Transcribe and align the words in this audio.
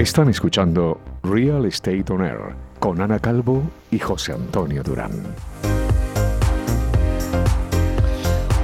Están 0.00 0.30
escuchando 0.30 0.98
Real 1.22 1.66
Estate 1.66 2.06
On 2.08 2.24
Air 2.24 2.54
con 2.78 3.02
Ana 3.02 3.18
Calvo 3.18 3.62
y 3.90 3.98
José 3.98 4.32
Antonio 4.32 4.82
Durán. 4.82 5.12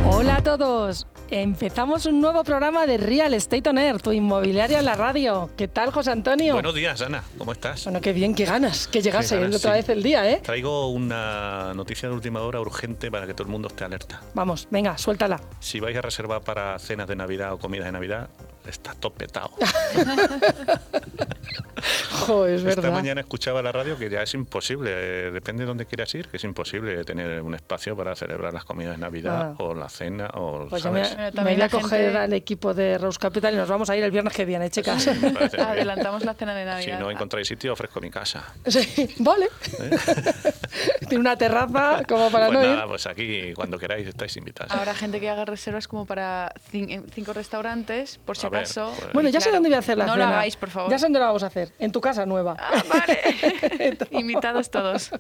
Hola 0.07 0.37
a 0.37 0.43
todos. 0.43 1.07
Empezamos 1.29 2.07
un 2.07 2.23
nuevo 2.23 2.43
programa 2.43 2.87
de 2.87 2.97
Real 2.97 3.35
Estate 3.35 3.69
On 3.69 3.77
Air, 3.77 4.01
tu 4.01 4.13
inmobiliaria 4.13 4.79
en 4.79 4.87
la 4.87 4.95
radio. 4.95 5.51
¿Qué 5.59 5.69
tal, 5.69 5.91
José 5.91 6.11
Antonio? 6.13 6.55
Buenos 6.55 6.75
días, 6.75 7.03
Ana. 7.03 7.23
¿Cómo 7.37 7.53
estás? 7.53 7.85
Bueno, 7.85 8.01
qué 8.01 8.15
bien, 8.15 8.35
qué 8.35 8.47
ganas 8.47 8.89
que 8.89 9.03
llegase 9.03 9.39
ganas, 9.39 9.57
otra 9.57 9.73
sí. 9.73 9.77
vez 9.77 9.89
el 9.91 10.03
día, 10.03 10.31
¿eh? 10.31 10.41
Traigo 10.43 10.89
una 10.89 11.75
noticia 11.75 12.09
de 12.09 12.15
última 12.15 12.41
hora 12.41 12.63
urgente 12.63 13.11
para 13.11 13.27
que 13.27 13.35
todo 13.35 13.43
el 13.43 13.53
mundo 13.53 13.69
esté 13.69 13.85
alerta. 13.85 14.23
Vamos, 14.33 14.69
venga, 14.71 14.97
suéltala. 14.97 15.39
Si 15.61 15.81
vais 15.81 15.99
a 15.99 16.01
reservar 16.01 16.41
para 16.41 16.79
cenas 16.79 17.07
de 17.07 17.17
Navidad 17.17 17.53
o 17.53 17.59
comidas 17.59 17.85
de 17.85 17.93
Navidad, 17.93 18.31
está 18.69 18.95
todo 18.95 19.13
petado. 19.13 19.51
Jo, 22.27 22.47
es 22.47 22.65
Esta 22.65 22.81
verdad. 22.81 22.93
mañana 22.93 23.21
escuchaba 23.21 23.63
la 23.63 23.71
radio 23.71 23.97
que 23.99 24.09
ya 24.11 24.23
es 24.23 24.35
imposible, 24.35 24.91
eh, 24.93 25.31
depende 25.31 25.63
de 25.63 25.67
dónde 25.69 25.87
quieras 25.87 26.13
ir, 26.15 26.27
que 26.29 26.39
es 26.39 26.45
imposible 26.45 27.05
tener 27.05 27.41
un 27.43 27.55
espacio 27.55 27.95
para 27.97 28.17
celebrar 28.17 28.53
las 28.53 28.65
comidas 28.65 28.97
de 28.97 28.99
Navidad 29.03 29.53
Ah. 29.53 29.55
o 29.59 29.75
la 29.75 29.89
cena 29.89 30.29
o, 30.35 30.67
Pues 30.69 30.83
yo 30.83 30.91
me, 30.91 31.05
¿sabes? 31.05 31.19
Me 31.19 31.33
también 31.33 31.57
voy 31.59 31.63
a 31.63 31.67
la 31.67 31.69
coger 31.71 32.01
gente- 32.07 32.19
al 32.19 32.33
equipo 32.33 32.75
de 32.75 32.99
Rose 32.99 33.19
Capital 33.21 33.55
y 33.55 33.57
nos 33.59 33.69
vamos 33.69 33.89
a 33.91 33.97
ir 33.97 34.03
el 34.03 34.11
viernes 34.11 34.33
que 34.33 34.45
viene, 34.45 34.71
chicas. 34.71 35.07
Me 35.07 35.15
bien. 35.31 35.61
Adelantamos 35.61 36.25
la 36.25 36.35
cena 36.35 36.55
de 36.55 36.63
Si 36.65 36.67
Navidad. 36.89 37.01
no 37.01 37.11
encontráis 37.11 37.47
sitio, 37.47 37.75
ofrezco 37.75 38.01
mi 38.01 38.11
casa. 38.11 38.45
Sí, 38.67 39.15
vale. 39.19 39.49
Tiene 41.09 41.19
una 41.19 41.37
terraza 41.37 42.03
como 42.09 42.31
para 42.31 42.47
pues 42.47 42.59
no 42.59 42.65
nada, 42.65 42.83
ir. 42.83 42.89
pues 42.89 43.07
aquí, 43.07 43.53
cuando 43.55 43.79
queráis, 43.79 44.09
estáis 44.09 44.37
invitados. 44.37 44.73
Habrá 44.73 44.95
gente 44.95 45.21
que 45.21 45.29
haga 45.31 45.45
reservas 45.45 45.87
como 45.87 46.07
para 46.07 46.53
cinco 46.71 47.33
restaurantes, 47.35 48.19
por 48.25 48.37
si 48.37 48.47
Ver, 48.59 48.69
pues- 49.01 49.13
Bueno, 49.13 49.29
ya 49.29 49.41
sé 49.41 49.51
dónde 49.51 49.69
voy 49.69 49.77
a 49.77 49.79
hacer 49.81 49.99
la 49.99 50.07
No 50.07 50.13
cena. 50.15 50.27
lo 50.27 50.33
hagáis, 50.35 50.57
por 50.57 50.71
favor. 50.71 50.91
Ya 50.91 50.99
sé 50.99 51.07
dónde 51.07 51.19
lo 51.19 51.27
vamos 51.27 51.43
a 51.43 51.47
hacer. 51.47 51.73
En 51.79 51.93
tu 51.93 52.01
casa 52.01 52.27
nueva. 52.27 52.57
Ah, 52.59 52.83
vale. 52.89 53.97
Invitados 54.11 54.71
todos. 54.71 55.11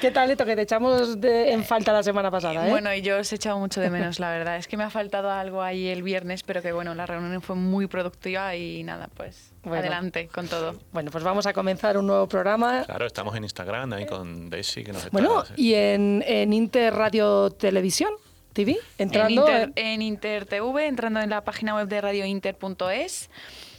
¿Qué 0.00 0.10
tal, 0.10 0.30
Eto? 0.30 0.44
Que 0.44 0.56
te 0.56 0.62
echamos 0.62 1.20
de- 1.20 1.52
en 1.52 1.64
falta 1.64 1.92
la 1.92 2.02
semana 2.02 2.30
pasada, 2.30 2.66
¿eh? 2.66 2.70
Bueno, 2.70 2.92
y 2.94 3.02
yo 3.02 3.18
os 3.18 3.32
he 3.32 3.36
echado 3.36 3.58
mucho 3.58 3.80
de 3.80 3.90
menos, 3.90 4.18
la 4.20 4.30
verdad. 4.30 4.56
Es 4.56 4.66
que 4.68 4.76
me 4.76 4.84
ha 4.84 4.90
faltado 4.90 5.30
algo 5.30 5.62
ahí 5.62 5.88
el 5.88 6.02
viernes, 6.02 6.42
pero 6.42 6.62
que 6.62 6.72
bueno, 6.72 6.94
la 6.94 7.06
reunión 7.06 7.40
fue 7.42 7.56
muy 7.56 7.86
productiva 7.86 8.54
y 8.56 8.82
nada, 8.84 9.08
pues 9.16 9.52
Bueno. 9.62 9.78
adelante 9.80 10.28
con 10.28 10.48
todo. 10.48 10.74
Bueno, 10.92 11.10
pues 11.10 11.24
vamos 11.24 11.46
a 11.46 11.52
comenzar 11.52 11.96
un 11.98 12.06
nuevo 12.06 12.28
programa. 12.28 12.84
Claro, 12.84 13.06
estamos 13.06 13.34
en 13.36 13.44
Instagram 13.44 13.92
ahí 13.92 14.06
con 14.06 14.50
Daisy 14.50 14.84
que 14.84 14.92
nos 14.92 15.04
está- 15.04 15.10
Bueno, 15.12 15.44
y 15.56 15.74
en, 15.74 16.24
en 16.26 16.52
Inter 16.52 16.94
Radio 16.94 17.50
Televisión 17.50 18.12
TV, 18.52 18.76
entrando. 18.98 19.48
en, 19.48 19.68
Inter, 19.68 19.72
en 19.76 20.02
Inter 20.02 20.46
TV, 20.46 20.86
entrando 20.86 21.20
en 21.20 21.30
la 21.30 21.42
página 21.44 21.74
web 21.74 21.88
de 21.88 22.00
radiointer.es, 22.00 23.30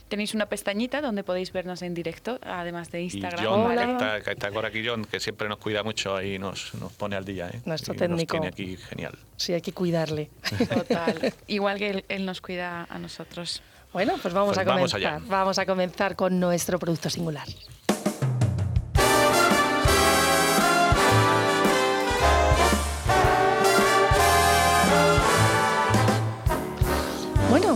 tenéis 0.08 0.34
una 0.34 0.46
pestañita 0.48 1.02
donde 1.02 1.24
podéis 1.24 1.52
vernos 1.54 1.82
en 1.82 1.94
directo, 1.94 2.40
además 2.42 2.92
de 2.92 3.02
Y 3.02 3.04
Instagram. 3.06 3.46
John, 3.46 3.62
Hola. 3.62 3.86
que 3.86 3.92
está, 3.92 4.22
que 4.22 4.32
está 4.32 4.52
por 4.52 4.66
aquí, 4.66 4.86
John, 4.86 5.06
que 5.06 5.20
siempre 5.20 5.48
nos 5.50 5.58
cuida 5.58 5.84
mucho 5.84 6.22
y 6.22 6.38
nos, 6.40 6.74
nos 6.76 6.92
pone 6.94 7.16
al 7.16 7.26
día. 7.26 7.50
¿eh? 7.50 7.62
Nuestro 7.66 7.94
Y 7.94 7.98
técnico. 7.98 8.38
Nos 8.38 8.54
tiene 8.56 8.76
aquí 8.76 8.84
genial. 8.90 9.18
Sí, 9.38 9.54
hay 9.54 9.62
que 9.62 9.72
cuidarle. 9.74 10.30
Total. 10.74 11.34
Igual 11.48 11.78
que 11.78 11.90
él, 11.90 12.06
él 12.10 12.26
nos 12.26 12.42
cuida 12.42 12.86
a 12.90 13.00
nosotros. 13.00 13.62
Bueno, 13.94 14.16
pues 14.22 14.34
vamos 14.34 14.56
Pues 14.56 14.60
a 14.60 14.64
vamos 14.70 14.92
comenzar. 14.94 15.16
allá. 15.16 15.26
Vamos 15.28 15.60
a 15.60 15.66
comenzar 15.66 16.16
con 16.16 16.40
nuestro 16.40 16.80
producto 16.80 17.10
singular. 17.10 17.48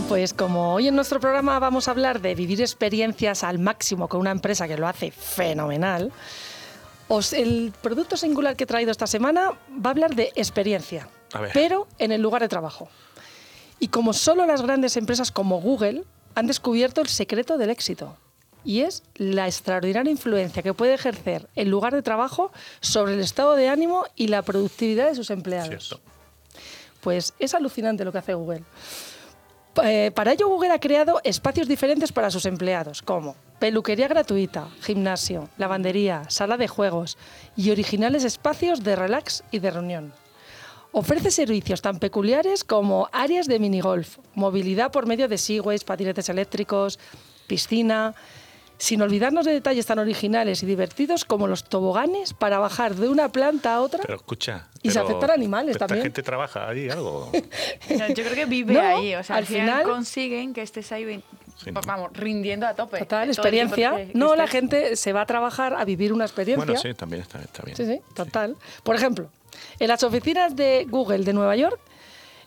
Pues 0.08 0.32
como 0.34 0.74
hoy 0.74 0.88
en 0.88 0.94
nuestro 0.94 1.18
programa 1.20 1.58
vamos 1.58 1.88
a 1.88 1.90
hablar 1.90 2.20
de 2.20 2.34
vivir 2.34 2.60
experiencias 2.60 3.42
al 3.42 3.58
máximo 3.58 4.08
con 4.08 4.20
una 4.20 4.30
empresa 4.30 4.68
que 4.68 4.76
lo 4.76 4.86
hace 4.86 5.10
fenomenal, 5.10 6.12
os- 7.08 7.32
el 7.32 7.72
producto 7.82 8.16
singular 8.16 8.56
que 8.56 8.64
he 8.64 8.66
traído 8.66 8.90
esta 8.92 9.06
semana 9.06 9.50
va 9.72 9.90
a 9.90 9.92
hablar 9.92 10.14
de 10.14 10.32
experiencia, 10.36 11.08
pero 11.52 11.88
en 11.98 12.12
el 12.12 12.22
lugar 12.22 12.42
de 12.42 12.48
trabajo. 12.48 12.88
Y 13.80 13.88
como 13.88 14.12
solo 14.12 14.46
las 14.46 14.62
grandes 14.62 14.96
empresas 14.96 15.30
como 15.32 15.60
Google 15.60 16.04
han 16.34 16.46
descubierto 16.46 17.00
el 17.00 17.08
secreto 17.08 17.58
del 17.58 17.70
éxito, 17.70 18.16
y 18.64 18.80
es 18.82 19.02
la 19.16 19.46
extraordinaria 19.46 20.10
influencia 20.10 20.62
que 20.62 20.74
puede 20.74 20.94
ejercer 20.94 21.48
el 21.56 21.68
lugar 21.68 21.94
de 21.94 22.02
trabajo 22.02 22.52
sobre 22.80 23.14
el 23.14 23.20
estado 23.20 23.54
de 23.54 23.68
ánimo 23.68 24.04
y 24.16 24.28
la 24.28 24.42
productividad 24.42 25.08
de 25.08 25.14
sus 25.14 25.30
empleados. 25.30 25.68
Cierto. 25.68 26.00
Pues 27.00 27.34
es 27.38 27.54
alucinante 27.54 28.04
lo 28.04 28.10
que 28.10 28.18
hace 28.18 28.34
Google. 28.34 28.62
Eh, 29.82 30.10
Para 30.14 30.32
ello, 30.32 30.48
Google 30.48 30.72
ha 30.72 30.80
creado 30.80 31.20
espacios 31.24 31.68
diferentes 31.68 32.12
para 32.12 32.30
sus 32.30 32.46
empleados, 32.46 33.02
como 33.02 33.36
peluquería 33.58 34.08
gratuita, 34.08 34.68
gimnasio, 34.80 35.48
lavandería, 35.58 36.22
sala 36.28 36.56
de 36.56 36.68
juegos 36.68 37.18
y 37.56 37.70
originales 37.70 38.24
espacios 38.24 38.82
de 38.82 38.96
relax 38.96 39.44
y 39.50 39.58
de 39.58 39.70
reunión. 39.70 40.12
Ofrece 40.92 41.30
servicios 41.30 41.82
tan 41.82 41.98
peculiares 41.98 42.64
como 42.64 43.08
áreas 43.12 43.46
de 43.46 43.58
minigolf, 43.58 44.18
movilidad 44.34 44.90
por 44.90 45.06
medio 45.06 45.28
de 45.28 45.36
segways, 45.36 45.84
patinetes 45.84 46.28
eléctricos, 46.30 46.98
piscina, 47.46 48.14
sin 48.78 49.00
olvidarnos 49.02 49.44
de 49.46 49.52
detalles 49.52 49.86
tan 49.86 49.98
originales 49.98 50.62
y 50.62 50.66
divertidos 50.66 51.24
como 51.24 51.46
los 51.46 51.64
toboganes 51.64 52.34
para 52.34 52.58
bajar 52.58 52.94
de 52.94 53.08
una 53.08 53.30
planta 53.30 53.74
a 53.74 53.80
otra. 53.80 54.00
Pero 54.02 54.16
escucha. 54.16 54.68
Y 54.82 54.90
se 54.90 54.98
aceptan 55.00 55.30
animales 55.30 55.72
¿esta 55.76 55.86
también. 55.86 56.04
gente 56.04 56.22
trabaja 56.22 56.68
ahí 56.68 56.88
algo? 56.90 57.30
No, 57.98 58.08
yo 58.08 58.14
creo 58.24 58.34
que 58.34 58.44
vive 58.44 58.74
No, 58.74 58.80
ahí. 58.80 59.14
O 59.14 59.22
sea, 59.24 59.36
al 59.36 59.42
al 59.42 59.46
final, 59.46 59.66
final- 59.80 59.82
consiguen 59.84 60.52
que 60.54 60.62
estés 60.62 60.92
ahí, 60.92 61.04
vein- 61.04 61.22
Sí, 61.56 61.70
¿no? 61.72 61.80
vamos, 61.86 62.10
rindiendo 62.12 62.66
a 62.66 62.74
tope. 62.74 62.98
Total, 62.98 63.28
experiencia. 63.28 63.74
tiempo 63.92 63.96
que- 63.96 64.12
que 64.12 64.18
no, 64.18 64.36
la 64.36 64.46
gente 64.46 64.94
se 64.96 65.12
va 65.14 65.22
a 65.22 65.26
trabajar 65.26 65.74
a 65.74 65.84
vivir 65.86 66.12
una 66.12 66.24
experiencia. 66.26 66.64
bueno, 66.66 66.78
sí, 66.78 66.92
también 66.92 67.22
está, 67.22 67.40
está 67.40 67.62
bien. 67.62 67.74
Sí, 67.76 67.86
sí, 67.86 68.00
total. 68.14 68.56
Por 68.82 68.94
ejemplo, 68.94 69.30
en 69.78 69.88
las 69.88 70.02
oficinas 70.02 70.54
de 70.54 70.86
Google 70.88 71.24
de 71.24 71.32
Nueva 71.32 71.56
York 71.56 71.80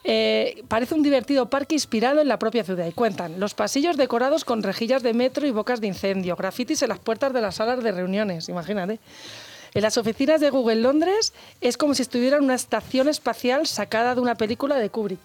eh, 0.03 0.63
parece 0.67 0.95
un 0.95 1.03
divertido 1.03 1.49
parque 1.49 1.75
inspirado 1.75 2.21
en 2.21 2.27
la 2.27 2.39
propia 2.39 2.63
ciudad. 2.63 2.85
Y 2.87 2.91
cuentan 2.91 3.39
los 3.39 3.53
pasillos 3.53 3.97
decorados 3.97 4.45
con 4.45 4.63
rejillas 4.63 5.03
de 5.03 5.13
metro 5.13 5.45
y 5.45 5.51
bocas 5.51 5.81
de 5.81 5.87
incendio, 5.87 6.35
grafitis 6.35 6.81
en 6.81 6.89
las 6.89 6.99
puertas 6.99 7.33
de 7.33 7.41
las 7.41 7.55
salas 7.55 7.83
de 7.83 7.91
reuniones, 7.91 8.49
imagínate. 8.49 8.99
En 9.73 9.81
las 9.83 9.97
oficinas 9.97 10.41
de 10.41 10.49
Google 10.49 10.77
Londres 10.77 11.33
es 11.61 11.77
como 11.77 11.93
si 11.93 12.01
estuviera 12.01 12.37
en 12.37 12.43
una 12.43 12.55
estación 12.55 13.07
espacial 13.07 13.67
sacada 13.67 14.15
de 14.15 14.21
una 14.21 14.35
película 14.35 14.77
de 14.77 14.89
Kubrick. 14.89 15.19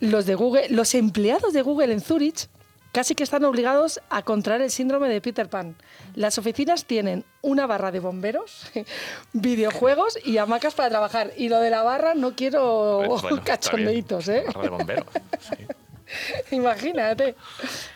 Los, 0.00 0.26
de 0.26 0.34
Google, 0.34 0.68
los 0.70 0.94
empleados 0.94 1.52
de 1.52 1.62
Google 1.62 1.92
en 1.92 2.00
Zurich 2.00 2.48
casi 2.92 3.14
que 3.14 3.22
están 3.22 3.44
obligados 3.44 4.00
a 4.10 4.22
contraer 4.22 4.62
el 4.62 4.70
síndrome 4.70 5.08
de 5.08 5.20
Peter 5.20 5.48
Pan. 5.48 5.76
Las 6.14 6.38
oficinas 6.38 6.84
tienen 6.84 7.24
una 7.42 7.66
barra 7.66 7.90
de 7.90 8.00
bomberos, 8.00 8.70
videojuegos 9.32 10.18
y 10.24 10.38
hamacas 10.38 10.74
para 10.74 10.88
trabajar. 10.88 11.32
Y 11.36 11.48
lo 11.48 11.60
de 11.60 11.70
la 11.70 11.82
barra 11.82 12.14
no 12.14 12.34
quiero 12.34 13.02
bueno, 13.20 13.42
cachondeitos. 13.44 14.28
¿eh? 14.28 14.44
Barra 14.46 14.62
de 14.62 14.68
bomberos. 14.68 15.06
sí. 15.40 15.66
Imagínate, 16.50 17.34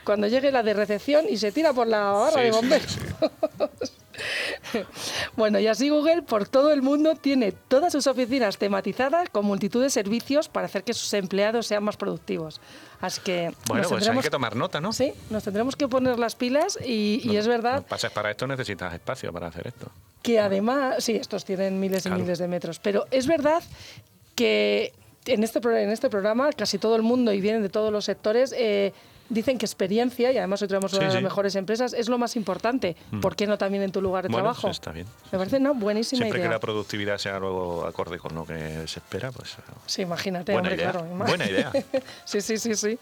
cuando 0.05 0.27
llegue 0.29 0.51
la 0.53 0.63
de 0.63 0.75
recepción 0.75 1.27
y 1.29 1.37
se 1.37 1.53
tira 1.53 1.73
por 1.73 1.87
la 1.87 2.11
barra 2.13 2.39
Sí, 2.39 2.45
de 2.45 2.51
bomberos. 2.51 2.99
sí. 4.73 4.81
Bueno, 5.37 5.59
y 5.59 5.67
así 5.67 5.89
Google 5.89 6.23
por 6.23 6.49
todo 6.49 6.73
el 6.73 6.83
mundo 6.83 7.15
tiene 7.17 7.51
todas 7.53 7.93
sus 7.93 8.07
oficinas 8.07 8.59
tematizadas 8.59 9.29
con 9.31 9.45
multitud 9.45 9.83
de 9.83 9.91
servicios 9.91 10.49
para 10.49 10.67
hacer 10.67 10.85
que 10.85 10.95
sus 10.95 11.13
empleados 11.15 11.67
sean 11.67 11.83
más 11.85 11.97
productivos. 11.97 12.61
Así 13.01 13.21
que 13.23 13.53
Bueno, 13.67 13.83
nos 13.83 13.91
pues 13.93 14.09
hay 14.09 14.19
que 14.21 14.31
tomar 14.31 14.55
nota, 14.57 14.81
¿no? 14.81 14.93
Sí, 14.93 15.13
nos 15.31 15.43
tendremos 15.43 15.75
que 15.77 15.89
poner 15.89 16.19
las 16.19 16.37
pilas 16.37 16.79
y, 16.85 17.37
es 17.37 17.47
verdad 17.49 17.77
no 17.77 17.83
pases 17.83 18.11
para 18.13 18.31
esto 18.31 18.47
necesitas 18.47 18.95
espacio 18.95 19.33
para 19.33 19.49
hacer 19.49 19.67
esto. 19.67 19.91
que 20.23 20.39
además, 20.39 21.03
sí, 21.03 21.17
estos 21.17 21.45
tienen 21.45 21.79
miles 21.81 22.07
y 22.07 22.09
Claro. 22.09 22.23
miles 22.23 22.39
de 22.39 22.49
metros, 22.49 22.79
pero 22.79 23.07
es 23.11 23.27
verdad 23.27 23.63
que 24.37 24.93
en 25.27 25.43
este, 25.45 25.59
en 25.83 25.91
este 25.91 26.11
programa 26.11 26.51
casi 26.53 26.79
todo 26.79 26.97
el 26.97 27.03
mundo 27.03 27.33
y 27.33 27.41
vienen 27.41 27.63
de 27.63 27.69
todos 27.69 27.93
los 27.93 28.05
sectores 28.05 28.55
eh, 28.57 28.93
dicen 29.31 29.57
que 29.57 29.65
experiencia, 29.65 30.31
y 30.33 30.37
además 30.39 30.61
hoy 30.61 30.69
tenemos 30.69 30.93
una 30.93 31.01
Sí, 31.01 31.07
de 31.07 31.13
las 31.15 31.19
sí. 31.21 31.25
mejores 31.25 31.55
empresas, 31.57 31.95
es 31.95 32.11
lo 32.11 32.19
más 32.19 32.37
importante. 32.37 32.95
¿Por 33.23 33.35
qué 33.35 33.47
no 33.47 33.57
también 33.57 33.83
en 33.83 33.91
tu 33.91 34.03
lugar 34.03 34.25
de 34.25 34.29
Bueno, 34.29 34.45
trabajo? 34.45 34.69
sí, 34.69 34.73
está 34.73 34.93
bien. 34.93 35.07
Me 35.33 35.39
parece 35.39 35.57
una 35.57 35.71
buenísima 35.73 36.19
Siempre 36.25 36.43
que 36.43 36.49
la 36.49 36.61
productividad 36.61 37.17
sea 37.17 37.39
luego 37.39 37.87
acorde 37.87 38.19
con 38.19 38.35
lo 38.35 38.45
que 38.45 38.87
se 38.87 38.99
espera, 39.01 39.33
pues 39.33 39.57
Sí, 39.87 40.03
imagínate, 40.03 40.53
Buena 40.53 40.69
hombre, 40.69 40.83
idea, 40.83 40.93
claro. 40.93 41.07
buena 41.27 41.47
idea. 41.49 41.73
sí, 42.27 42.43
sí, 42.43 42.59
sí, 42.59 42.75
sí. 42.75 42.99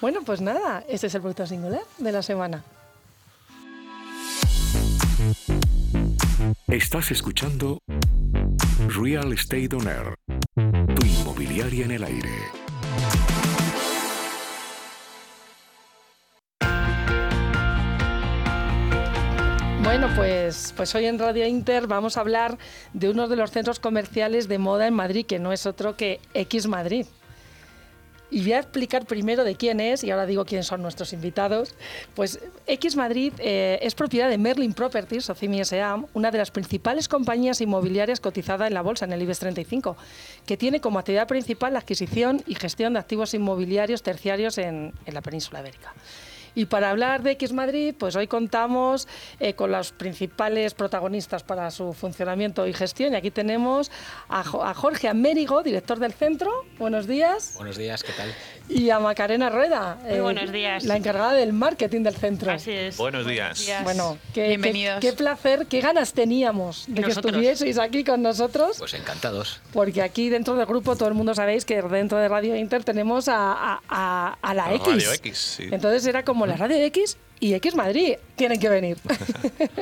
Bueno, 0.00 0.22
pues 0.26 0.40
nada, 0.40 0.84
este 0.88 1.06
es 1.06 1.14
el 1.14 1.20
producto 1.20 1.46
singular 1.46 1.82
de 1.98 2.12
la 2.12 2.22
semana. 2.22 2.64
Estás 6.66 7.10
escuchando 7.12 7.78
Real 8.88 9.32
Estate 9.32 9.68
On 9.76 9.86
Air, 9.86 10.14
en 11.46 11.90
el 11.90 12.04
aire. 12.04 12.30
Bueno, 19.82 20.08
pues, 20.16 20.72
pues 20.74 20.94
hoy 20.94 21.04
en 21.04 21.18
Radio 21.18 21.46
Inter 21.46 21.86
vamos 21.86 22.16
a 22.16 22.20
hablar 22.20 22.56
de 22.94 23.10
uno 23.10 23.28
de 23.28 23.36
los 23.36 23.50
centros 23.50 23.78
comerciales 23.78 24.48
de 24.48 24.58
moda 24.58 24.86
en 24.86 24.94
Madrid, 24.94 25.26
que 25.26 25.38
no 25.38 25.52
es 25.52 25.66
otro 25.66 25.96
que 25.96 26.20
X 26.32 26.66
Madrid. 26.66 27.06
Y 28.34 28.40
voy 28.40 28.54
a 28.54 28.58
explicar 28.58 29.06
primero 29.06 29.44
de 29.44 29.54
quién 29.54 29.78
es, 29.78 30.02
y 30.02 30.10
ahora 30.10 30.26
digo 30.26 30.44
quiénes 30.44 30.66
son 30.66 30.82
nuestros 30.82 31.12
invitados. 31.12 31.72
Pues 32.14 32.40
X 32.66 32.96
Madrid 32.96 33.32
eh, 33.38 33.78
es 33.80 33.94
propiedad 33.94 34.28
de 34.28 34.38
Merlin 34.38 34.74
Properties, 34.74 35.30
o 35.30 35.36
CIMI 35.36 35.62
una 36.14 36.32
de 36.32 36.38
las 36.38 36.50
principales 36.50 37.06
compañías 37.06 37.60
inmobiliarias 37.60 38.18
cotizada 38.18 38.66
en 38.66 38.74
la 38.74 38.82
bolsa, 38.82 39.04
en 39.04 39.12
el 39.12 39.22
IBEX 39.22 39.38
35, 39.38 39.96
que 40.46 40.56
tiene 40.56 40.80
como 40.80 40.98
actividad 40.98 41.28
principal 41.28 41.74
la 41.74 41.78
adquisición 41.78 42.42
y 42.44 42.56
gestión 42.56 42.94
de 42.94 42.98
activos 42.98 43.34
inmobiliarios 43.34 44.02
terciarios 44.02 44.58
en 44.58 44.92
la 45.06 45.22
península 45.22 45.60
ibérica. 45.60 45.94
Y 46.54 46.66
para 46.66 46.90
hablar 46.90 47.22
de 47.22 47.32
X 47.32 47.52
Madrid, 47.52 47.94
pues 47.98 48.16
hoy 48.16 48.26
contamos 48.26 49.08
eh, 49.40 49.54
con 49.54 49.72
los 49.72 49.92
principales 49.92 50.74
protagonistas 50.74 51.42
para 51.42 51.70
su 51.70 51.92
funcionamiento 51.92 52.66
y 52.66 52.72
gestión. 52.72 53.12
Y 53.12 53.16
aquí 53.16 53.30
tenemos 53.30 53.90
a, 54.28 54.40
a 54.40 54.74
Jorge 54.74 55.08
Amérigo, 55.08 55.62
director 55.62 55.98
del 55.98 56.12
centro. 56.12 56.64
Buenos 56.78 57.06
días. 57.06 57.54
Buenos 57.56 57.76
días, 57.76 58.02
¿qué 58.02 58.12
tal? 58.12 58.32
Y 58.66 58.88
a 58.88 58.98
Macarena 58.98 59.50
Rueda, 59.50 59.98
Muy 60.08 60.20
buenos 60.20 60.50
días. 60.50 60.84
la 60.84 60.96
encargada 60.96 61.34
del 61.34 61.52
marketing 61.52 62.00
del 62.02 62.14
centro. 62.16 62.50
Así 62.50 62.70
es. 62.72 62.96
Buenos 62.96 63.26
días. 63.26 63.62
Bueno, 63.82 64.16
qué, 64.32 64.48
Bienvenidos. 64.48 65.00
Qué, 65.00 65.10
qué 65.10 65.12
placer, 65.12 65.66
qué 65.66 65.80
ganas 65.82 66.14
teníamos 66.14 66.86
de 66.88 66.94
que 67.02 67.08
Nosotros. 67.08 67.32
estuvieseis 67.34 67.78
aquí 67.78 68.04
con 68.04 68.22
nosotros. 68.22 68.76
Pues 68.78 68.94
encantados. 68.94 69.60
Porque 69.72 70.00
aquí 70.00 70.30
dentro 70.30 70.54
del 70.56 70.64
grupo 70.64 70.96
todo 70.96 71.08
el 71.08 71.14
mundo 71.14 71.34
sabéis 71.34 71.66
que 71.66 71.82
dentro 71.82 72.16
de 72.16 72.26
Radio 72.28 72.56
Inter 72.56 72.84
tenemos 72.84 73.28
a, 73.28 73.52
a- 73.52 73.80
a- 73.88 74.38
a 74.40 74.54
la 74.54 74.64
A 74.66 74.74
X. 74.76 74.86
Radio 74.88 75.12
X, 75.12 75.38
sí. 75.38 75.68
Entonces 75.70 76.06
era 76.06 76.24
como 76.24 76.46
la 76.46 76.56
Radio 76.56 76.76
X 76.78 77.18
y 77.40 77.54
X 77.54 77.74
Madrid. 77.74 78.14
Tienen 78.36 78.58
que 78.58 78.68
venir. 78.68 78.96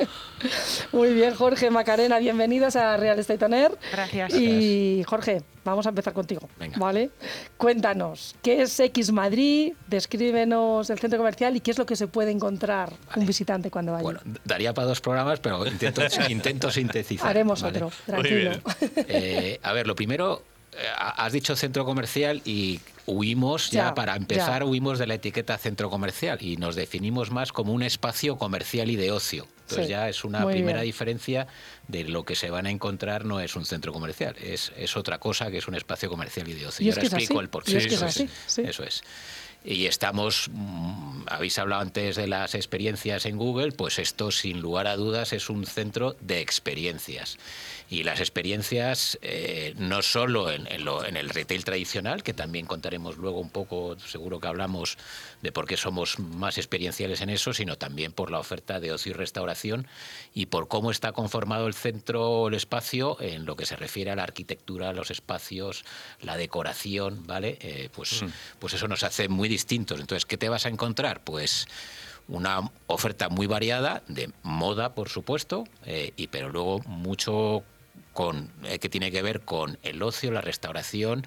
Muy 0.91 1.13
bien, 1.13 1.33
Jorge 1.33 1.69
Macarena, 1.69 2.19
bienvenidos 2.19 2.75
a 2.75 2.97
Real 2.97 3.17
Estate 3.17 3.45
On 3.45 3.53
Air. 3.53 3.71
Gracias. 3.91 4.33
Y 4.35 5.03
Jorge, 5.07 5.41
vamos 5.63 5.85
a 5.85 5.89
empezar 5.89 6.13
contigo. 6.13 6.49
Venga. 6.59 6.77
¿Vale? 6.77 7.09
Cuéntanos, 7.57 8.35
¿qué 8.41 8.61
es 8.61 8.79
X 8.79 9.11
Madrid? 9.11 9.73
Descríbenos 9.87 10.89
el 10.89 10.99
centro 10.99 11.17
comercial 11.17 11.55
y 11.55 11.61
qué 11.61 11.71
es 11.71 11.77
lo 11.77 11.85
que 11.85 11.95
se 11.95 12.07
puede 12.07 12.31
encontrar 12.31 12.93
un 13.15 13.25
visitante 13.25 13.71
cuando 13.71 13.93
vaya. 13.93 14.03
Bueno, 14.03 14.19
daría 14.43 14.73
para 14.73 14.87
dos 14.87 15.01
programas, 15.01 15.39
pero 15.39 15.65
intento, 15.65 16.01
intento 16.29 16.71
sintetizar. 16.71 17.29
Haremos 17.29 17.61
¿vale? 17.61 17.77
otro, 17.77 17.91
tranquilo. 18.05 18.51
Eh, 18.95 19.59
a 19.63 19.73
ver, 19.73 19.87
lo 19.87 19.95
primero, 19.95 20.43
has 20.97 21.31
dicho 21.33 21.55
centro 21.55 21.85
comercial 21.85 22.41
y 22.45 22.79
huimos, 23.05 23.69
ya, 23.71 23.85
Ya, 23.85 23.95
para 23.95 24.15
empezar, 24.15 24.61
ya. 24.61 24.65
huimos 24.65 24.97
de 24.99 25.07
la 25.07 25.15
etiqueta 25.15 25.57
centro 25.57 25.89
comercial 25.89 26.37
y 26.41 26.57
nos 26.57 26.75
definimos 26.75 27.31
más 27.31 27.51
como 27.51 27.73
un 27.73 27.83
espacio 27.83 28.37
comercial 28.37 28.89
y 28.89 28.95
de 28.95 29.11
ocio. 29.11 29.47
Entonces 29.63 29.85
Sí, 29.87 29.91
ya 29.91 30.09
es 30.09 30.23
una 30.23 30.45
primera 30.45 30.79
bien. 30.81 30.85
diferencia 30.85 31.47
de 31.87 32.03
lo 32.05 32.23
que 32.25 32.35
se 32.35 32.49
van 32.49 32.65
a 32.65 32.69
encontrar 32.69 33.25
no 33.25 33.39
es 33.39 33.55
un 33.55 33.65
centro 33.65 33.91
comercial, 33.93 34.35
es, 34.41 34.71
es 34.77 34.95
otra 34.97 35.19
cosa 35.19 35.49
que 35.51 35.57
es 35.57 35.67
un 35.67 35.75
espacio 35.75 36.09
comercial 36.09 36.47
y 36.47 36.53
de 36.53 36.67
ocio. 36.67 36.83
Y 36.83 36.87
Y, 36.87 36.89
es 36.89 36.97
ahora 36.97 37.07
es 37.07 37.13
explico 37.13 37.33
así, 37.39 37.43
el 37.43 37.49
porqué. 37.49 37.77
es 37.77 37.87
que 37.87 37.93
es 37.95 38.01
Eso 38.01 38.05
así, 38.05 38.29
sí. 38.47 38.61
Eso 38.65 38.83
es. 38.83 39.03
Y 39.65 39.85
estamos, 39.85 40.49
mm, 40.51 41.21
habéis 41.27 41.57
hablado 41.57 41.81
antes 41.81 42.17
de 42.17 42.27
las 42.27 42.53
experiencias 42.53 43.25
en 43.25 43.37
Google, 43.37 43.71
pues 43.71 43.97
esto 43.97 44.29
sin 44.29 44.59
lugar 44.59 44.87
a 44.87 44.97
dudas 44.97 45.31
es 45.31 45.49
un 45.49 45.65
centro 45.65 46.17
de 46.19 46.41
experiencias. 46.41 47.37
Y 47.89 48.03
las 48.03 48.19
experiencias 48.19 49.19
eh, 49.21 49.73
no 49.77 50.01
solo 50.01 50.49
en, 50.51 50.65
en 50.67 50.83
lo- 50.85 51.05
en 51.05 51.15
el 51.17 51.29
retail 51.29 51.63
tradicional, 51.63 52.23
que 52.23 52.33
también 52.33 52.65
contaremos 52.65 53.17
luego 53.17 53.39
un 53.39 53.49
poco, 53.49 53.97
seguro 53.99 54.39
que 54.39 54.47
hablamos 54.47 54.97
de 55.41 55.51
por 55.51 55.67
qué 55.67 55.77
somos 55.77 56.17
más 56.19 56.57
experienciales 56.57 57.21
en 57.21 57.29
eso, 57.29 57.53
sino 57.53 57.77
también 57.77 58.11
por 58.11 58.31
la 58.31 58.39
oferta 58.39 58.79
de 58.79 58.91
ocio 58.91 59.11
y 59.11 59.13
restauración 59.13 59.87
y 60.33 60.47
por 60.47 60.67
cómo 60.67 60.89
está 60.91 61.11
conformado 61.11 61.67
el 61.67 61.73
centro 61.73 62.29
o 62.29 62.47
el 62.47 62.53
espacio 62.55 63.17
en 63.21 63.45
lo 63.45 63.55
que 63.55 63.65
se 63.65 63.75
refiere 63.75 64.11
a 64.11 64.15
la 64.15 64.23
arquitectura, 64.23 64.93
los 64.93 65.11
espacios, 65.11 65.85
la 66.21 66.35
decoración, 66.37 67.27
¿vale? 67.27 67.57
Eh, 67.61 67.89
pues, 67.93 68.23
pues 68.59 68.73
eso 68.73 68.87
nos 68.87 69.03
hace 69.03 69.27
muy 69.27 69.49
distintos. 69.49 69.99
Entonces, 69.99 70.25
¿qué 70.25 70.37
te 70.37 70.49
vas 70.49 70.65
a 70.65 70.69
encontrar? 70.69 71.23
Pues 71.23 71.67
una 72.27 72.71
oferta 72.87 73.27
muy 73.29 73.47
variada 73.47 74.01
de 74.07 74.29
moda, 74.43 74.95
por 74.95 75.09
supuesto, 75.09 75.65
eh, 75.85 76.13
y 76.15 76.27
pero 76.27 76.49
luego 76.49 76.79
mucho 76.85 77.63
con 78.13 78.49
eh, 78.63 78.79
que 78.79 78.89
tiene 78.89 79.11
que 79.11 79.21
ver 79.21 79.41
con 79.41 79.77
el 79.83 80.01
ocio, 80.03 80.31
la 80.31 80.41
restauración 80.41 81.25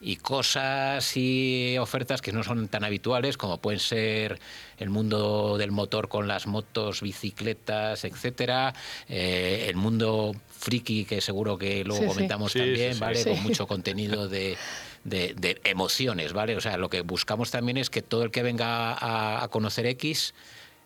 y 0.00 0.16
cosas 0.16 1.16
y 1.16 1.76
ofertas 1.78 2.20
que 2.20 2.32
no 2.32 2.42
son 2.42 2.68
tan 2.68 2.84
habituales 2.84 3.38
como 3.38 3.58
pueden 3.58 3.80
ser 3.80 4.38
el 4.76 4.90
mundo 4.90 5.56
del 5.56 5.70
motor 5.72 6.08
con 6.08 6.28
las 6.28 6.46
motos, 6.46 7.00
bicicletas, 7.00 8.04
etcétera, 8.04 8.74
eh, 9.08 9.66
el 9.70 9.76
mundo 9.76 10.34
friki 10.50 11.04
que 11.06 11.20
seguro 11.20 11.56
que 11.56 11.84
luego 11.84 12.02
Sí, 12.02 12.08
comentamos 12.08 12.52
Sí, 12.52 12.58
también, 12.58 12.88
sí, 12.92 12.94
sí. 12.94 13.00
¿vale? 13.00 13.22
Sí. 13.22 13.30
Con 13.30 13.42
mucho 13.42 13.66
contenido 13.66 14.28
de, 14.28 14.56
de- 15.04 15.34
de 15.34 15.60
emociones, 15.64 16.32
¿vale? 16.32 16.56
O 16.56 16.60
sea, 16.60 16.76
lo 16.76 16.90
que 16.90 17.00
buscamos 17.02 17.50
también 17.50 17.76
es 17.78 17.88
que 17.88 18.02
todo 18.02 18.24
el 18.24 18.30
que 18.30 18.42
venga 18.42 18.92
a, 18.92 19.42
a 19.44 19.48
conocer 19.48 19.86
X 19.86 20.34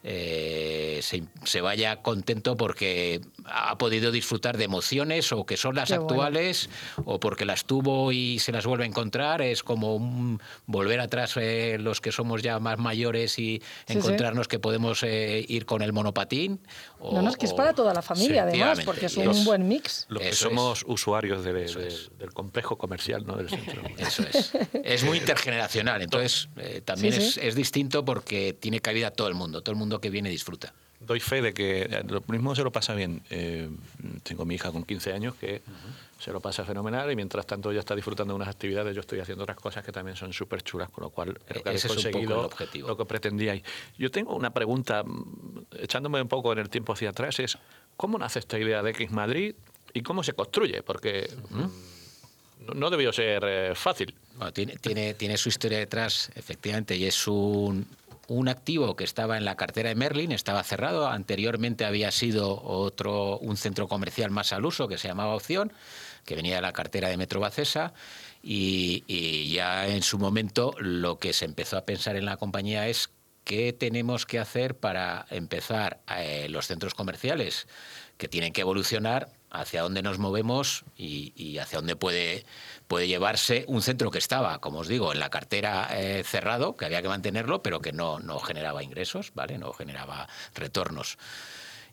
eh, 0.04 1.00
se, 1.02 1.24
se 1.44 1.60
vaya 1.60 2.02
contento 2.02 2.56
porque 2.56 3.20
ha 3.44 3.76
podido 3.78 4.12
disfrutar 4.12 4.56
de 4.56 4.64
emociones 4.64 5.32
o 5.32 5.44
que 5.44 5.56
son 5.56 5.74
las 5.74 5.88
Qué 5.88 5.98
bueno. 5.98 6.22
actuales 6.22 6.70
o 7.04 7.18
porque 7.18 7.44
las 7.44 7.64
tuvo 7.64 8.12
y 8.12 8.38
se 8.38 8.52
las 8.52 8.64
vuelve 8.66 8.84
a 8.84 8.86
encontrar. 8.86 9.42
Es 9.42 9.62
como 9.62 9.96
un 9.96 10.40
volver 10.66 11.00
atrás 11.00 11.36
eh, 11.36 11.78
los 11.80 12.00
que 12.00 12.12
somos 12.12 12.42
ya 12.42 12.58
más 12.60 12.78
mayores 12.78 13.38
y 13.38 13.60
sí. 13.86 13.94
encontrarnos 13.94 14.48
que 14.48 14.58
podemos 14.58 15.02
eh, 15.02 15.44
ir 15.48 15.66
con 15.66 15.82
el 15.82 15.92
monopatín. 15.92 16.60
O- 17.00 17.14
no, 17.14 17.22
no, 17.22 17.30
es 17.30 17.36
que 17.36 17.46
es 17.46 17.54
para 17.54 17.72
toda 17.72 17.92
la 17.94 18.02
familia, 18.02 18.42
además, 18.42 18.80
porque 18.84 19.06
es 19.06 19.16
un 19.16 19.44
buen 19.44 19.66
mix. 19.68 20.06
Los 20.08 20.22
que 20.22 20.28
Eso 20.30 20.48
somos 20.48 20.78
es. 20.80 20.84
usuarios 20.88 21.44
de- 21.44 21.52
de- 21.52 21.64
Eso 21.64 21.78
de- 21.78 21.88
es. 21.88 22.10
del 22.18 22.32
complejo 22.32 22.76
comercial, 22.76 23.24
¿no? 23.26 23.36
Del 23.36 23.48
centro. 23.48 23.82
Eso 23.98 24.22
es. 24.32 24.52
Es 24.84 25.04
muy 25.04 25.18
intergeneracional, 25.18 26.02
entonces 26.02 26.48
eh, 26.56 26.80
también 26.84 27.14
Sí, 27.14 27.20
sí. 27.20 27.26
Es, 27.28 27.36
es 27.38 27.54
distinto 27.54 28.04
porque 28.04 28.52
tiene 28.58 28.80
cabida 28.80 29.10
todo 29.10 29.28
el 29.28 29.34
mundo, 29.34 29.62
todo 29.62 29.72
el 29.72 29.78
mundo 29.78 30.00
que 30.00 30.10
viene 30.10 30.28
disfruta. 30.30 30.74
Doy 31.00 31.20
fe 31.20 31.40
de 31.40 31.54
que 31.54 31.82
eh, 31.82 32.02
lo 32.08 32.22
mismo 32.26 32.56
se 32.56 32.62
lo 32.64 32.72
pasa 32.72 32.92
bien. 32.94 33.22
Eh, 33.30 33.70
tengo 34.24 34.44
mi 34.44 34.56
hija 34.56 34.72
con 34.72 34.82
15 34.84 35.12
años 35.12 35.34
que 35.36 35.62
se 36.18 36.32
lo 36.32 36.40
pasa 36.40 36.64
fenomenal 36.64 37.10
y 37.10 37.16
mientras 37.16 37.46
tanto 37.46 37.70
ella 37.70 37.80
está 37.80 37.94
disfrutando 37.94 38.32
de 38.34 38.36
unas 38.36 38.48
actividades, 38.48 38.94
yo 38.94 39.00
estoy 39.00 39.20
haciendo 39.20 39.44
otras 39.44 39.58
cosas 39.58 39.84
que 39.84 39.92
también 39.92 40.16
son 40.16 40.32
súper 40.32 40.62
chulas, 40.62 40.90
con 40.90 41.04
lo 41.04 41.10
cual 41.10 41.38
creo 41.46 41.62
que 41.62 41.68
habéis 41.68 41.84
Ese 41.84 41.94
es 41.94 42.04
un 42.04 42.10
poco 42.10 42.12
conseguido 42.12 42.40
el 42.40 42.46
objetivo. 42.46 42.88
lo 42.88 42.96
que 42.96 43.04
pretendíais. 43.04 43.62
Yo 43.96 44.10
tengo 44.10 44.34
una 44.34 44.52
pregunta, 44.52 45.04
mm, 45.04 45.66
echándome 45.78 46.20
un 46.20 46.28
poco 46.28 46.52
en 46.52 46.58
el 46.58 46.68
tiempo 46.68 46.92
hacia 46.92 47.10
atrás, 47.10 47.38
es 47.38 47.56
¿cómo 47.96 48.18
nace 48.18 48.40
esta 48.40 48.58
idea 48.58 48.82
de 48.82 48.90
X 48.90 49.10
Madrid 49.12 49.54
y 49.94 50.02
cómo 50.02 50.24
se 50.24 50.32
construye? 50.32 50.82
Porque 50.82 51.30
mm, 51.50 52.66
no, 52.66 52.74
no 52.74 52.90
debió 52.90 53.12
ser 53.12 53.44
eh, 53.46 53.74
fácil. 53.76 54.14
Bueno, 54.36 54.52
tiene, 54.52 54.76
tiene, 54.76 55.14
tiene 55.14 55.36
su 55.36 55.48
historia 55.48 55.78
detrás, 55.78 56.32
efectivamente, 56.34 56.96
y 56.96 57.04
es 57.04 57.28
un, 57.28 57.86
un 58.28 58.48
activo 58.48 58.94
que 58.94 59.04
estaba 59.04 59.38
en 59.38 59.44
la 59.44 59.56
cartera 59.56 59.88
de 59.88 59.94
Merlin, 59.94 60.32
estaba 60.32 60.62
cerrado. 60.62 61.08
Anteriormente 61.08 61.84
había 61.84 62.10
sido 62.10 62.62
otro, 62.62 63.38
un 63.38 63.56
centro 63.56 63.88
comercial 63.88 64.30
más 64.30 64.52
al 64.52 64.64
uso 64.64 64.86
que 64.86 64.98
se 64.98 65.08
llamaba 65.08 65.34
Opción, 65.34 65.72
que 66.28 66.34
venía 66.34 66.56
de 66.56 66.62
la 66.62 66.74
cartera 66.74 67.08
de 67.08 67.16
Metro 67.16 67.40
Bacesa. 67.40 67.94
Y, 68.42 69.02
y 69.06 69.50
ya 69.50 69.88
en 69.88 70.02
su 70.02 70.18
momento 70.18 70.74
lo 70.78 71.18
que 71.18 71.32
se 71.32 71.46
empezó 71.46 71.78
a 71.78 71.86
pensar 71.86 72.16
en 72.16 72.26
la 72.26 72.36
compañía 72.36 72.86
es 72.86 73.08
qué 73.44 73.72
tenemos 73.72 74.26
que 74.26 74.38
hacer 74.38 74.76
para 74.76 75.24
empezar 75.30 76.00
eh, 76.18 76.48
los 76.50 76.66
centros 76.66 76.92
comerciales 76.92 77.66
que 78.18 78.28
tienen 78.28 78.52
que 78.52 78.60
evolucionar 78.60 79.30
hacia 79.50 79.80
dónde 79.80 80.02
nos 80.02 80.18
movemos 80.18 80.84
y, 80.98 81.32
y 81.34 81.56
hacia 81.56 81.78
dónde 81.78 81.96
puede, 81.96 82.44
puede 82.88 83.08
llevarse 83.08 83.64
un 83.66 83.80
centro 83.80 84.10
que 84.10 84.18
estaba, 84.18 84.58
como 84.58 84.80
os 84.80 84.88
digo, 84.88 85.14
en 85.14 85.20
la 85.20 85.30
cartera 85.30 85.88
eh, 85.92 86.24
cerrado, 86.26 86.76
que 86.76 86.84
había 86.84 87.00
que 87.00 87.08
mantenerlo, 87.08 87.62
pero 87.62 87.80
que 87.80 87.92
no, 87.92 88.18
no 88.18 88.38
generaba 88.38 88.82
ingresos, 88.82 89.32
¿vale? 89.34 89.56
No 89.56 89.72
generaba 89.72 90.28
retornos. 90.54 91.16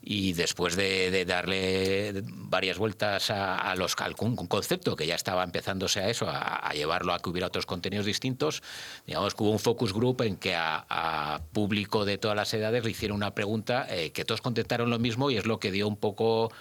Y 0.07 0.33
después 0.33 0.75
de, 0.75 1.09
de 1.09 1.25
darle 1.25 2.13
varias 2.27 2.77
vueltas 2.77 3.31
a, 3.31 3.57
a 3.57 3.75
los, 3.75 3.95
al 3.97 4.15
con- 4.15 4.35
concepto, 4.35 4.95
que 4.95 5.07
ya 5.07 5.15
estaba 5.15 5.43
empezándose 5.43 5.99
a 5.99 6.09
eso, 6.09 6.29
a, 6.29 6.57
a 6.57 6.73
llevarlo 6.73 7.11
a 7.11 7.19
que 7.19 7.27
hubiera 7.29 7.47
otros 7.47 7.65
contenidos 7.65 8.05
distintos, 8.05 8.61
digamos 9.07 9.33
que 9.33 9.41
hubo 9.41 9.49
un 9.49 9.57
focus 9.57 9.93
group 9.93 10.21
en 10.21 10.37
que 10.37 10.53
a, 10.53 10.85
a 10.87 11.41
público 11.51 12.05
de 12.05 12.19
todas 12.19 12.37
las 12.37 12.53
edades 12.53 12.83
le 12.83 12.91
hicieron 12.91 13.17
una 13.17 13.33
pregunta 13.33 13.87
eh, 13.89 14.11
que 14.11 14.25
todos 14.25 14.41
contestaron 14.41 14.91
lo 14.91 14.99
mismo 14.99 15.31
y 15.31 15.37
es 15.37 15.47
lo 15.47 15.59
que 15.59 15.71
dio 15.71 15.87
un 15.87 15.97
poco 15.97 16.51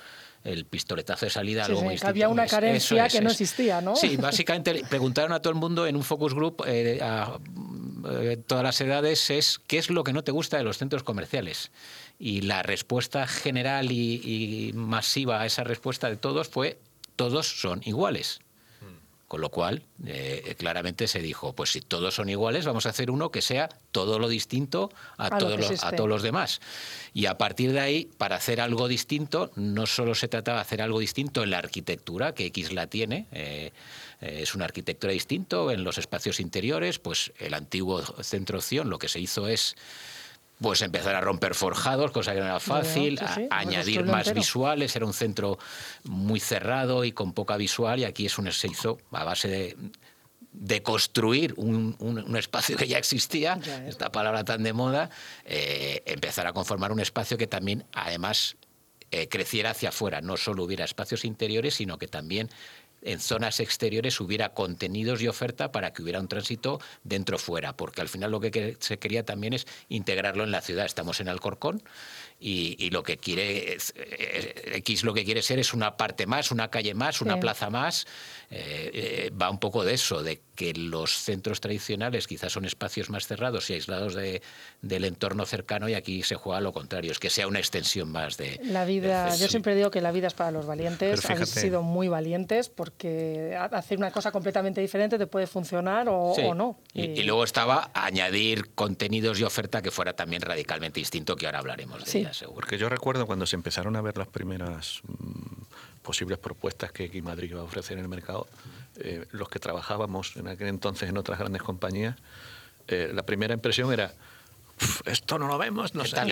el 0.42 0.64
pistoletazo 0.64 1.26
de 1.26 1.30
salida. 1.30 1.62
a 1.62 1.66
Sí, 1.66 1.72
algo 1.72 1.80
sí, 1.80 1.86
muy 1.86 1.96
que 1.98 2.06
había 2.06 2.28
una 2.30 2.46
carencia 2.46 3.08
que 3.08 3.20
no 3.20 3.30
existía, 3.30 3.80
¿no? 3.82 3.94
Sí, 3.94 4.16
básicamente 4.20 4.82
preguntaron 4.88 5.32
a 5.32 5.40
todo 5.40 5.52
el 5.52 5.58
mundo 5.58 5.86
en 5.86 5.96
un 5.96 6.02
focus 6.02 6.32
group 6.34 6.62
eh, 6.66 6.98
a 7.02 7.38
eh, 8.20 8.36
todas 8.46 8.62
las 8.64 8.80
edades 8.80 9.30
es 9.30 9.58
qué 9.66 9.78
es 9.78 9.88
lo 9.90 10.04
que 10.04 10.12
no 10.12 10.22
te 10.24 10.32
gusta 10.32 10.56
de 10.58 10.64
los 10.64 10.76
centros 10.78 11.02
comerciales. 11.02 11.70
Y 12.18 12.42
la 12.42 12.62
respuesta 12.62 13.26
general 13.26 13.90
y, 13.90 14.20
y 14.22 14.72
masiva 14.74 15.40
a 15.40 15.46
esa 15.46 15.64
respuesta 15.64 16.08
de 16.08 16.16
todos 16.16 16.48
fue 16.48 16.78
todos 17.16 17.60
son 17.60 17.82
iguales. 17.84 18.40
Con 19.26 19.40
lo 19.40 19.48
cual, 19.48 19.82
eh, 20.06 20.54
claramente 20.58 21.08
se 21.08 21.20
dijo, 21.20 21.54
pues 21.54 21.72
si 21.72 21.80
todos 21.80 22.14
son 22.14 22.28
iguales, 22.28 22.66
vamos 22.66 22.86
a 22.86 22.90
hacer 22.90 23.10
uno 23.10 23.30
que 23.30 23.42
sea 23.42 23.68
todo 23.90 24.20
lo 24.20 24.28
distinto 24.28 24.92
a, 25.16 25.38
todos 25.38 25.58
los, 25.58 25.82
a 25.82 25.90
todos 25.92 26.08
los 26.08 26.22
demás. 26.22 26.60
Y 27.14 27.26
a 27.26 27.36
partir 27.36 27.72
de 27.72 27.80
ahí, 27.80 28.10
para 28.16 28.36
hacer 28.36 28.60
algo 28.60 28.86
distinto, 28.86 29.50
no 29.56 29.86
solo 29.86 30.14
se 30.14 30.28
trataba 30.28 30.58
de 30.58 30.62
hacer 30.62 30.82
algo 30.82 31.00
distinto 31.00 31.42
en 31.42 31.50
la 31.50 31.58
arquitectura, 31.58 32.32
que 32.32 32.46
X 32.46 32.72
la 32.72 32.86
tiene, 32.86 33.26
eh, 33.32 33.72
Eh, 34.24 34.42
es 34.42 34.54
una 34.54 34.64
arquitectura 34.64 35.12
distinto 35.12 35.70
en 35.70 35.84
los 35.84 35.98
espacios 35.98 36.40
interiores, 36.40 36.98
pues 36.98 37.32
el 37.38 37.54
antiguo 37.54 38.02
centro 38.22 38.58
opción 38.58 38.88
lo 38.88 38.98
que 38.98 39.08
se 39.08 39.20
hizo 39.20 39.48
es 39.48 39.76
pues 40.64 40.80
empezar 40.80 41.14
a 41.14 41.20
romper 41.20 41.54
forjados, 41.54 42.10
cosa 42.10 42.32
que 42.32 42.40
no 42.40 42.46
era 42.46 42.58
fácil, 42.58 43.18
Sí, 43.18 43.24
sí, 43.34 43.46
a- 43.50 43.58
añadir 43.58 44.02
más 44.06 44.20
entero. 44.28 44.36
visuales, 44.40 44.96
era 44.96 45.04
un 45.04 45.12
centro 45.12 45.58
muy 46.04 46.40
cerrado 46.40 47.04
y 47.04 47.12
con 47.12 47.34
poca 47.34 47.58
visual 47.58 48.00
y 48.00 48.04
aquí 48.04 48.24
es 48.24 48.38
un 48.38 48.50
se 48.50 48.68
hizo 48.68 48.98
a 49.12 49.24
base 49.24 49.48
de 49.48 49.76
de 50.52 50.82
construir 50.84 51.52
un, 51.56 51.96
un- 51.98 52.18
un 52.20 52.36
espacio 52.36 52.76
que 52.76 52.86
ya 52.86 52.96
existía, 52.96 53.58
Ya 53.58 53.88
esta 53.88 54.10
palabra 54.12 54.44
tan 54.44 54.62
de 54.62 54.72
moda, 54.72 55.10
eh, 55.44 56.00
empezar 56.06 56.46
a 56.46 56.52
conformar 56.52 56.92
un 56.92 57.00
espacio 57.00 57.36
que 57.36 57.48
también, 57.48 57.84
además, 57.92 58.56
eh, 59.10 59.28
creciera 59.28 59.70
hacia 59.70 59.88
afuera. 59.88 60.20
No 60.20 60.36
solo 60.36 60.62
hubiera 60.62 60.84
espacios 60.84 61.24
interiores, 61.24 61.74
sino 61.74 61.98
que 61.98 62.06
también 62.06 62.48
en 63.04 63.20
zonas 63.20 63.60
exteriores 63.60 64.20
hubiera 64.20 64.54
contenidos 64.54 65.22
y 65.22 65.28
oferta 65.28 65.70
para 65.70 65.92
que 65.92 66.02
hubiera 66.02 66.20
un 66.20 66.28
tránsito 66.28 66.80
dentro-fuera, 67.04 67.76
porque 67.76 68.00
al 68.00 68.08
final 68.08 68.30
lo 68.30 68.40
que 68.40 68.50
que- 68.50 68.76
se 68.80 68.98
quería 68.98 69.24
también 69.24 69.52
es 69.52 69.66
integrarlo 69.88 70.42
en 70.42 70.50
la 70.50 70.60
ciudad. 70.60 70.86
Estamos 70.86 71.20
en 71.20 71.28
Alcorcón 71.28 71.82
y, 72.46 72.76
y 72.78 72.90
lo 72.90 73.02
que 73.02 73.16
quiere 73.16 73.72
es- 73.74 73.94
eh, 73.96 74.72
X 74.76 75.02
lo 75.02 75.14
que 75.14 75.24
quiere 75.24 75.40
ser 75.40 75.58
es 75.58 75.72
una 75.72 75.96
parte 75.96 76.26
más, 76.26 76.50
una 76.50 76.68
calle 76.70 76.92
más, 76.92 77.22
una 77.22 77.34
Sí. 77.34 77.40
plaza 77.40 77.70
más. 77.70 78.06
Eh, 78.50 78.90
eh, 78.92 79.30
va 79.30 79.48
un 79.50 79.58
poco 79.58 79.82
de 79.84 79.94
eso, 79.94 80.22
de 80.22 80.42
que 80.54 80.74
los 80.74 81.10
centros 81.18 81.60
tradicionales 81.60 82.26
quizás 82.28 82.52
son 82.52 82.66
espacios 82.66 83.08
más 83.08 83.26
cerrados 83.26 83.70
y 83.70 83.72
aislados 83.72 84.14
de- 84.14 84.42
del 84.82 85.04
entorno 85.06 85.46
cercano 85.46 85.88
y 85.88 85.94
aquí 85.94 86.22
se 86.22 86.34
juega 86.36 86.60
lo 86.60 86.72
contrario, 86.72 87.10
es 87.10 87.18
que 87.18 87.30
sea 87.30 87.48
una 87.48 87.58
extensión 87.58 88.12
más 88.12 88.36
de... 88.36 88.60
La 88.62 88.84
vida, 88.84 89.34
yo 89.36 89.48
siempre 89.48 89.74
digo 89.74 89.90
que 89.90 90.00
la 90.02 90.12
vida 90.12 90.26
es 90.28 90.34
para 90.34 90.50
los 90.50 90.66
valientes. 90.66 91.20
Pero 91.22 91.34
Habéis 91.34 91.48
fíjate- 91.50 91.60
sido 91.66 91.82
muy 91.82 92.08
valientes 92.08 92.68
porque 92.68 93.56
ha- 93.58 93.64
hacer 93.64 93.96
una 93.98 94.10
cosa 94.12 94.30
completamente 94.30 94.80
diferente 94.82 95.18
te 95.18 95.26
puede 95.26 95.46
funcionar 95.46 96.06
o, 96.10 96.34
Sí. 96.36 96.42
o 96.44 96.54
no. 96.54 96.78
Y, 96.92 97.04
y 97.06 97.22
luego 97.22 97.42
estaba 97.42 97.90
añadir 97.94 98.74
contenidos 98.74 99.40
y 99.40 99.44
oferta 99.44 99.80
que 99.80 99.90
fuera 99.90 100.12
también 100.14 100.42
radicalmente 100.42 101.00
distinto, 101.00 101.34
que 101.34 101.46
ahora 101.46 101.58
hablaremos 101.60 102.04
de 102.04 102.10
Sí. 102.10 102.18
ella, 102.18 102.33
seguro. 102.34 102.56
Porque 102.56 102.76
yo 102.78 102.88
recuerdo 102.88 103.26
cuando 103.26 103.46
se 103.46 103.56
empezaron 103.56 103.96
a 103.96 104.00
ver 104.02 104.16
las 104.18 104.28
primeras 104.28 105.00
mm, 105.06 105.62
posibles 106.02 106.38
propuestas 106.38 106.92
que 106.92 107.04
X 107.04 107.22
Madrid 107.22 107.50
iba 107.50 107.60
a 107.60 107.64
ofrecer 107.64 107.96
en 107.98 108.04
el 108.04 108.08
mercado, 108.08 108.46
eh, 108.96 109.26
los 109.32 109.48
que 109.48 109.58
trabajábamos 109.58 110.36
en 110.36 110.48
aquel 110.48 110.68
entonces 110.68 111.08
en 111.08 111.16
otras 111.16 111.38
grandes 111.38 111.62
compañías, 111.62 112.16
eh, 112.88 113.10
la 113.14 113.22
primera 113.24 113.54
impresión 113.54 113.92
era. 113.92 114.12
"Uf, 114.82 115.02
Esto 115.06 115.38
no 115.38 115.46
lo 115.46 115.56
vemos, 115.56 115.94
no 115.94 116.02
sé 116.04 116.16
Están 116.16 116.28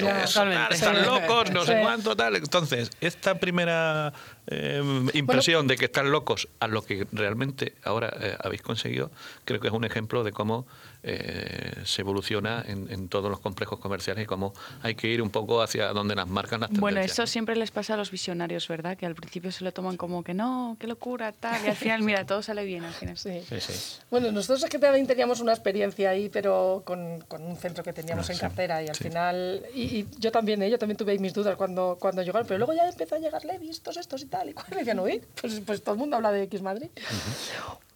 locos". 1.03 1.51
no 1.53 1.65
sé 1.65 1.81
cuánto, 1.81 2.17
tal. 2.17 2.37
Entonces, 2.37 2.91
esta 3.01 3.37
primera 3.37 4.13
eh, 4.47 4.83
impresión 5.15 5.67
de 5.69 5.77
que 5.77 5.85
están 5.87 6.11
locos 6.11 6.49
a 6.61 6.67
lo 6.67 6.83
que 6.83 7.07
realmente 7.13 7.75
ahora 7.85 8.13
eh, 8.21 8.37
habéis 8.41 8.63
conseguido, 8.63 9.11
creo 9.45 9.61
que 9.61 9.69
es 9.69 9.73
un 9.75 9.85
ejemplo 9.85 10.25
de 10.25 10.33
cómo 10.33 10.67
eh, 11.05 11.75
se 11.85 12.03
evoluciona 12.03 12.65
en, 12.67 12.91
en 12.91 13.09
todos 13.09 13.31
los 13.31 13.41
complejos 13.41 13.79
comerciales 13.81 14.25
y 14.25 14.27
cómo 14.27 14.53
hay 14.83 14.95
que 14.95 15.09
ir 15.09 15.21
un 15.23 15.31
poco 15.31 15.61
hacia 15.63 15.89
donde 15.93 16.15
las 16.15 16.29
marcan 16.29 16.61
las 16.61 16.71
tendencias. 16.71 16.81
Bueno, 16.81 17.01
eso 17.01 17.27
siempre 17.27 17.57
les 17.57 17.71
pasa 17.71 17.95
a 17.95 17.97
los 17.97 18.11
visionarios, 18.11 18.69
¿verdad? 18.69 18.97
Que 18.97 19.07
al 19.07 19.15
principio 19.15 19.51
se 19.53 19.65
lo 19.65 19.73
toman 19.73 19.97
como 19.97 20.23
que 20.23 20.33
no, 20.35 20.77
qué 20.79 20.87
locura, 20.87 21.33
tal. 21.33 21.65
Y 21.65 21.69
al 21.69 21.77
final, 21.77 22.03
mira, 22.03 22.25
todo 22.25 22.43
sale 22.43 22.65
bien 22.65 22.85
al 22.85 22.93
final. 22.95 23.17
Sí. 23.19 23.43
Sí, 23.49 23.61
sí. 23.61 23.99
Bueno, 24.11 24.31
nosotros 24.31 24.63
es 24.65 24.71
que 24.71 24.79
también 24.79 25.07
teníamos 25.07 25.41
una 25.41 25.53
experiencia 25.53 26.11
ahí, 26.11 26.29
pero 26.29 26.83
con, 26.85 27.21
con 27.23 27.43
un 27.43 27.57
centro 27.57 27.83
que 27.83 27.93
teníamos 27.93 28.29
Ah, 28.29 28.33
en 28.33 28.37
sí, 28.37 28.41
cartera 28.41 28.83
y 28.83 28.89
al 28.89 28.95
sí. 28.95 29.05
final, 29.05 29.63
y, 29.75 29.83
y 29.83 30.07
yo 30.19 30.31
también, 30.31 30.63
¿eh? 30.63 30.71
yo 30.71 30.79
también 30.79 30.97
tuve 30.97 31.19
mis 31.19 31.33
dudas 31.35 31.57
cuando, 31.57 31.97
cuando 31.99 32.23
llegaron, 32.23 32.47
pero 32.47 32.59
luego 32.59 32.73
ya 32.75 32.89
empezó 32.89 33.17
a 33.17 33.19
llegar 33.19 33.45
Levistos, 33.45 33.97
estos 33.97 34.23
y 34.23 34.27
tal, 34.33 34.49
y 34.49 34.55
me 34.71 34.77
decían, 34.79 34.99
uy, 34.99 35.23
pues, 35.41 35.61
pues 35.65 35.83
todo 35.83 35.93
el 35.95 35.99
mundo 35.99 36.17
habla 36.17 36.33
de 36.33 36.43
X 36.45 36.63
Madrid. 36.63 36.89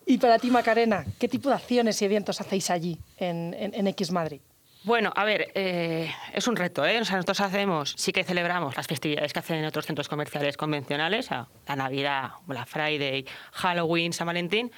Y 0.05 0.19
para 0.19 0.39
ti, 0.39 0.51
Macarena, 0.51 1.05
¿qué 1.19 1.27
tipo 1.29 1.49
de 1.49 1.57
acciones 1.57 2.01
y 2.01 2.05
eventos 2.05 2.41
hacéis 2.41 2.71
allí 2.71 2.99
en, 3.17 3.55
en- 3.59 3.75
en 3.75 3.87
X 3.89 4.13
Madrid? 4.13 4.41
Bueno, 4.85 5.13
a 5.17 5.25
ver, 5.25 5.51
eh, 5.55 6.09
es 6.33 6.47
un 6.47 6.55
reto, 6.55 6.87
¿eh? 6.87 7.01
O 7.01 7.05
sea, 7.05 7.17
nosotros 7.17 7.41
hacemos, 7.41 7.95
sí 7.97 8.13
que 8.13 8.23
celebramos 8.23 8.77
las 8.77 8.87
festividades 8.87 9.33
que 9.33 9.41
hacen 9.41 9.57
en 9.57 9.65
otros 9.65 9.85
centros 9.87 10.09
comerciales 10.09 10.57
convencionales, 10.57 11.29
la 11.31 11.75
Navidad, 11.75 12.31
Black 12.47 12.69
Friday, 12.69 13.27
Halloween, 13.53 14.13
San 14.13 14.29
Valentín, 14.29 14.71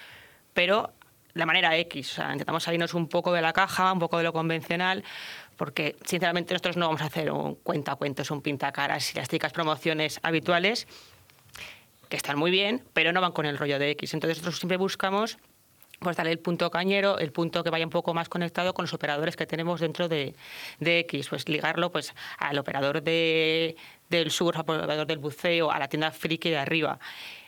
pero 0.54 0.94
la 1.34 1.44
manera 1.44 1.76
X, 1.76 2.12
o 2.12 2.14
sea, 2.14 2.32
intentamos 2.32 2.62
salirnos 2.62 2.94
un 2.94 3.06
poco 3.08 3.32
de 3.34 3.42
la 3.42 3.52
caja, 3.52 3.92
un 3.92 3.98
poco 3.98 4.16
de 4.16 4.24
lo 4.24 4.32
convencional, 4.32 5.04
porque 5.58 5.96
sinceramente 6.06 6.54
nosotros 6.54 6.78
no 6.78 6.86
vamos 6.86 7.02
a 7.02 7.06
hacer 7.06 7.30
un 7.30 7.56
cuentacuentos, 7.56 8.30
un 8.30 8.40
pintacaras 8.40 9.12
y 9.12 9.18
las 9.18 9.28
típicas 9.28 9.52
promociones 9.52 10.20
habituales, 10.22 10.88
que 12.08 12.16
están 12.16 12.38
muy 12.38 12.50
bien, 12.50 12.84
pero 12.92 13.12
no 13.12 13.20
van 13.20 13.32
con 13.32 13.46
el 13.46 13.58
rollo 13.58 13.78
de 13.78 13.90
X. 13.90 14.14
Entonces 14.14 14.38
nosotros 14.38 14.58
siempre 14.58 14.76
buscamos 14.76 15.38
pues 16.00 16.16
darle 16.16 16.32
el 16.32 16.38
punto 16.38 16.70
cañero, 16.70 17.18
el 17.18 17.32
punto 17.32 17.64
que 17.64 17.70
vaya 17.70 17.84
un 17.84 17.90
poco 17.90 18.14
más 18.14 18.28
conectado 18.28 18.72
con 18.72 18.84
los 18.84 18.94
operadores 18.94 19.36
que 19.36 19.46
tenemos 19.46 19.80
dentro 19.80 20.08
de, 20.08 20.34
de 20.78 21.00
X, 21.00 21.28
pues 21.28 21.48
ligarlo 21.48 21.90
pues 21.90 22.14
al 22.38 22.58
operador 22.58 23.02
de, 23.02 23.76
del 24.08 24.30
sur, 24.30 24.54
al 24.54 24.62
operador 24.62 25.06
del 25.06 25.18
buceo, 25.18 25.70
a 25.70 25.78
la 25.78 25.88
tienda 25.88 26.12
friki 26.12 26.50
de 26.50 26.58
arriba. 26.58 26.98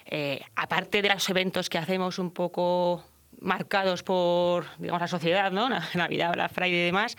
Eh, 0.07 0.41
aparte 0.57 1.03
de 1.03 1.11
los 1.11 1.29
eventos 1.29 1.69
que 1.69 1.79
hacemos 1.79 2.19
un 2.19 2.33
poco 2.33 3.05
marcados 3.41 4.03
por 4.03 4.67
digamos 4.79 5.01
la 5.01 5.09
sociedad, 5.09 5.53
¿no? 5.53 5.69
Navidad, 5.95 6.33
Black 6.33 6.53
Friday 6.53 6.75
y 6.75 6.85
demás, 6.85 7.17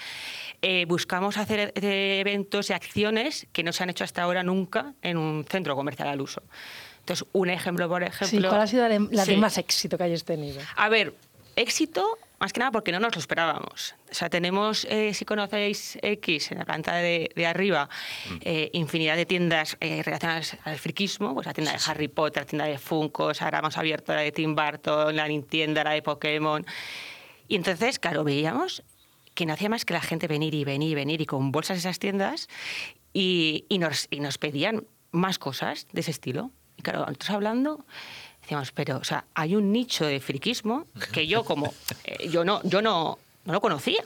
eh, 0.62 0.86
buscamos 0.86 1.38
hacer 1.38 1.72
eh, 1.76 2.20
eventos 2.20 2.70
y 2.70 2.74
acciones 2.74 3.48
que 3.54 3.64
no 3.64 3.72
se 3.72 3.84
han 3.84 3.90
hecho 3.90 4.04
hasta 4.04 4.24
ahora 4.24 4.44
nunca 4.44 4.94
en 5.02 5.18
un 5.18 5.46
centro 5.46 5.76
comercial 5.76 6.10
al 6.10 6.22
uso. 6.22 6.44
Entonces, 7.12 7.28
un 7.34 7.50
ejemplo, 7.50 7.88
por 7.90 8.04
ejemplo... 8.04 8.28
Sí, 8.28 8.48
¿Cuál 8.48 8.62
ha 8.62 8.68
sido 8.68 8.88
la, 8.88 8.98
de- 9.00 9.26
Sí. 9.26 9.36
más 9.38 9.58
éxito 9.58 9.98
que 9.98 10.04
hayáis 10.06 10.24
tenido? 10.24 10.62
A 10.76 10.90
ver, 10.90 11.14
éxito, 11.56 12.18
más 12.40 12.54
que 12.54 12.60
nada 12.60 12.72
porque 12.72 12.92
no 12.92 13.00
nos 13.00 13.14
lo 13.16 13.20
esperábamos. 13.20 13.96
O 14.10 14.14
sea, 14.14 14.30
tenemos, 14.30 14.86
eh, 14.90 15.14
si 15.14 15.26
conocéis 15.26 15.98
X, 16.02 16.52
en 16.52 16.60
la 16.60 16.66
planta 16.66 16.96
de, 16.96 17.30
de 17.36 17.46
arriba, 17.46 17.90
eh, 18.42 18.70
infinidad 18.74 19.16
de 19.16 19.26
tiendas 19.26 19.78
eh, 19.80 20.02
relacionadas 20.04 20.58
al 20.64 20.78
friquismo, 20.80 21.34
pues 21.34 21.46
la 21.48 21.54
tienda 21.54 21.72
de 21.74 21.80
Harry 21.86 22.08
Potter, 22.08 22.44
la 22.44 22.48
tienda 22.48 22.66
de 22.66 22.78
Funkos, 22.78 23.42
ahora 23.42 23.60
hemos 23.60 23.78
abierto 23.78 24.14
la 24.14 24.22
de 24.22 24.32
Tim 24.32 24.56
Burton, 24.56 25.16
la 25.16 25.28
Nintendo, 25.28 25.84
la 25.84 25.92
de 25.92 26.02
Pokémon. 26.02 26.66
Y 27.48 27.56
entonces, 27.56 28.00
claro, 28.00 28.24
veíamos 28.24 28.84
que 29.36 29.46
no 29.46 29.54
hacía 29.54 29.70
más 29.70 29.86
que 29.86 29.94
la 29.94 30.02
gente 30.02 30.28
venir 30.28 30.54
y 30.56 30.64
venir 30.64 30.92
y 30.92 30.96
venir 30.96 31.22
y 31.22 31.26
con 31.26 31.52
bolsas 31.52 31.76
a 31.78 31.80
esas 31.80 32.00
tiendas 32.00 32.48
y, 33.14 33.66
y 33.70 33.78
nos, 33.78 34.08
y 34.10 34.20
nos 34.20 34.38
pedían 34.38 34.86
más 35.12 35.38
cosas 35.40 35.88
de 35.92 36.02
ese 36.02 36.12
estilo. 36.12 36.52
Y 36.82 36.84
claro, 36.84 37.02
nosotros 37.02 37.30
hablando, 37.30 37.86
decíamos, 38.42 38.72
pero, 38.72 38.98
o 38.98 39.04
sea, 39.04 39.26
hay 39.36 39.56
un 39.56 39.72
nicho 39.72 40.04
de 40.04 40.20
friquismo 40.20 40.88
que 41.14 41.28
yo 41.28 41.44
como, 41.44 41.72
eh, 42.06 42.28
yo 42.28 42.44
no, 42.44 42.60
yo 42.64 42.82
no, 42.82 43.20
no 43.46 43.54
lo 43.54 43.62
conocía. 43.62 44.04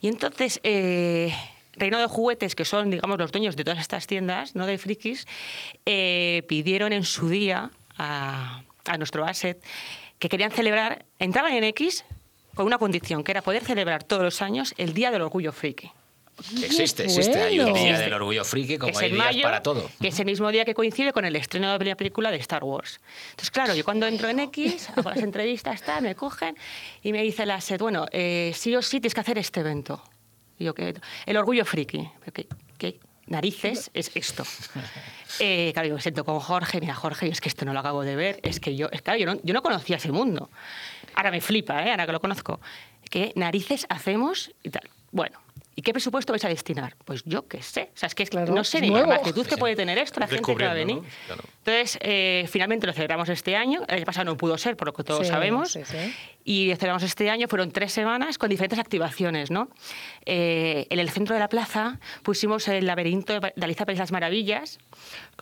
Y 0.00 0.08
entonces, 0.08 0.58
eh, 0.62 1.34
Reino 1.74 1.98
de 1.98 2.06
Juguetes, 2.06 2.54
que 2.54 2.64
son, 2.64 2.88
digamos, 2.88 3.18
los 3.18 3.30
dueños 3.30 3.56
de 3.56 3.64
todas 3.64 3.78
estas 3.78 4.06
tiendas, 4.06 4.54
no 4.54 4.64
de 4.64 4.78
frikis, 4.78 5.26
eh, 5.84 6.44
pidieron 6.48 6.94
en 6.94 7.04
su 7.04 7.28
día 7.28 7.70
a, 7.98 8.62
a 8.86 8.96
nuestro 8.96 9.26
asset 9.26 9.62
que 10.18 10.30
querían 10.30 10.50
celebrar, 10.50 11.04
entraban 11.18 11.52
en 11.52 11.64
X 11.64 12.06
con 12.54 12.64
una 12.64 12.78
condición, 12.78 13.22
que 13.22 13.32
era 13.32 13.42
poder 13.42 13.64
celebrar 13.64 14.02
todos 14.02 14.22
los 14.22 14.40
años 14.40 14.72
el 14.78 14.94
Día 14.94 15.10
del 15.10 15.20
Orgullo 15.20 15.52
Friki. 15.52 15.92
Existe, 16.38 17.04
existe. 17.04 17.40
Hay 17.40 17.60
un 17.60 17.72
día 17.74 17.98
del 17.98 18.12
orgullo 18.14 18.44
friki, 18.44 18.78
como 18.78 18.98
hay 18.98 19.10
días 19.12 19.18
mayo, 19.18 19.42
para 19.42 19.62
todo. 19.62 19.90
que 20.00 20.08
es 20.08 20.18
el 20.18 20.26
mismo 20.26 20.50
día 20.50 20.64
que 20.64 20.74
coincide 20.74 21.12
con 21.12 21.24
el 21.24 21.36
estreno 21.36 21.78
de 21.78 21.84
la 21.84 21.96
película 21.96 22.30
de 22.30 22.38
Star 22.38 22.64
Wars. 22.64 23.00
Entonces, 23.30 23.50
claro, 23.50 23.74
yo 23.74 23.84
cuando 23.84 24.06
entro 24.06 24.28
en 24.28 24.40
X, 24.40 24.88
hago 24.96 25.10
las 25.10 25.18
entrevistas, 25.18 25.82
tal, 25.82 26.02
me 26.02 26.14
cogen 26.14 26.56
y 27.02 27.12
me 27.12 27.22
dice 27.22 27.46
la 27.46 27.60
SED, 27.60 27.78
bueno, 27.80 28.06
eh, 28.12 28.52
sí 28.54 28.74
o 28.74 28.82
sí 28.82 29.00
tienes 29.00 29.14
que 29.14 29.20
hacer 29.20 29.38
este 29.38 29.60
evento. 29.60 30.02
Y 30.58 30.64
yo, 30.64 30.74
¿qué? 30.74 30.94
El 31.26 31.36
orgullo 31.36 31.64
friki. 31.64 32.08
¿Qué, 32.32 32.46
qué 32.78 32.98
narices 33.26 33.90
es 33.94 34.10
esto? 34.14 34.44
Eh, 35.40 35.70
claro, 35.72 35.88
yo 35.88 35.94
me 35.94 36.00
siento 36.02 36.26
con 36.26 36.38
Jorge, 36.40 36.78
mira, 36.78 36.94
Jorge, 36.94 37.26
es 37.26 37.40
que 37.40 37.48
esto 37.48 37.64
no 37.64 37.72
lo 37.72 37.80
acabo 37.80 38.02
de 38.02 38.16
ver, 38.16 38.38
es 38.42 38.60
que 38.60 38.76
yo, 38.76 38.90
es, 38.92 39.00
claro, 39.00 39.18
yo 39.18 39.24
no, 39.24 39.40
yo 39.42 39.54
no 39.54 39.62
conocía 39.62 39.96
ese 39.96 40.12
mundo. 40.12 40.50
Ahora 41.14 41.30
me 41.30 41.40
flipa, 41.40 41.82
¿eh? 41.86 41.90
ahora 41.90 42.04
que 42.04 42.12
lo 42.12 42.20
conozco. 42.20 42.60
¿Qué 43.10 43.32
narices 43.34 43.86
hacemos 43.88 44.52
y 44.62 44.68
tal? 44.68 44.90
Bueno, 45.10 45.38
¿y 45.74 45.82
qué 45.82 45.92
presupuesto 45.92 46.32
vais 46.32 46.44
a 46.44 46.48
destinar? 46.48 46.96
Pues 47.04 47.22
yo 47.24 47.46
qué 47.48 47.62
sé. 47.62 47.90
O 47.94 47.96
sea, 47.96 48.06
es 48.08 48.14
que 48.14 48.26
Claro, 48.26 48.54
no 48.54 48.64
sé 48.64 48.80
ni 48.80 48.90
la 48.90 49.06
magnitud 49.06 49.46
que 49.46 49.56
puede 49.56 49.76
tener 49.76 49.98
esto, 49.98 50.20
la 50.20 50.26
gente 50.26 50.54
que 50.54 50.64
va 50.64 50.70
a 50.70 50.74
venir. 50.74 50.96
Descubriendo, 50.96 51.36
¿no? 51.36 51.36
Claro. 51.36 51.42
Entonces, 51.64 51.98
eh, 52.02 52.46
finalmente 52.50 52.86
lo 52.86 52.92
celebramos 52.92 53.28
este 53.28 53.56
año. 53.56 53.82
El 53.88 53.96
año 53.96 54.04
pasado 54.04 54.24
no 54.26 54.36
pudo 54.36 54.56
ser, 54.58 54.76
por 54.76 54.86
lo 54.88 54.92
que 54.92 55.04
todos 55.04 55.26
Sí, 55.26 55.32
sabemos. 55.32 55.72
sí, 55.72 55.82
sí. 55.84 56.14
Y 56.44 56.66
celebramos 56.74 57.02
este 57.02 57.30
año, 57.30 57.48
fueron 57.48 57.70
tres 57.70 57.92
semanas 57.92 58.38
con 58.38 58.50
diferentes 58.50 58.78
activaciones. 58.78 59.50
¿no? 59.50 59.68
Eh, 60.26 60.86
en 60.90 60.98
el 60.98 61.10
centro 61.10 61.34
de 61.34 61.40
la 61.40 61.48
plaza 61.48 62.00
pusimos 62.22 62.68
el 62.68 62.86
laberinto 62.86 63.38
de 63.38 63.52
Alicia 63.60 63.86
País 63.86 63.98
las 63.98 64.12
Maravillas, 64.12 64.78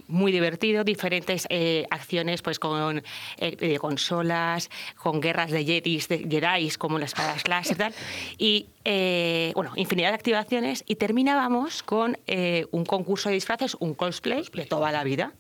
muy 0.09 0.33
divertido, 0.33 0.85
diferentes 0.85 1.47
eh, 1.51 1.87
acciones 1.91 2.43
pues 2.43 2.59
con 2.59 3.03
eh, 3.39 3.57
de 3.57 3.79
consolas, 3.79 4.71
con 4.97 5.21
guerras 5.21 5.51
de 5.51 5.65
Jedis, 5.65 6.09
de 6.09 6.27
Jedis, 6.29 6.79
como 6.79 6.99
las 6.99 7.11
espadas 7.11 7.47
láser 7.49 7.75
y 7.75 7.79
tal. 7.79 7.95
Y, 8.39 8.67
eh, 8.85 9.53
bueno, 9.55 9.73
infinidad 9.77 10.11
de 10.11 10.15
activaciones. 10.15 10.85
Y 10.87 10.97
terminábamos 10.97 11.83
con 11.83 12.19
eh, 12.27 12.67
un 12.71 12.85
concurso 12.85 13.29
de 13.29 13.35
disfraces, 13.35 13.77
un 13.81 13.95
cosplay 13.95 14.45
de 14.53 14.67
toda 14.67 14.93
la 14.93 15.05
vida. 15.05 15.33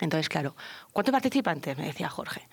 Entonces, 0.00 0.28
claro, 0.28 0.56
¿cuántos 0.92 1.12
participantes? 1.12 1.76
Me 1.78 1.86
decía 1.86 2.08
Jorge. 2.08 2.48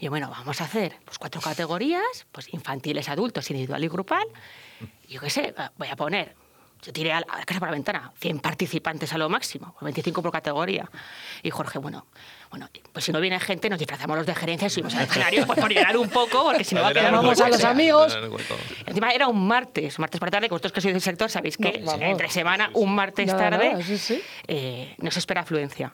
Y 0.00 0.08
bueno, 0.08 0.30
vamos 0.30 0.60
a 0.60 0.64
hacer 0.64 0.96
pues, 1.04 1.18
cuatro 1.18 1.40
categorías, 1.40 2.26
pues 2.32 2.52
infantiles, 2.52 3.08
adultos, 3.08 3.50
individual 3.50 3.84
y 3.84 3.88
grupal. 3.88 4.26
Yo 5.08 5.20
qué 5.20 5.30
sé, 5.30 5.54
voy 5.76 5.88
a 5.88 5.96
poner 5.96 6.34
yo 6.82 6.92
tiré 6.92 7.12
a 7.12 7.20
la 7.20 7.26
casa 7.44 7.60
por 7.60 7.68
la 7.68 7.72
ventana, 7.72 8.10
100 8.20 8.40
participantes 8.40 9.12
a 9.12 9.18
lo 9.18 9.28
máximo, 9.28 9.74
25 9.82 10.22
por 10.22 10.32
categoría. 10.32 10.88
Y 11.42 11.50
Jorge, 11.50 11.78
bueno, 11.78 12.06
bueno, 12.48 12.70
pues 12.92 13.04
si 13.04 13.12
no 13.12 13.20
viene 13.20 13.38
gente, 13.38 13.68
nos 13.68 13.78
disfrazamos 13.78 14.16
los 14.16 14.26
de 14.26 14.34
gerencia 14.34 14.66
y 14.66 14.70
subimos 14.70 14.94
al 14.94 15.04
escenario 15.04 15.46
pues 15.46 15.58
por 15.60 15.70
llenar 15.70 15.96
un 15.98 16.08
poco, 16.08 16.42
porque 16.44 16.64
si 16.64 16.74
no 16.74 16.80
va 16.80 16.88
a 16.88 16.92
quedar 16.94 17.12
Vamos 17.12 17.38
a 17.40 17.48
los 17.50 17.64
amigos. 17.64 18.16
Encima 18.86 19.10
era 19.10 19.28
un 19.28 19.46
martes, 19.46 19.98
martes 19.98 20.18
por 20.18 20.28
la 20.28 20.32
tarde, 20.32 20.48
que 20.48 20.54
vosotros 20.54 20.72
que 20.72 20.80
sois 20.80 20.94
del 20.94 21.02
sector 21.02 21.28
sabéis 21.30 21.58
que 21.58 21.80
No, 21.80 21.86
vamos. 21.86 22.02
entre 22.02 22.30
semana, 22.30 22.70
un 22.72 22.94
martes 22.94 23.26
Nada, 23.26 23.50
tarde, 23.50 23.72
nada, 23.72 23.84
sí, 23.84 23.98
sí. 23.98 24.22
eh, 24.48 24.94
nos 24.98 25.16
espera 25.18 25.42
afluencia. 25.42 25.92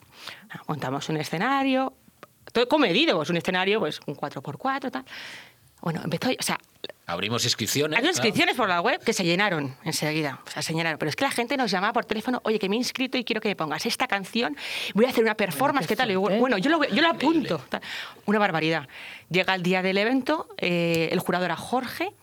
Montamos 0.69 1.09
un 1.09 1.17
escenario, 1.17 1.95
todo 2.57 2.69
comedido, 2.69 3.17
pues 3.17 3.29
un 3.29 3.37
escenario, 3.37 3.81
pues 3.81 4.01
un 4.07 4.17
4x4, 4.17 4.91
tal. 4.91 5.05
Bueno, 5.83 6.01
empezó, 6.03 6.31
o 6.31 6.43
sea, 6.43 6.59
Abrimos 7.05 7.45
inscripciones. 7.45 7.99
había 7.99 8.11
claro. 8.11 8.17
inscripciones 8.17 8.57
por 8.57 8.67
la 8.67 8.81
web 8.81 8.99
que 9.05 9.13
se 9.13 9.25
llenaron 9.25 9.77
enseguida. 9.85 10.41
O 10.47 10.51
sea, 10.51 10.63
se 10.63 10.73
llenaron. 10.73 10.99
Pero 10.99 11.11
es 11.11 11.17
que 11.17 11.25
la 11.25 11.31
gente 11.31 11.59
nos 11.59 11.71
llamaba 11.71 11.93
por 11.93 12.07
teléfono, 12.07 12.41
oye, 12.45 12.59
que 12.59 12.71
me 12.71 12.77
he 12.77 12.79
inscrito 12.79 13.19
y 13.19 13.25
quiero 13.25 13.43
que 13.43 13.49
me 13.51 13.57
pongas 13.57 13.85
esta 13.85 14.09
canción, 14.09 14.57
voy 14.95 15.05
a 15.05 15.11
hacer 15.11 15.23
una 15.23 15.35
performance, 15.37 15.87
qué 15.87 15.93
¿qué 15.93 15.97
tal? 15.97 16.11
Y 16.11 16.17
bueno, 16.17 16.57
yo 16.57 16.71
lo, 16.71 16.83
yo 16.83 17.03
lo 17.03 17.09
apunto. 17.09 17.59
Tal. 17.69 17.83
Una 18.25 18.39
barbaridad. 18.39 18.89
Llega 19.29 19.55
el 19.55 19.63
día 19.63 19.83
del 19.83 19.99
evento, 19.99 20.49
eh, 20.57 21.11
el 21.13 21.21
jurado 21.21 21.45
era 21.45 21.57
Jorge, 21.57 22.15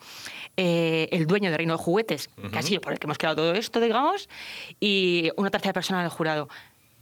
eh, 0.58 1.10
el 1.12 1.28
dueño 1.28 1.52
de 1.52 1.58
Reino 1.58 1.78
de 1.78 1.84
Juguetes, 1.84 2.32
que 2.52 2.58
ha 2.58 2.64
sido 2.64 2.82
por 2.82 2.92
el 2.92 3.00
que 3.00 3.06
hemos 3.06 3.20
creado 3.20 3.36
todo 3.36 3.54
esto, 3.54 3.80
digamos, 3.80 4.28
y 4.80 5.30
una 5.38 5.52
tercera 5.52 5.74
persona 5.74 6.02
del 6.02 6.10
jurado. 6.10 6.50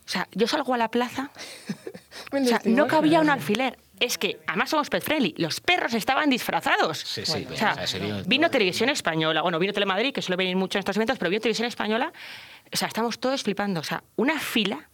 O 0.06 0.10
sea, 0.10 0.28
yo 0.34 0.46
salgo 0.46 0.74
a 0.74 0.78
la 0.78 0.92
plaza 0.92 1.32
o 2.32 2.46
sea, 2.46 2.62
no 2.66 2.88
cabía 2.88 3.20
un 3.22 3.30
alfiler. 3.30 3.78
Es 4.00 4.18
que, 4.18 4.40
además 4.48 4.72
somos 4.72 4.90
pet 4.90 5.04
friendly, 5.04 5.36
los 5.38 5.62
perros 5.62 5.94
estaban 5.94 6.28
disfrazados. 6.30 6.98
Sí, 6.98 7.24
sí. 7.24 7.46
O 7.52 7.56
sea, 7.56 7.74
o 7.74 7.76
sea, 7.76 7.88
se 7.88 8.00
vino- 8.00 8.24
vino 8.26 8.50
Televisión 8.50 8.90
Española, 8.90 9.44
bueno, 9.44 9.60
vino 9.60 9.74
Telemadrid, 9.74 10.12
que 10.12 10.24
suele 10.24 10.38
venir 10.38 10.56
mucho 10.56 10.78
en 10.78 10.80
estos 10.80 10.96
eventos, 10.96 11.20
pero 11.20 11.30
vino 11.30 11.40
Televisión 11.42 11.68
Española, 11.68 12.12
o 12.74 12.76
sea, 12.78 12.88
estamos 12.88 13.20
todos 13.20 13.44
flipando. 13.44 13.80
O 13.80 13.84
sea, 13.84 14.04
una 14.16 14.40
fila 14.40 14.90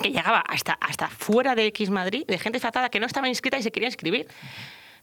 que 0.00 0.10
llegaba 0.10 0.40
hasta, 0.40 0.72
hasta 0.80 1.08
fuera 1.08 1.54
de 1.54 1.66
X 1.66 1.90
Madrid, 1.90 2.24
de 2.26 2.38
gente 2.38 2.56
disfrazada 2.56 2.88
que 2.88 2.98
no 2.98 3.06
estaba 3.06 3.28
inscrita 3.28 3.58
y 3.58 3.62
se 3.62 3.70
quería 3.70 3.88
inscribir. 3.88 4.26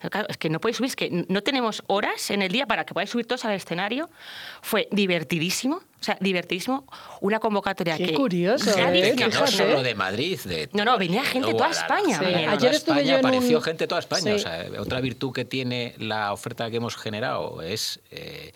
Claro, 0.09 0.27
es 0.29 0.38
que 0.38 0.50
no 0.50 0.59
podéis 0.59 0.77
subir, 0.77 0.88
es 0.89 0.95
que 0.95 1.25
no 1.29 1.43
tenemos 1.43 1.83
horas 1.85 2.31
en 2.31 2.41
el 2.41 2.51
día 2.51 2.65
para 2.65 2.85
que 2.85 2.93
podáis 2.95 3.11
subir 3.11 3.27
todos 3.27 3.45
al 3.45 3.53
escenario. 3.53 4.09
Fue 4.63 4.88
divertidísimo, 4.91 5.83
o 6.01 6.03
sea, 6.03 6.17
divertidísimo. 6.20 6.88
Una 7.20 7.39
convocatoria 7.39 7.96
Qué 7.96 8.08
que... 8.08 8.13
curioso, 8.15 8.72
¿eh? 8.75 9.13
Que 9.15 9.27
no 9.27 9.46
solo 9.46 9.84
de 9.84 9.93
Madrid. 9.93 10.39
De, 10.46 10.67
No, 10.74 10.84
no, 10.84 10.98
venía 10.98 11.24
gente 11.24 11.53
toda 11.53 11.70
España. 11.70 12.17
sí, 12.17 12.25
Sí. 12.25 12.34
a 12.34 12.39
toda 12.39 12.51
Ayer 12.53 12.74
estuve 12.74 12.96
España 13.01 13.03
yo 13.03 13.20
en 13.20 13.25
apareció 13.25 13.58
un- 13.60 13.63
gente 13.63 13.84
de 13.84 13.88
toda 13.88 14.00
España. 14.00 14.22
Sí. 14.24 14.31
O 14.31 14.39
sea, 14.39 14.65
otra 14.79 15.00
virtud 15.00 15.31
que 15.31 15.46
tiene 15.46 15.93
la 16.00 16.34
oferta 16.34 16.72
que 16.72 16.77
hemos 16.77 16.96
generado 16.98 17.62
es 17.62 18.00
eh, 18.10 18.51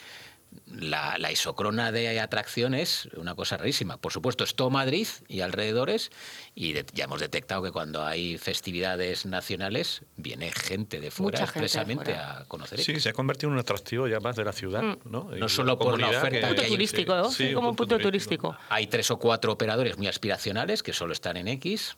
la, 0.78 1.18
la 1.18 1.32
isocrona 1.32 1.92
de 1.92 2.20
atracciones, 2.20 3.08
una 3.16 3.36
cosa 3.36 3.58
rarísima. 3.58 3.98
Por 3.98 4.12
supuesto, 4.12 4.44
es 4.44 4.56
todo 4.56 4.70
Madrid 4.70 5.08
y 5.28 5.42
alrededores, 5.42 6.12
y 6.54 6.74
de- 6.74 6.86
ya 6.94 7.06
hemos 7.06 7.20
detectado 7.20 7.64
que 7.64 7.72
cuando 7.72 8.06
hay 8.06 8.38
festividades 8.38 9.26
nacionales 9.26 10.02
viene 10.18 10.52
gente 10.52 11.00
de 11.00 11.12
fuera 11.12 11.40
de 11.40 11.46
expresamente 11.46 12.06
fuera. 12.06 12.40
a 12.40 12.46
conocer. 12.46 12.80
Sí, 12.82 13.00
se 13.00 13.10
ha 13.10 13.14
convertido 13.14 13.50
en 13.50 13.54
un 13.54 13.60
atractivo 13.60 14.08
ya 14.08 14.20
más 14.20 14.36
de 14.36 14.44
la 14.44 14.52
ciudad, 14.54 14.82
Mm. 14.84 14.98
¿no? 15.06 15.36
Y 15.36 15.40
No 15.40 15.50
solo 15.50 15.78
por 15.78 15.88
la 16.00 16.08
comunidad 16.08 16.22
oferta 16.22 16.48
Un 16.48 16.54
punto 16.54 16.62
que 16.64 16.68
turístico, 16.70 17.16
¿no? 17.16 17.30
Sí, 17.32 17.48
Sí, 17.48 17.54
como 17.54 17.70
un 17.70 17.76
punto 17.76 17.98
turístico. 18.00 18.58
Hay 18.70 18.88
tres 18.88 19.10
o 19.12 19.18
cuatro 19.20 19.52
operadores 19.54 19.98
muy 19.98 20.08
aspiracionales 20.08 20.84
que 20.84 20.94
solo 20.94 21.14
están 21.14 21.38
en 21.38 21.48
X, 21.48 21.96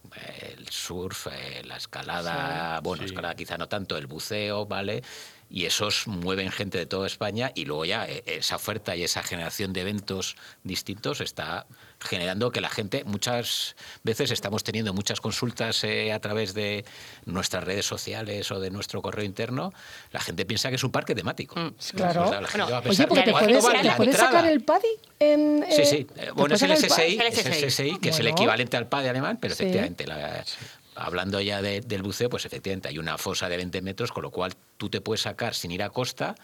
el 0.55 0.67
surf, 0.69 1.27
eh, 1.27 1.61
la 1.65 1.77
escalada, 1.77 2.79
bueno, 2.81 3.01
Sí. 3.03 3.07
escalada 3.09 3.35
quizá 3.35 3.57
no 3.57 3.67
tanto, 3.67 3.97
el 3.97 4.07
buceo, 4.07 4.65
¿vale? 4.65 5.01
Y 5.49 5.65
esos 5.65 6.07
mueven 6.07 6.51
gente 6.51 6.77
de 6.77 6.85
toda 6.85 7.07
España 7.07 7.51
y 7.55 7.63
luego 7.65 7.85
ya 7.85 8.05
eh, 8.05 8.21
esa 8.25 8.57
oferta 8.57 8.95
y 8.97 9.03
esa 9.03 9.23
generación 9.23 9.71
de 9.71 9.81
eventos 9.81 10.35
distintos 10.63 11.21
está 11.21 11.65
generando 11.99 12.51
que 12.51 12.61
la 12.61 12.69
gente, 12.69 13.03
muchas 13.05 13.75
veces 14.03 14.29
estamos 14.31 14.63
teniendo 14.63 14.93
muchas 14.93 15.19
consultas 15.21 15.83
eh, 15.83 16.11
a 16.13 16.19
través 16.19 16.53
de 16.53 16.85
nuestras 17.25 17.63
redes 17.63 17.85
sociales 17.85 18.51
o 18.51 18.59
de 18.59 18.69
nuestro 18.69 19.01
correo 19.01 19.25
interno, 19.25 19.73
la 20.11 20.19
gente 20.19 20.45
piensa 20.45 20.69
que 20.69 20.75
es 20.75 20.83
un 20.83 20.91
parque 20.91 21.15
temático. 21.15 21.55
claro. 21.95 22.25
O 22.25 22.29
sea, 22.29 22.41
la 22.41 22.47
gente 22.47 22.63
Bueno, 22.63 22.71
va 22.71 22.77
a 22.77 22.79
Oye, 22.81 22.89
pensar, 22.89 23.07
porque 23.07 23.23
te 23.23 23.31
¿cuánto 23.31 23.47
puedes, 23.49 23.63
vale 23.63 23.79
te 23.79 23.85
la 23.85 23.95
puedes 23.97 24.13
entrada? 24.15 24.31
sacar 24.37 24.51
el 24.51 24.61
paddy 24.63 24.87
en. 25.19 25.65
Sí, 25.71 25.81
eh, 25.81 25.85
sí. 25.85 26.03
¿te 26.03 26.25
Eh, 26.27 26.31
Bueno, 26.31 26.55
es 26.55 26.61
el 26.61 26.71
SSI, 26.77 27.01
el 27.19 27.21
el 27.21 27.33
SSI. 27.71 27.97
Que 27.99 28.09
es 28.09 28.19
el 28.19 28.27
equivalente 28.27 28.77
al 28.77 28.87
PAD 28.87 29.07
alemán, 29.07 29.37
pero 29.41 29.55
Sí. 29.55 29.63
efectivamente, 29.63 30.05
la- 30.05 30.43
hablando 30.97 31.39
ya 31.41 31.61
de- 31.61 31.81
del 31.81 32.03
buceo, 32.03 32.29
pues 32.29 32.45
efectivamente 32.45 32.87
hay 32.89 32.97
una 32.99 33.17
fosa 33.17 33.49
de 33.49 33.57
20 33.57 33.81
metros, 33.81 34.11
con 34.11 34.23
lo 34.23 34.31
cual 34.31 34.53
tú 34.77 34.89
te 34.89 35.01
puedes 35.01 35.21
sacar 35.21 35.53
sin 35.53 35.71
ir 35.71 35.83
a 35.83 35.89
costa 35.89 36.35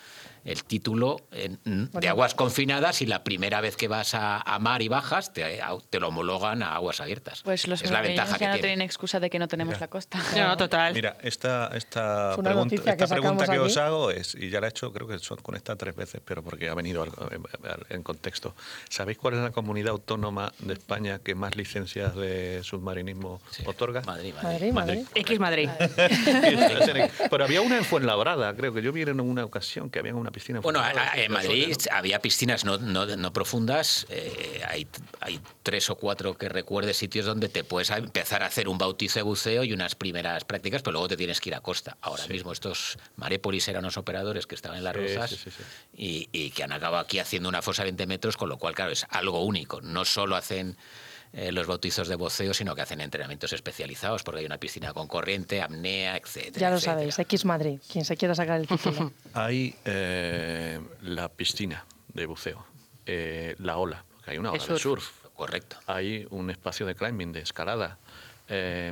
el 0.46 0.64
título 0.64 1.22
en- 1.32 1.90
de 1.92 2.10
aguas 2.10 2.34
confinadas 2.36 3.02
y 3.02 3.06
la 3.06 3.24
primera 3.24 3.62
vez 3.62 3.76
que 3.78 3.88
vas 3.88 4.14
a, 4.14 4.38
a 4.42 4.60
mar 4.60 4.82
y 4.82 4.88
bajas 4.88 5.32
te, 5.34 5.62
te 5.90 6.00
lo 6.00 6.10
homologan 6.10 6.64
a 6.64 6.76
aguas 6.76 7.00
abiertas. 7.02 7.42
Pues 7.44 7.68
los 7.68 7.82
es 7.82 7.92
la 7.92 8.02
ventaja 8.02 8.38
ya 8.38 8.48
no 8.48 8.54
que 8.56 8.60
tiene. 8.60 8.60
tienen 8.60 8.82
excusa 8.82 9.20
de 9.20 9.30
que 9.30 9.40
no 9.40 9.48
tenemos 9.48 9.80
la 9.80 9.88
costa. 9.88 10.20
No, 10.36 10.48
no, 10.50 10.58
total. 10.58 10.94
Mira, 10.94 11.18
esta, 11.22 11.70
esta 11.76 12.36
pregunta, 12.38 12.96
que 12.98 13.08
pregunta 13.08 13.62
os 13.62 13.78
hago 13.78 14.12
es, 14.12 14.36
y 14.36 14.50
ya 14.50 14.60
la 14.60 14.68
he 14.68 14.70
hecho, 14.70 14.92
creo 14.92 15.08
que 15.08 15.20
son 15.20 15.38
con 15.38 15.56
esta 15.56 15.76
tres 15.76 15.96
veces, 15.96 16.22
pero 16.26 16.44
porque 16.44 16.70
ha 16.70 16.74
venido 16.74 17.04
algo 17.04 17.30
en, 17.32 17.44
en 17.90 18.04
contexto. 18.04 18.54
¿Sabéis 18.90 19.18
cuál 19.18 19.36
es 19.36 19.40
la 19.42 19.52
comunidad 19.52 19.92
autónoma 19.92 20.52
de 20.60 20.74
España 20.74 21.20
que 21.20 21.36
más 21.36 21.56
licencias 21.56 22.16
de 22.16 22.62
submarinismo 22.64 23.40
Sí. 23.52 23.64
otorga? 23.66 24.02
Madrid, 24.06 24.34
Madrid. 24.42 24.72
Madrid, 24.74 24.74
Madrid. 24.74 25.06
X 25.16 25.40
Madrid. 25.40 25.70
pero 27.30 27.44
había 27.44 27.62
una 27.62 27.78
en 27.78 27.86
Fuenlabrada, 27.86 28.56
creo 28.56 28.74
que 28.74 28.82
yo 28.82 28.92
vi 28.92 29.04
en 29.04 29.20
una 29.20 29.46
ocasión 29.46 29.90
que 29.90 30.00
había 30.00 30.16
una 30.16 30.30
piscina. 30.34 30.60
Bueno, 30.60 30.80
a- 30.80 30.84
Fuenlabrada, 30.92 31.12
a- 31.14 31.16
en 31.16 31.22
¿te 31.22 31.28
suena, 31.28 31.48
Madrid 31.50 31.78
no? 31.90 31.96
había 31.98 32.20
piscinas 32.22 32.66
no, 32.66 32.78
no, 32.78 33.06
no 33.16 33.32
profundas, 33.32 34.06
eh, 34.10 34.62
hay, 34.68 34.86
hay 35.22 35.40
tres 35.64 35.90
o 35.90 35.96
cuatro 35.96 36.38
que 36.38 36.50
recuerde 36.50 36.94
sitios 36.94 37.26
donde 37.26 37.48
te 37.48 37.64
puedes 37.64 37.90
empezar 37.92 38.44
a 38.44 38.48
hacer 38.48 38.68
un 38.68 38.78
bautizo 38.78 39.20
de 39.20 39.24
buceo 39.24 39.64
y 39.64 39.72
unas 39.72 39.96
primeras 39.96 40.44
prácticas, 40.44 40.82
pero 40.82 40.92
luego 40.94 41.08
te 41.08 41.16
tienes 41.16 41.40
que 41.40 41.50
ir 41.50 41.56
a 41.56 41.62
costa. 41.62 41.96
Ahora 42.02 42.28
mismo 42.28 42.52
estos 42.52 42.98
Marépolis 43.16 43.66
eran 43.70 43.86
unos 43.86 43.96
operadores 43.96 44.46
que 44.48 44.56
estaban 44.56 44.78
en 44.80 44.84
las 44.84 44.94
Sí, 45.30 45.38
sí. 45.38 45.50
Y, 45.96 46.30
y 46.32 46.50
que 46.52 46.64
han 46.64 46.72
acabado 46.72 46.98
aquí 47.04 47.20
haciendo 47.20 47.48
una 47.48 47.62
fosa 47.62 47.84
de 47.84 47.92
20 47.92 48.08
metros, 48.08 48.36
con 48.36 48.50
lo 48.50 48.58
cual, 48.58 48.74
claro, 48.76 48.92
es 48.92 49.06
algo 49.10 49.44
único. 49.46 49.80
No 49.82 50.04
solo 50.04 50.36
hacen 50.36 50.76
eh, 51.34 51.52
los 51.52 51.66
bautizos 51.68 52.08
de 52.08 52.16
buceo, 52.16 52.54
sino 52.54 52.76
que 52.76 52.82
hacen 52.82 53.02
entrenamientos 53.02 53.52
especializados, 53.54 54.24
porque 54.24 54.40
hay 54.42 54.46
una 54.46 54.58
piscina 54.60 54.94
con 54.94 55.08
corriente, 55.08 55.62
apnea, 55.62 56.16
etcétera. 56.18 56.60
Ya 56.60 56.70
lo 56.70 56.76
etcétera. 56.78 56.96
sabéis, 56.98 57.20
X 57.20 57.46
Madrid, 57.46 57.80
quien 57.92 58.06
se 58.06 58.16
quiera 58.16 58.36
sacar 58.36 58.60
el 58.60 58.68
título. 58.68 59.12
Hay 59.34 59.76
eh, 59.86 60.80
la 61.02 61.30
piscina 61.30 61.86
de 62.14 62.26
buceo, 62.28 62.66
eh, 63.06 63.56
la 63.60 63.78
ola, 63.78 64.06
porque 64.16 64.32
hay 64.32 64.38
una 64.38 64.52
ola 64.52 64.60
de 64.62 64.66
surf. 64.68 64.82
surf. 64.82 65.12
Correcto. 65.36 65.78
Hay 65.88 66.28
un 66.30 66.52
espacio 66.52 66.86
de 66.86 66.94
climbing, 66.94 67.32
de 67.32 67.40
escalada. 67.42 67.98
Eh, 68.48 68.92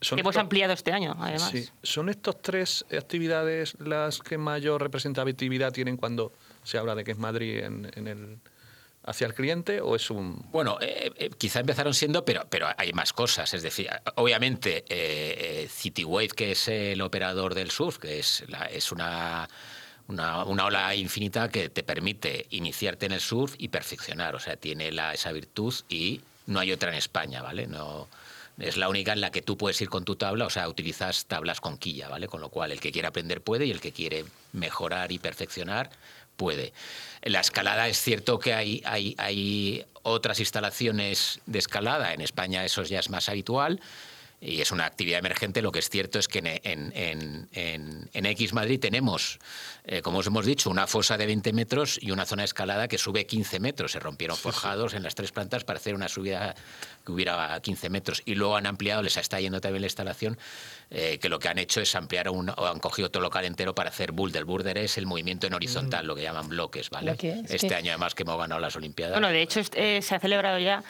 son 0.00 0.16
Que 0.16 0.20
hemos 0.22 0.32
estos- 0.32 0.40
ampliado 0.42 0.72
este 0.72 0.92
año, 0.92 1.14
además. 1.20 1.50
Sí. 1.52 1.68
¿Son 1.84 2.08
estas 2.08 2.42
tres 2.42 2.84
actividades 2.90 3.78
las 3.78 4.18
que 4.18 4.36
mayor 4.38 4.82
representatividad 4.82 5.72
tienen 5.72 5.96
cuando 5.96 6.32
se 6.64 6.78
habla 6.78 6.94
de 6.96 7.04
que 7.04 7.12
es 7.12 7.18
Madrid 7.18 7.58
en, 7.58 7.90
en 7.94 8.08
el, 8.08 8.38
hacia 9.04 9.26
el 9.26 9.34
cliente 9.34 9.80
o 9.80 9.96
es 9.96 10.10
un... 10.10 10.44
Bueno, 10.52 10.78
eh, 10.80 11.10
eh, 11.16 11.30
quizá 11.38 11.60
empezaron 11.60 11.94
siendo, 11.94 12.24
pero, 12.24 12.46
pero 12.50 12.68
hay 12.76 12.92
más 12.92 13.12
cosas. 13.12 13.52
Es 13.54 13.62
decir, 13.62 13.88
obviamente, 14.16 14.78
eh, 14.88 15.64
eh, 15.64 15.68
Citywave, 15.70 16.28
que 16.28 16.52
es 16.52 16.68
el 16.68 17.00
operador 17.00 17.54
del 17.54 17.70
surf, 17.70 17.98
que 17.98 18.18
es, 18.18 18.44
la- 18.48 18.66
es 18.66 18.92
una, 18.92 19.48
una, 20.08 20.44
una 20.44 20.66
ola 20.66 20.94
infinita 20.94 21.48
que 21.48 21.70
te 21.70 21.82
permite 21.82 22.46
iniciarte 22.50 23.06
en 23.06 23.12
el 23.12 23.20
surf 23.20 23.54
y 23.58 23.68
perfeccionar. 23.68 24.34
O 24.36 24.40
sea, 24.40 24.56
tiene 24.56 24.92
la, 24.92 25.14
esa 25.14 25.32
virtud 25.32 25.74
y 25.88 26.20
no 26.46 26.60
hay 26.60 26.72
otra 26.72 26.90
en 26.90 26.96
España, 26.96 27.42
¿vale? 27.42 27.66
No, 27.66 28.06
es 28.58 28.76
la 28.76 28.88
única 28.90 29.12
en 29.14 29.22
la 29.22 29.30
que 29.30 29.40
tú 29.40 29.56
puedes 29.56 29.80
ir 29.80 29.88
con 29.88 30.04
tu 30.04 30.16
tabla, 30.16 30.44
o 30.44 30.50
sea, 30.50 30.68
utilizas 30.68 31.24
tablas 31.24 31.60
con 31.62 31.78
quilla, 31.78 32.08
¿vale? 32.08 32.28
Con 32.28 32.42
lo 32.42 32.50
cual 32.50 32.72
el 32.72 32.80
que 32.80 32.92
quiere 32.92 33.08
aprender 33.08 33.40
puede 33.40 33.64
y 33.64 33.70
el 33.70 33.80
que 33.80 33.92
quiere 33.92 34.26
mejorar 34.52 35.10
y 35.12 35.18
perfeccionar 35.18 35.88
puede. 36.36 36.72
La 37.22 37.40
escalada 37.40 37.88
es 37.88 38.00
cierto 38.00 38.38
que 38.38 38.54
hay, 38.54 38.82
hay, 38.84 39.14
hay 39.18 39.84
otras 40.02 40.40
instalaciones 40.40 41.40
de 41.46 41.58
escalada, 41.58 42.14
en 42.14 42.20
España 42.20 42.64
eso 42.64 42.82
ya 42.82 42.98
es 42.98 43.10
más 43.10 43.28
habitual. 43.28 43.80
Y 44.42 44.62
es 44.62 44.72
una 44.72 44.86
actividad 44.86 45.18
emergente. 45.18 45.60
Lo 45.60 45.70
que 45.70 45.80
es 45.80 45.90
cierto 45.90 46.18
es 46.18 46.26
que 46.26 46.38
en, 46.38 46.46
en- 46.46 46.92
en- 47.52 48.08
en- 48.14 48.26
X 48.26 48.54
Madrid 48.54 48.80
tenemos, 48.80 49.38
eh, 49.84 50.00
como 50.00 50.18
os 50.18 50.26
hemos 50.26 50.46
dicho, 50.46 50.70
una 50.70 50.86
fosa 50.86 51.18
de 51.18 51.26
20 51.26 51.52
metros 51.52 51.98
y 52.00 52.10
una 52.10 52.24
zona 52.24 52.42
de 52.42 52.46
escalada 52.46 52.88
que 52.88 52.96
sube 52.96 53.26
15 53.26 53.60
metros. 53.60 53.92
Se 53.92 54.00
rompieron 54.00 54.36
forjados 54.38 54.94
en 54.94 55.02
las 55.02 55.14
tres 55.14 55.30
plantas 55.32 55.64
para 55.64 55.78
hacer 55.78 55.94
una 55.94 56.08
subida 56.08 56.54
que 57.04 57.12
hubiera 57.12 57.60
15 57.60 57.90
metros. 57.90 58.22
Y 58.24 58.34
luego 58.34 58.56
han 58.56 58.66
ampliado, 58.66 59.02
les 59.02 59.16
está 59.18 59.38
yendo 59.40 59.60
también 59.60 59.82
la 59.82 59.88
instalación, 59.88 60.38
eh, 60.90 61.18
que 61.20 61.28
lo 61.28 61.38
que 61.38 61.48
han 61.48 61.58
hecho 61.58 61.80
es 61.82 61.94
ampliar 61.94 62.30
un- 62.30 62.48
o 62.50 62.66
han 62.66 62.78
cogido 62.78 63.10
todo 63.10 63.22
local 63.22 63.44
entero 63.44 63.74
para 63.74 63.90
hacer 63.90 64.12
boulder. 64.12 64.44
Boulder 64.46 64.78
es 64.78 64.96
el 64.96 65.04
movimiento 65.04 65.46
en 65.48 65.54
horizontal, 65.54 66.06
lo 66.06 66.14
que 66.14 66.22
llaman 66.22 66.48
bloques, 66.48 66.88
¿vale? 66.88 67.10
Este 67.56 67.74
año 67.74 67.90
además 67.92 68.14
que 68.14 68.22
hemos 68.22 68.38
ganado 68.38 68.60
las 68.60 68.74
Olimpiadas. 68.76 69.14
Bueno, 69.14 69.28
de 69.28 69.42
hecho, 69.42 69.60
este, 69.60 69.98
eh, 69.98 70.02
se 70.02 70.14
ha 70.14 70.18
celebrado 70.20 70.58
ya 70.58 70.82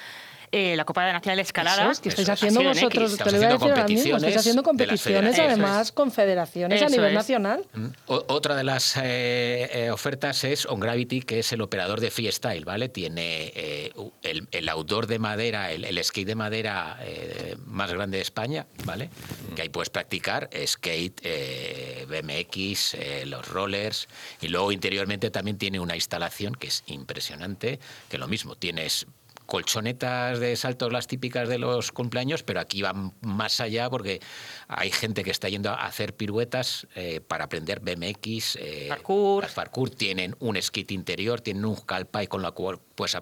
eh, 0.53 0.75
la 0.77 0.85
Copa 0.85 1.13
Nacional 1.13 1.37
de 1.37 1.43
Escalada. 1.43 1.83
Eso 1.83 1.91
es, 1.93 2.01
que 2.01 2.09
estáis 2.11 2.29
Eso 2.29 2.33
es, 2.33 2.39
haciendo 2.43 2.63
vosotros, 2.65 3.17
te 3.17 3.31
lo 3.31 3.37
iba 3.37 3.47
a 3.49 3.53
decir 3.53 3.71
ahora 3.71 3.85
mismo, 3.85 4.01
haciendo 4.01 4.17
estáis 4.17 4.37
haciendo 4.39 4.63
competiciones 4.63 5.37
de 5.37 5.43
además 5.43 5.59
federaciones. 5.59 5.93
con 5.93 6.13
federaciones 6.13 6.83
a 6.83 6.89
nivel 6.89 7.09
es. 7.09 7.15
nacional. 7.15 7.65
Mm. 7.75 7.87
O- 8.07 8.25
Otra 8.29 8.57
de 8.57 8.65
las 8.65 8.97
eh, 8.97 9.71
eh, 9.73 9.91
ofertas 9.91 10.45
es 10.45 10.67
On 10.67 10.81
Gravity, 10.81 11.23
que 11.23 11.39
es 11.41 11.53
el 11.53 11.61
operador 11.61 12.01
de 12.01 12.11
freestyle, 12.11 12.65
¿vale? 12.65 12.89
Tiene 12.89 13.53
eh, 13.55 13.93
el, 14.23 14.49
el 14.51 14.69
outdoor 14.69 15.07
de 15.07 15.19
madera, 15.19 15.71
el, 15.73 15.85
el 15.85 16.03
skate 16.05 16.27
de 16.29 16.35
madera 16.35 16.99
eh, 17.03 17.57
más 17.67 17.93
grande 17.93 18.17
de 18.19 18.23
España, 18.23 18.67
¿vale? 18.85 19.11
Que 19.55 19.63
ahí 19.63 19.69
puedes 19.69 19.91
practicar 19.91 20.49
skate, 20.67 21.21
eh, 21.23 22.07
BMX, 22.09 22.95
eh, 22.95 23.25
los 23.27 23.47
rollers, 23.49 24.09
y 24.41 24.49
luego 24.49 24.73
interiormente 24.73 25.31
también 25.31 25.59
tiene 25.59 25.81
una 25.81 25.95
instalación 25.95 26.55
que 26.55 26.69
es 26.69 26.83
impresionante, 26.87 27.79
que 28.09 28.19
lo 28.19 28.27
mismo, 28.29 28.57
tienes 28.57 29.07
colchonetas 29.51 30.39
de 30.39 30.55
saltos 30.57 30.93
las 30.93 31.07
típicas 31.09 31.49
de 31.49 31.59
los 31.59 31.91
cumpleaños, 31.91 32.43
pero 32.45 32.61
aquí 32.61 32.83
van 32.83 33.13
más 33.21 33.61
allá 33.61 33.91
porque 33.91 34.21
hay 34.69 34.91
gente 34.93 35.25
que 35.25 35.33
está 35.33 35.49
yendo 35.49 35.71
a 35.71 35.87
hacer 35.87 36.15
piruetas 36.17 36.87
eh, 36.95 37.21
para 37.21 37.45
aprender 37.45 37.81
BMX, 37.81 38.57
eh, 38.57 38.87
Parkour. 38.89 39.43
las 39.43 39.53
parkour, 39.53 39.91
tienen 39.91 40.37
un 40.39 40.61
skate 40.63 40.93
interior, 40.93 41.41
tienen 41.41 41.65
un 41.65 41.75
calpa 41.77 42.23
y 42.23 42.29
con 42.29 42.43
lo 42.43 42.55
cual 42.55 42.79
pues 42.95 43.17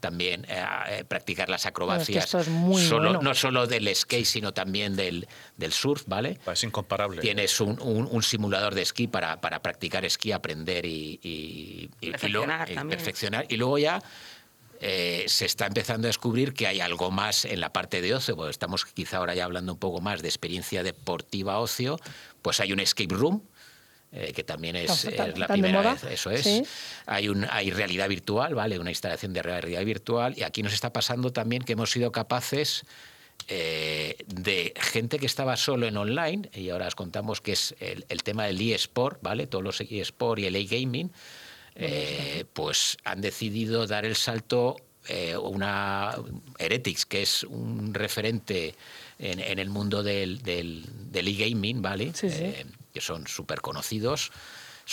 también 0.00 0.44
eh, 0.50 1.02
practicar 1.08 1.48
las 1.48 1.64
acrobacias, 1.64 2.26
esto 2.26 2.40
es 2.40 2.48
muy 2.48 2.84
solo, 2.84 3.04
bueno. 3.14 3.22
no 3.22 3.34
solo 3.34 3.66
del 3.66 3.88
skate, 3.96 4.26
sino 4.26 4.52
también 4.52 4.96
del, 4.96 5.26
del 5.56 5.72
surf, 5.72 6.02
¿vale? 6.06 6.38
Es 6.52 6.62
incomparable. 6.64 7.22
Tienes 7.22 7.58
un, 7.58 7.80
un- 7.80 8.06
un 8.10 8.22
simulador 8.22 8.74
de 8.74 8.82
esquí 8.82 9.06
para, 9.06 9.40
para 9.40 9.62
practicar 9.62 10.04
esquí, 10.04 10.30
aprender 10.32 10.84
y, 10.84 11.18
y- 11.22 11.88
y- 12.02 12.12
y 12.22 12.28
luego- 12.28 12.46
Perfeccionar 12.48 12.70
y 12.70 12.74
perfeccionar. 12.90 13.46
Y 13.48 13.56
luego 13.56 13.78
ya 13.78 14.02
eh, 14.82 15.24
se 15.28 15.46
está 15.46 15.66
empezando 15.66 16.06
a 16.06 16.10
descubrir 16.10 16.52
que 16.52 16.66
hay 16.66 16.80
algo 16.80 17.10
más 17.10 17.44
en 17.46 17.60
la 17.60 17.72
parte 17.72 18.02
de 18.02 18.14
ocio, 18.14 18.36
porque 18.36 18.50
estamos 18.50 18.84
quizá 18.84 19.18
ahora 19.18 19.34
ya 19.34 19.44
hablando 19.44 19.72
un 19.72 19.78
poco 19.78 20.00
más 20.00 20.20
de 20.20 20.28
experiencia 20.28 20.82
deportiva 20.82 21.58
ocio, 21.60 21.98
pues 22.42 22.60
hay 22.60 22.72
un 22.72 22.80
escape 22.80 23.14
room. 23.14 23.42
eh, 24.14 24.32
que 24.34 24.44
también 24.44 24.76
es, 24.76 25.04
Tan- 25.04 25.16
tan- 25.16 25.30
es 25.30 25.38
la 25.38 25.48
primera 25.48 25.80
vez, 25.80 26.04
eso 26.04 26.30
es. 26.30 26.42
Sí. 26.42 26.62
Hay, 27.06 27.30
un, 27.30 27.46
hay 27.50 27.70
realidad 27.70 28.10
virtual, 28.10 28.54
¿vale? 28.54 28.78
Una 28.78 28.90
instalación 28.90 29.32
de 29.32 29.40
realidad 29.40 29.82
virtual. 29.86 30.34
Y 30.36 30.42
aquí 30.42 30.62
nos 30.62 30.74
está 30.74 30.92
pasando 30.92 31.32
también 31.32 31.62
que 31.62 31.72
hemos 31.72 31.90
sido 31.90 32.12
capaces 32.12 32.84
eh, 33.48 34.16
de 34.26 34.74
gente 34.76 35.18
que 35.18 35.24
estaba 35.24 35.56
solo 35.56 35.86
en 35.86 35.96
online, 35.96 36.50
y 36.52 36.68
ahora 36.68 36.88
os 36.88 36.94
contamos 36.94 37.40
que 37.40 37.52
es 37.52 37.74
el, 37.80 38.04
el 38.10 38.22
tema 38.22 38.44
del 38.44 38.60
eSport, 38.60 39.22
¿vale? 39.22 39.46
Todos 39.46 39.64
los 39.64 39.80
eSport 39.80 40.40
y 40.40 40.44
el 40.46 40.56
e-gaming, 40.56 41.10
eh, 41.74 42.44
pues 42.52 42.96
han 43.04 43.20
decidido 43.20 43.86
dar 43.86 44.04
el 44.04 44.16
salto 44.16 44.76
eh, 45.08 45.36
una 45.36 46.14
Heretics, 46.58 47.06
que 47.06 47.22
es 47.22 47.42
un 47.44 47.92
referente 47.92 48.74
en, 49.18 49.40
en 49.40 49.58
el 49.58 49.68
mundo 49.68 50.02
del, 50.02 50.42
del, 50.42 50.84
del 51.10 51.28
e-gaming, 51.28 51.82
¿vale? 51.82 52.12
Sí, 52.14 52.30
sí. 52.30 52.44
Eh, 52.44 52.66
que 52.92 53.00
son 53.00 53.26
súper 53.26 53.60
conocidos. 53.60 54.30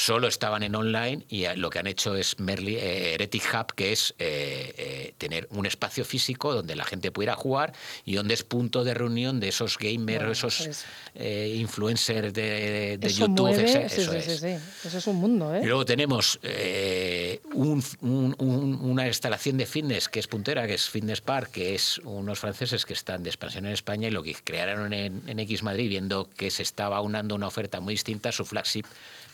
Solo 0.02 0.30
estaban 0.30 0.64
en 0.64 0.76
online 0.76 1.26
y 1.28 1.44
eh, 1.44 1.58
lo 1.58 1.70
que 1.70 1.78
han 1.80 1.86
hecho 1.86 2.16
es 2.16 2.40
Merli, 2.40 2.78
eh, 2.78 3.16
Heretic 3.16 3.44
Hub, 3.54 3.74
que 3.76 3.92
es 3.92 4.16
eh, 4.18 4.74
eh, 4.78 5.14
tener 5.18 5.46
un 5.52 5.66
espacio 5.66 6.06
físico 6.06 6.54
donde 6.56 6.78
la 6.78 6.86
gente 6.86 7.12
pudiera 7.12 7.36
jugar 7.36 7.74
y 8.06 8.16
donde 8.16 8.34
es 8.34 8.44
punto 8.46 8.86
de 8.86 8.94
reunión 8.94 9.42
de 9.42 9.50
esos 9.50 9.78
gamers, 9.78 10.20
Bueno, 10.20 10.32
esos 10.32 10.58
pues- 10.64 10.86
eh, 11.16 11.54
influencers 11.58 12.34
de, 12.34 12.98
de 12.98 13.08
eso 13.08 13.28
YouTube. 13.28 13.40
mueve, 13.40 13.64
ese- 13.66 13.90
sí, 13.90 14.02
eso 14.04 14.12
sí, 14.14 14.18
es. 14.20 14.40
sí. 14.40 14.88
Eso 14.88 14.98
es 15.00 15.08
un 15.08 15.18
mundo, 15.18 15.54
¿eh? 15.54 15.60
Y 15.64 15.66
luego 15.66 15.84
tenemos 15.84 16.40
eh, 16.44 17.42
un- 17.54 17.84
un- 18.00 18.36
un- 18.40 18.76
una 18.82 19.06
instalación 19.06 19.58
de 19.58 19.66
fitness 19.66 20.08
que 20.08 20.20
es 20.22 20.28
puntera, 20.28 20.66
que 20.66 20.76
es 20.76 20.90
Fitness 20.90 21.20
Park, 21.20 21.52
que 21.52 21.76
es 21.76 21.98
unos 22.06 22.40
franceses 22.40 22.86
que 22.86 22.94
están 22.94 23.22
de 23.24 23.32
expansión 23.32 23.66
en 23.66 23.74
España 23.74 24.08
y 24.08 24.12
lo 24.12 24.24
que 24.24 24.34
crearon 24.34 24.94
en, 24.94 25.24
en 25.28 25.40
X 25.40 25.62
Madrid, 25.62 25.90
viendo 25.90 26.30
que 26.38 26.52
se 26.52 26.64
estaba 26.64 26.96
aunando 26.96 27.36
una 27.36 27.48
oferta 27.48 27.82
muy 27.82 27.96
distinta, 27.96 28.32
su 28.32 28.46
flagship, 28.46 28.86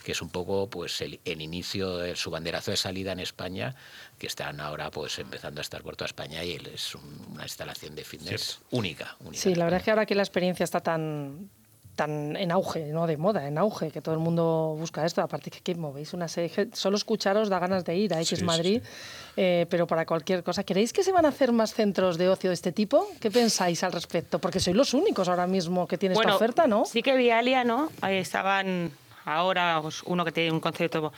que 0.06 0.12
es 0.12 0.22
un 0.22 0.28
poco 0.30 0.70
pues 0.70 1.00
el, 1.00 1.18
el 1.24 1.40
inicio 1.42 1.96
de 1.98 2.14
su 2.14 2.30
banderazo 2.30 2.70
de 2.70 2.76
salida 2.76 3.10
en 3.10 3.18
España, 3.18 3.74
que 4.20 4.28
están 4.28 4.60
ahora 4.60 4.88
pues 4.88 5.18
empezando 5.18 5.60
a 5.60 5.62
estar 5.62 5.82
por 5.82 5.96
toda 5.96 6.06
España 6.06 6.44
y 6.44 6.52
es 6.72 6.94
un- 6.94 7.26
una 7.32 7.42
instalación 7.42 7.96
de 7.96 8.04
fitness 8.04 8.60
única, 8.70 9.16
única. 9.24 9.42
Sí, 9.42 9.56
la 9.56 9.64
verdad 9.64 9.78
es 9.80 9.84
que 9.84 9.90
ahora 9.90 10.06
que 10.06 10.14
la 10.14 10.22
experiencia 10.22 10.62
está 10.62 10.78
tan 10.80 11.50
tan 11.96 12.36
en 12.36 12.52
auge, 12.52 12.84
no 12.92 13.06
de 13.08 13.16
moda, 13.16 13.48
en 13.48 13.56
auge, 13.58 13.90
que 13.90 14.00
todo 14.02 14.14
el 14.14 14.20
mundo 14.20 14.76
busca 14.78 15.04
esto. 15.06 15.22
Aparte 15.22 15.50
que, 15.50 15.60
que 15.60 15.74
movéis 15.74 16.12
una 16.12 16.28
serie, 16.28 16.68
solo 16.74 16.96
escucharos 16.98 17.48
da 17.48 17.58
ganas 17.58 17.84
de 17.86 17.96
ir 17.96 18.12
a 18.14 18.18
X 18.20 18.28
Sí, 18.28 18.36
sí, 18.36 18.44
Madrid, 18.44 18.82
eh, 19.36 19.64
pero 19.70 19.86
para 19.88 20.04
cualquier 20.06 20.44
cosa. 20.44 20.62
¿Queréis 20.62 20.92
que 20.92 21.02
se 21.02 21.10
van 21.10 21.24
a 21.24 21.30
hacer 21.30 21.50
más 21.52 21.72
centros 21.74 22.16
de 22.18 22.28
ocio 22.28 22.50
de 22.50 22.54
este 22.54 22.70
tipo? 22.70 23.08
¿Qué 23.18 23.30
pensáis 23.32 23.82
al 23.82 23.92
respecto? 23.92 24.38
Porque 24.38 24.60
sois 24.60 24.76
los 24.76 24.92
únicos 24.94 25.26
ahora 25.28 25.46
mismo 25.48 25.88
que 25.88 25.96
tienen 25.98 26.16
esta 26.18 26.36
oferta, 26.36 26.66
¿no? 26.68 26.84
Sí 26.84 27.02
que 27.02 27.16
Vialia, 27.16 27.64
¿no? 27.64 27.90
Ahí 28.02 28.18
estaban 28.18 28.92
ahora 29.26 29.82
uno 30.06 30.24
que 30.24 30.32
tiene 30.32 30.50
un 30.50 30.60
concepto 30.60 31.12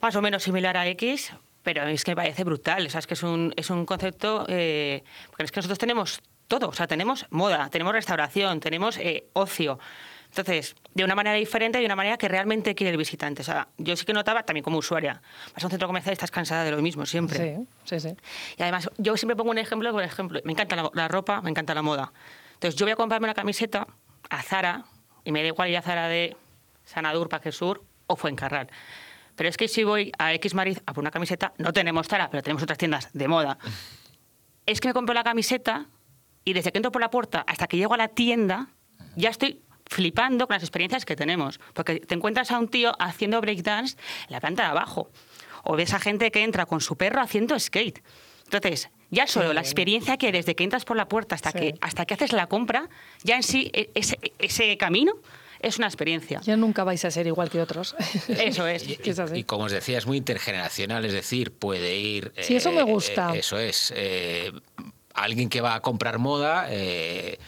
más 0.00 0.16
o 0.16 0.22
menos 0.22 0.42
similar 0.42 0.76
a 0.76 0.86
X, 0.88 1.32
pero 1.62 1.86
es 1.86 2.02
que 2.04 2.12
me 2.12 2.16
parece 2.16 2.44
brutal. 2.44 2.86
O 2.86 2.90
sea, 2.90 3.00
es 3.00 3.06
que 3.06 3.14
es 3.14 3.22
un, 3.22 3.52
es 3.56 3.70
un 3.70 3.84
concepto... 3.84 4.46
eh, 4.48 5.04
porque 5.28 5.44
es 5.44 5.52
que 5.52 5.58
nosotros 5.58 5.78
tenemos 5.78 6.20
todo. 6.48 6.68
O 6.68 6.72
sea, 6.72 6.86
tenemos 6.86 7.26
moda, 7.30 7.68
tenemos 7.70 7.92
restauración, 7.92 8.60
tenemos 8.60 8.96
eh, 8.98 9.26
ocio. 9.34 9.78
Entonces, 10.26 10.74
de 10.94 11.04
una 11.04 11.14
manera 11.14 11.36
diferente, 11.36 11.78
de 11.78 11.84
una 11.84 11.94
manera 11.94 12.16
que 12.16 12.26
realmente 12.26 12.74
quiere 12.74 12.90
el 12.90 12.96
visitante. 12.96 13.42
O 13.42 13.44
sea, 13.44 13.68
yo 13.76 13.94
sí 13.96 14.06
que 14.06 14.14
notaba, 14.14 14.44
también 14.44 14.64
como 14.64 14.78
usuaria, 14.78 15.20
vas 15.54 15.62
a 15.62 15.66
un 15.66 15.70
centro 15.70 15.86
comercial 15.86 16.12
y 16.12 16.14
estás 16.14 16.30
cansada 16.30 16.64
de 16.64 16.70
lo 16.70 16.80
mismo 16.80 17.04
siempre. 17.04 17.58
Sí, 17.84 18.00
sí, 18.00 18.00
sí. 18.08 18.16
Y 18.56 18.62
además, 18.62 18.90
yo 18.96 19.16
siempre 19.18 19.36
pongo 19.36 19.50
un 19.50 19.58
ejemplo, 19.58 19.92
por 19.92 20.02
ejemplo, 20.02 20.40
me 20.44 20.52
encanta 20.52 20.74
la, 20.74 20.90
la 20.94 21.06
ropa, 21.08 21.42
me 21.42 21.50
encanta 21.50 21.74
la 21.74 21.82
moda. 21.82 22.12
Entonces, 22.54 22.76
yo 22.76 22.86
voy 22.86 22.92
a 22.92 22.96
comprarme 22.96 23.26
una 23.26 23.34
camiseta 23.34 23.86
a 24.30 24.42
Zara, 24.42 24.84
y 25.24 25.32
me 25.32 25.42
da 25.42 25.48
igual 25.48 25.68
ir 25.68 25.76
a 25.76 25.82
Zara 25.82 26.08
de 26.08 26.36
Sanadur, 26.84 27.28
Parque 27.28 27.52
Sur 27.52 27.84
o 28.06 28.16
Fuencarral. 28.16 28.68
Pero 29.36 29.48
es 29.48 29.56
que 29.56 29.68
si 29.68 29.84
voy 29.84 30.12
a 30.18 30.34
X 30.34 30.54
Madrid 30.54 30.78
a 30.86 30.92
por 30.92 31.02
una 31.02 31.10
camiseta, 31.10 31.52
no 31.58 31.72
tenemos 31.72 32.06
Zara, 32.08 32.28
pero 32.30 32.42
tenemos 32.42 32.62
otras 32.62 32.78
tiendas 32.78 33.08
de 33.12 33.28
moda. 33.28 33.58
Es 34.66 34.80
que 34.80 34.88
me 34.88 34.94
compro 34.94 35.14
la 35.14 35.24
camiseta 35.24 35.86
y 36.44 36.52
desde 36.52 36.70
que 36.72 36.78
entro 36.78 36.92
por 36.92 37.00
la 37.00 37.10
puerta 37.10 37.44
hasta 37.46 37.66
que 37.66 37.76
llego 37.76 37.94
a 37.94 37.96
la 37.96 38.08
tienda, 38.08 38.68
ya 39.16 39.30
estoy 39.30 39.62
flipando 39.86 40.46
con 40.46 40.54
las 40.54 40.62
experiencias 40.62 41.04
que 41.04 41.16
tenemos. 41.16 41.60
Porque 41.74 42.00
te 42.00 42.14
encuentras 42.14 42.50
a 42.50 42.58
un 42.58 42.68
tío 42.68 42.94
haciendo 42.98 43.40
breakdance 43.40 43.96
en 44.28 44.32
la 44.32 44.40
planta 44.40 44.62
de 44.64 44.68
abajo. 44.70 45.10
O 45.64 45.76
ves 45.76 45.94
a 45.94 45.98
gente 46.00 46.30
que 46.30 46.42
entra 46.42 46.66
con 46.66 46.80
su 46.80 46.96
perro 46.96 47.20
haciendo 47.20 47.58
skate. 47.58 48.02
Entonces, 48.44 48.90
ya 49.10 49.26
solo 49.26 49.52
la 49.52 49.60
experiencia 49.60 50.16
que 50.18 50.30
desde 50.32 50.54
que 50.54 50.64
entras 50.64 50.84
por 50.84 50.96
la 50.96 51.08
puerta 51.08 51.34
hasta, 51.34 51.52
Sí. 51.52 51.58
que, 51.58 51.74
hasta 51.80 52.04
que 52.04 52.14
haces 52.14 52.32
la 52.32 52.48
compra, 52.48 52.88
ya 53.22 53.36
en 53.36 53.42
sí 53.42 53.70
e- 53.72 53.90
ese, 53.94 54.18
ese 54.38 54.76
camino 54.76 55.14
es 55.62 55.78
una 55.78 55.86
experiencia. 55.86 56.40
Ya 56.42 56.56
nunca 56.56 56.84
vais 56.84 57.04
a 57.04 57.10
ser 57.10 57.26
igual 57.26 57.48
que 57.48 57.60
otros. 57.60 57.94
Eso 58.28 58.66
es. 58.66 58.84
Y, 59.34 59.44
como 59.44 59.64
os 59.64 59.72
decía, 59.72 59.98
es 59.98 60.06
muy 60.06 60.16
intergeneracional, 60.16 61.04
es 61.04 61.12
decir, 61.12 61.52
puede 61.52 61.96
ir... 61.96 62.32
Sí, 62.40 62.56
eso 62.56 62.72
me 62.72 62.82
gusta. 62.82 63.34
eh, 63.34 63.38
eso 63.38 63.58
es. 63.58 63.92
eh, 63.96 64.52
alguien 65.14 65.48
que 65.48 65.60
va 65.60 65.74
a 65.74 65.80
comprar 65.80 66.18
moda, 66.18 66.66
eh, 66.70 67.38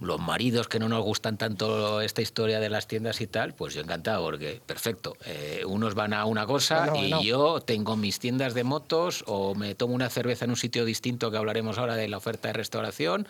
los 0.00 0.20
maridos 0.20 0.68
que 0.68 0.78
no 0.78 0.88
nos 0.88 1.02
gustan 1.02 1.38
tanto 1.38 2.00
esta 2.00 2.22
historia 2.22 2.60
de 2.60 2.68
las 2.68 2.86
tiendas 2.88 3.20
y 3.20 3.26
tal, 3.26 3.54
pues 3.54 3.74
yo 3.74 3.82
encantado, 3.82 4.24
porque 4.24 4.60
perfecto. 4.66 5.16
eh, 5.24 5.62
unos 5.66 5.94
van 5.94 6.12
a 6.12 6.24
una 6.24 6.46
cosa 6.46 6.92
y 6.96 7.24
yo 7.24 7.60
tengo 7.60 7.96
mis 7.96 8.18
tiendas 8.18 8.54
de 8.54 8.64
motos 8.64 9.24
o 9.26 9.54
me 9.54 9.74
tomo 9.74 9.94
una 9.94 10.10
cerveza 10.10 10.44
en 10.44 10.50
un 10.50 10.56
sitio 10.56 10.84
distinto 10.84 11.30
que 11.30 11.36
hablaremos 11.36 11.78
ahora 11.78 11.94
de 11.96 12.08
la 12.08 12.16
oferta 12.16 12.48
de 12.48 12.54
restauración. 12.54 13.28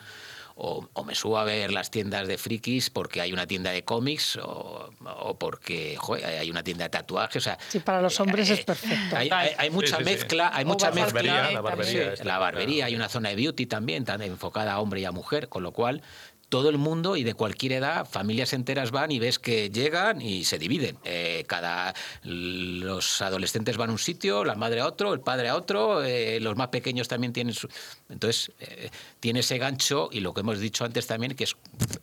O, 0.57 0.87
o 0.93 1.03
me 1.03 1.15
subo 1.15 1.37
a 1.37 1.43
ver 1.43 1.73
las 1.73 1.91
tiendas 1.91 2.29
de 2.29 2.37
frikis 2.37 2.89
porque 2.89 3.19
hay 3.19 3.33
una 3.33 3.45
tienda 3.45 3.71
de 3.71 3.83
cómics 3.83 4.37
o, 4.37 4.89
o 5.03 5.37
porque 5.37 5.97
hay 6.39 6.49
una 6.49 6.63
tienda 6.63 6.85
de 6.85 6.89
tatuajes. 6.91 7.35
O 7.35 7.41
sea, 7.41 7.57
Sí, 7.67 7.79
para 7.79 8.01
los 8.01 8.17
hombres 8.21 8.49
es 8.49 8.63
perfecto. 8.63 9.17
Hay, 9.17 9.29
hay- 9.33 9.51
hay 9.57 9.69
mucha 9.69 9.97
Sí, 9.97 10.03
sí, 10.03 10.09
sí. 10.09 10.15
mezcla, 10.15 10.51
hay 10.53 10.63
mucha 10.63 10.91
barbería, 10.91 11.33
mezcla. 11.33 11.51
la 11.55 11.61
barbería 11.61 11.91
Sí, 11.91 12.09
esta, 12.13 12.23
la 12.23 12.37
barbería, 12.39 12.85
hay 12.85 12.95
una 12.95 13.09
zona 13.09 13.29
de 13.29 13.35
beauty 13.35 13.65
también, 13.65 14.05
tan 14.05 14.21
enfocada 14.21 14.71
a 14.73 14.79
hombre 14.79 15.01
y 15.01 15.05
a 15.05 15.11
mujer, 15.11 15.49
con 15.49 15.61
lo 15.61 15.73
cual 15.73 16.01
todo 16.49 16.69
el 16.69 16.77
mundo 16.77 17.15
y 17.17 17.23
de 17.23 17.33
cualquier 17.33 17.73
edad, 17.73 18.05
familias 18.07 18.53
enteras 18.53 18.91
van 18.91 19.11
y 19.11 19.19
ves 19.19 19.39
que 19.39 19.69
llegan 19.69 20.21
y 20.21 20.45
se 20.45 20.57
dividen. 20.59 20.97
Eh, 21.03 21.43
cada 21.47 21.93
los 22.23 23.21
adolescentes 23.21 23.77
van 23.77 23.89
a 23.89 23.93
un 23.93 23.99
sitio, 23.99 24.43
la 24.45 24.55
madre 24.55 24.81
a 24.81 24.87
otro, 24.87 25.13
el 25.13 25.19
padre 25.21 25.49
a 25.49 25.55
otro, 25.55 26.03
eh, 26.03 26.39
los 26.39 26.55
más 26.55 26.67
pequeños 26.69 27.07
también 27.07 27.33
tienen 27.33 27.53
su. 27.53 27.67
Entonces 28.09 28.51
eh, 28.59 28.89
tiene 29.19 29.39
ese 29.39 29.57
gancho 29.57 30.09
y 30.11 30.19
lo 30.19 30.33
que 30.33 30.41
hemos 30.41 30.59
dicho 30.59 30.85
antes 30.85 31.07
también 31.07 31.35
que 31.35 31.45
es, 31.45 31.55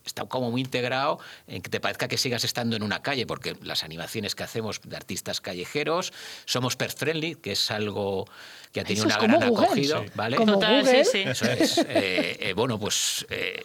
está 0.05 0.25
como 0.25 0.51
muy 0.51 0.61
integrado 0.61 1.19
en 1.47 1.61
que 1.61 1.69
te 1.69 1.79
parezca 1.79 2.07
que 2.07 2.17
sigas 2.17 2.43
estando 2.43 2.75
en 2.75 2.83
una 2.83 3.01
calle, 3.01 3.25
porque 3.25 3.55
las 3.63 3.83
animaciones 3.83 4.35
que 4.35 4.43
hacemos 4.43 4.81
de 4.83 4.95
artistas 4.95 5.41
callejeros 5.41 6.11
somos 6.45 6.75
pet 6.75 6.95
friendly, 6.95 7.35
que 7.35 7.53
es 7.53 7.71
algo 7.71 8.25
que 8.71 8.81
ha 8.81 8.83
tenido 8.83 9.07
Eso 9.07 9.17
es 9.17 9.23
una 9.23 9.37
gran 9.37 9.49
Google. 9.49 9.65
acogida, 9.65 9.99
Sí. 10.03 10.11
¿vale? 10.15 10.37
Como 10.37 10.53
Total, 10.53 10.81
Google. 10.83 11.05
sí, 11.05 11.11
sí. 11.11 11.19
Eso 11.29 11.45
es. 11.45 11.77
Eh, 11.77 12.37
eh, 12.39 12.53
bueno, 12.53 12.79
pues 12.79 13.25
eh, 13.29 13.63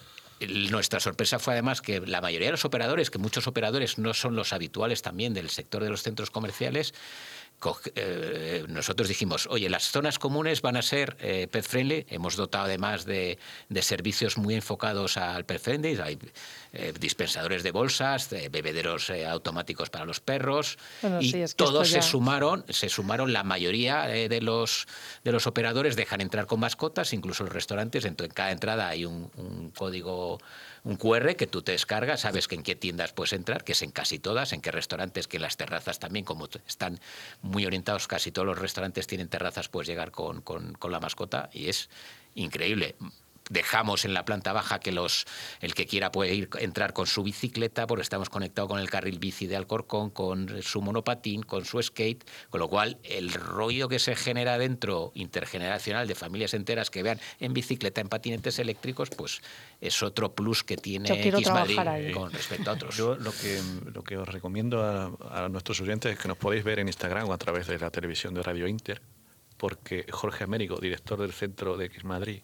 nuestra 0.70 1.00
sorpresa 1.00 1.38
fue 1.38 1.54
además 1.54 1.80
que 1.80 2.00
la 2.00 2.20
mayoría 2.20 2.48
de 2.48 2.52
los 2.52 2.64
operadores, 2.64 3.10
que 3.10 3.18
muchos 3.18 3.46
operadores 3.46 3.98
no 3.98 4.14
son 4.14 4.36
los 4.36 4.52
habituales 4.52 5.02
también 5.02 5.34
del 5.34 5.50
sector 5.50 5.82
de 5.82 5.90
los 5.90 6.02
centros 6.02 6.30
comerciales, 6.30 6.94
eh, 7.94 8.64
nosotros 8.68 9.08
dijimos, 9.08 9.46
oye, 9.50 9.68
las 9.68 9.90
zonas 9.90 10.18
comunes 10.18 10.62
van 10.62 10.76
a 10.76 10.82
ser 10.82 11.16
eh, 11.20 11.48
pet 11.50 11.64
friendly. 11.64 12.06
Hemos 12.08 12.36
dotado 12.36 12.64
además 12.64 13.04
de, 13.04 13.38
de 13.68 13.82
servicios 13.82 14.38
muy 14.38 14.54
enfocados 14.54 15.16
al 15.16 15.44
pet 15.44 15.60
friendly. 15.60 15.98
Hay 16.00 16.18
eh, 16.72 16.92
dispensadores 16.98 17.62
de 17.62 17.70
bolsas, 17.70 18.30
de 18.30 18.48
bebederos 18.48 19.10
eh, 19.10 19.26
automáticos 19.26 19.90
para 19.90 20.04
los 20.04 20.20
perros. 20.20 20.78
Bueno, 21.02 21.20
y 21.20 21.30
sí, 21.30 21.42
es 21.42 21.54
que 21.54 21.64
todos 21.64 21.88
se 21.88 22.02
sumaron, 22.02 22.64
se 22.68 22.88
sumaron 22.88 23.32
la 23.32 23.42
mayoría 23.42 24.02
de 24.02 24.40
los 24.40 24.86
de 25.24 25.32
los 25.32 25.46
operadores 25.46 25.96
dejan 25.96 26.20
entrar 26.20 26.46
con 26.46 26.60
mascotas, 26.60 27.12
incluso 27.12 27.44
los 27.44 27.52
restaurantes. 27.52 28.04
En, 28.04 28.16
en 28.18 28.30
cada 28.30 28.52
entrada 28.52 28.88
hay 28.88 29.04
un, 29.04 29.30
un 29.36 29.70
código, 29.70 30.38
un 30.84 30.96
QR 30.96 31.34
que 31.36 31.46
tú 31.46 31.62
te 31.62 31.72
descargas, 31.72 32.20
sabes 32.20 32.48
que 32.48 32.54
en 32.54 32.62
qué 32.62 32.74
tiendas 32.76 33.12
puedes 33.12 33.32
entrar, 33.32 33.64
que 33.64 33.72
es 33.72 33.82
en 33.82 33.90
casi 33.90 34.18
todas, 34.18 34.52
en 34.52 34.60
qué 34.60 34.70
restaurantes, 34.70 35.28
que 35.28 35.38
las 35.38 35.56
terrazas 35.56 35.98
también, 35.98 36.24
como 36.24 36.48
están 36.66 37.00
muy 37.42 37.66
orientados, 37.66 38.06
casi 38.08 38.30
todos 38.32 38.46
los 38.46 38.58
restaurantes 38.58 39.06
tienen 39.06 39.28
terrazas, 39.28 39.68
puedes 39.68 39.88
llegar 39.88 40.10
con, 40.10 40.40
con- 40.42 40.74
con 40.74 40.92
la 40.92 41.00
mascota 41.00 41.50
y 41.52 41.68
es 41.68 41.88
increíble. 42.34 42.96
Dejamos 43.50 44.04
en 44.04 44.14
la 44.14 44.24
planta 44.24 44.52
baja 44.52 44.80
que 44.80 44.92
los 44.92 45.24
el 45.60 45.74
que 45.74 45.86
quiera 45.86 46.12
puede 46.12 46.34
ir 46.34 46.48
entrar 46.58 46.92
con 46.92 47.06
su 47.06 47.22
bicicleta, 47.22 47.86
porque 47.86 48.02
estamos 48.02 48.28
conectados 48.28 48.68
con 48.68 48.80
el 48.80 48.90
carril 48.90 49.18
bici 49.18 49.46
de 49.46 49.56
Alcorcón, 49.56 50.10
con 50.10 50.62
su 50.62 50.82
monopatín, 50.82 51.42
con 51.42 51.64
su 51.64 51.82
skate, 51.82 52.24
con 52.50 52.60
lo 52.60 52.68
cual 52.68 52.98
el 53.02 53.32
rollo 53.32 53.88
que 53.88 53.98
se 53.98 54.16
genera 54.16 54.58
dentro 54.58 55.12
intergeneracional 55.14 56.06
de 56.06 56.14
familias 56.14 56.54
enteras 56.54 56.90
que 56.90 57.02
vean 57.02 57.20
en 57.40 57.52
bicicleta, 57.52 58.00
en 58.00 58.08
patinetes 58.08 58.58
eléctricos, 58.58 59.10
pues 59.10 59.40
es 59.80 60.02
otro 60.02 60.34
plus 60.34 60.64
que 60.64 60.76
tiene 60.76 61.08
X 61.28 61.50
Madrid 61.50 61.78
ahí. 61.78 62.12
con 62.12 62.32
respecto 62.32 62.70
a 62.70 62.74
otros. 62.74 62.96
Yo 62.96 63.14
lo 63.16 63.32
que, 63.32 63.60
lo 63.92 64.02
que 64.02 64.16
os 64.16 64.28
recomiendo 64.28 64.82
a, 64.82 65.44
a 65.44 65.48
nuestros 65.48 65.80
oyentes 65.80 66.12
es 66.12 66.18
que 66.18 66.28
nos 66.28 66.36
podéis 66.36 66.64
ver 66.64 66.78
en 66.80 66.88
Instagram 66.88 67.28
o 67.28 67.32
a 67.32 67.38
través 67.38 67.66
de 67.66 67.78
la 67.78 67.90
televisión 67.90 68.34
de 68.34 68.42
Radio 68.42 68.66
Inter, 68.66 69.00
porque 69.58 70.06
Jorge 70.10 70.44
Américo, 70.44 70.76
director 70.80 71.20
del 71.20 71.32
Centro 71.32 71.76
de 71.76 71.86
X 71.86 72.04
Madrid, 72.04 72.40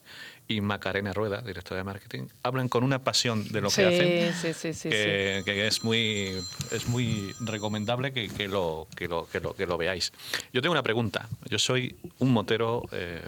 y 0.47 0.61
Macarena 0.61 1.15
Rueda, 1.15 1.41
directora 1.41 1.79
de 1.79 1.85
marketing, 1.85 2.25
hablan 2.43 2.69
con 2.69 2.85
una 2.85 3.03
pasión 3.03 3.49
de 3.51 3.63
lo 3.63 3.71
Sí, 3.71 3.81
que 3.81 3.87
hacen. 4.33 4.55
sí, 4.55 4.73
sí, 4.75 4.89
que 4.91 5.67
es 5.67 5.83
muy 5.85 6.37
es 6.71 6.87
muy 6.89 7.35
recomendable 7.41 8.13
que, 8.13 8.29
que 8.29 8.47
lo, 8.49 8.87
que, 8.95 9.09
lo, 9.09 9.27
que, 9.27 9.41
lo, 9.41 9.55
que 9.55 9.67
lo 9.67 9.79
veáis. 9.79 10.13
Yo 10.53 10.61
tengo 10.61 10.73
una 10.73 10.83
pregunta. 10.83 11.29
Yo 11.49 11.59
soy 11.59 11.97
un 12.19 12.33
motero 12.33 12.83
eh, 12.93 13.23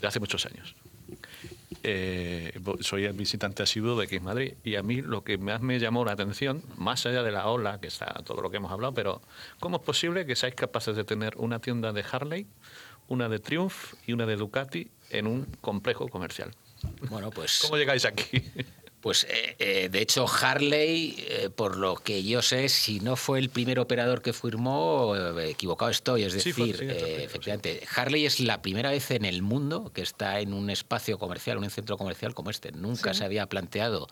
de 0.00 0.06
hace 0.06 0.20
muchos 0.20 0.44
años. 0.44 0.74
Eh, 1.86 2.58
soy 2.80 3.04
el 3.04 3.12
visitante 3.12 3.62
asiduo 3.62 3.94
de 3.94 4.06
X 4.06 4.22
Madrid 4.22 4.54
y 4.64 4.76
a 4.76 4.82
mí 4.82 5.02
lo 5.02 5.22
que 5.22 5.36
más 5.36 5.60
me 5.60 5.78
llamó 5.78 6.02
la 6.06 6.12
atención, 6.12 6.62
más 6.78 7.04
allá 7.04 7.22
de 7.22 7.30
la 7.30 7.46
ola, 7.48 7.78
que 7.78 7.88
está 7.88 8.06
todo 8.24 8.40
lo 8.40 8.50
que 8.50 8.56
hemos 8.56 8.72
hablado, 8.72 8.94
pero 8.94 9.20
¿cómo 9.60 9.76
es 9.76 9.82
posible 9.82 10.24
que 10.24 10.34
seáis 10.34 10.54
capaces 10.54 10.96
de 10.96 11.04
tener 11.04 11.34
una 11.36 11.58
tienda 11.58 11.92
de 11.92 12.02
Harley, 12.10 12.46
una 13.06 13.28
de 13.28 13.38
Triumph 13.38 13.94
y 14.06 14.14
una 14.14 14.24
de 14.24 14.36
Ducati 14.36 14.88
en 15.10 15.26
un 15.26 15.44
complejo 15.60 16.08
comercial? 16.08 16.52
Bueno, 17.10 17.30
pues 17.30 17.60
¿Cómo 17.60 17.76
llegáis 17.76 18.06
aquí? 18.06 18.42
Pues 19.04 19.24
eh, 19.28 19.54
eh, 19.58 19.88
de 19.90 20.00
hecho 20.00 20.24
Harley, 20.26 21.14
eh, 21.28 21.50
por 21.54 21.76
lo 21.76 21.96
que 21.96 22.24
yo 22.24 22.40
sé, 22.40 22.70
si 22.70 23.00
no 23.00 23.16
fue 23.16 23.38
el 23.38 23.50
primer 23.50 23.78
operador 23.78 24.22
que 24.22 24.32
firmó, 24.32 25.14
eh, 25.14 25.50
equivocado 25.50 25.90
estoy. 25.90 26.22
Es 26.22 26.32
Sí, 26.42 26.54
fue- 26.54 26.68
decir, 26.68 26.78
sí, 26.78 26.86
eh, 26.88 27.22
efectivamente, 27.24 27.82
Harley 27.94 28.24
es 28.24 28.40
la 28.40 28.62
primera 28.62 28.90
vez 28.90 29.10
en 29.10 29.26
el 29.26 29.42
mundo 29.42 29.92
que 29.94 30.00
está 30.00 30.40
en 30.40 30.54
un 30.54 30.70
espacio 30.70 31.18
comercial, 31.18 31.58
un 31.58 31.68
centro 31.68 31.98
comercial 31.98 32.32
como 32.34 32.48
este. 32.48 32.72
Nunca 32.72 33.12
Sí. 33.12 33.18
se 33.18 33.24
había 33.26 33.46
planteado 33.46 34.06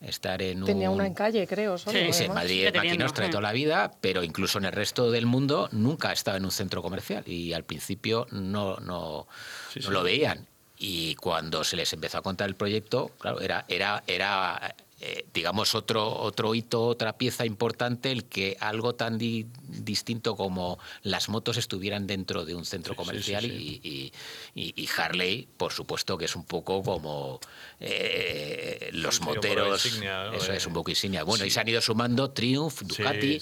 estar 0.00 0.42
en 0.42 0.64
Tenía 0.64 0.90
un... 0.90 0.96
una 0.96 1.06
en 1.06 1.14
calle, 1.14 1.46
creo. 1.46 1.78
Solo, 1.78 1.96
Sí, 2.12 2.24
en. 2.24 2.34
Madrid 2.34 2.66
es 2.66 2.74
maquinostra 2.74 3.26
de 3.26 3.30
toda 3.30 3.42
la 3.42 3.52
vida, 3.52 3.92
pero 4.00 4.24
incluso 4.24 4.58
en 4.58 4.64
el 4.64 4.72
resto 4.72 5.12
del 5.12 5.26
mundo 5.26 5.68
nunca 5.70 6.08
ha 6.08 6.12
estado 6.12 6.38
en 6.38 6.44
un 6.44 6.50
centro 6.50 6.82
comercial 6.82 7.22
y 7.28 7.52
al 7.52 7.62
principio 7.62 8.26
no, 8.32 8.78
no, 8.78 9.28
Sí, 9.72 9.78
no 9.78 9.86
sí. 9.86 9.92
lo 9.92 10.02
veían. 10.02 10.48
Y 10.78 11.14
cuando 11.16 11.62
se 11.64 11.76
les 11.76 11.92
empezó 11.92 12.18
a 12.18 12.22
contar 12.22 12.48
el 12.48 12.56
proyecto, 12.56 13.10
claro, 13.18 13.40
era, 13.40 13.64
era, 13.68 14.02
era 14.06 14.74
eh, 15.00 15.24
digamos, 15.34 15.74
otro, 15.74 16.08
otro 16.20 16.54
hito, 16.54 16.82
otra 16.86 17.16
pieza 17.18 17.44
importante 17.46 18.10
el 18.10 18.24
que 18.24 18.56
algo 18.60 18.94
tan 18.94 19.18
di- 19.18 19.46
distinto 19.68 20.34
como 20.34 20.78
las 21.02 21.28
motos 21.28 21.58
estuvieran 21.58 22.06
dentro 22.06 22.44
de 22.44 22.54
un 22.54 22.64
centro 22.64 22.94
Sí, 22.94 22.98
sí, 23.00 23.04
comercial 23.06 23.42
sí, 23.44 23.80
Y, 23.82 24.12
y- 24.60 24.82
y- 24.82 24.88
Harley, 24.96 25.46
por 25.56 25.72
supuesto, 25.72 26.16
que 26.18 26.24
es 26.24 26.34
un 26.36 26.44
poco 26.44 26.82
como 26.82 27.38
eh, 27.80 28.90
los 28.92 29.20
moteros. 29.20 29.84
insignia, 29.86 30.24
¿no? 30.26 30.34
Eso 30.34 30.52
es 30.52 30.66
un 30.66 30.72
poco 30.72 30.90
insignia. 30.90 31.22
Bueno, 31.24 31.44
y 31.44 31.50
se 31.50 31.60
han 31.60 31.68
ido 31.68 31.80
sumando 31.80 32.30
Triumph, 32.30 32.82
Ducati. 32.82 33.40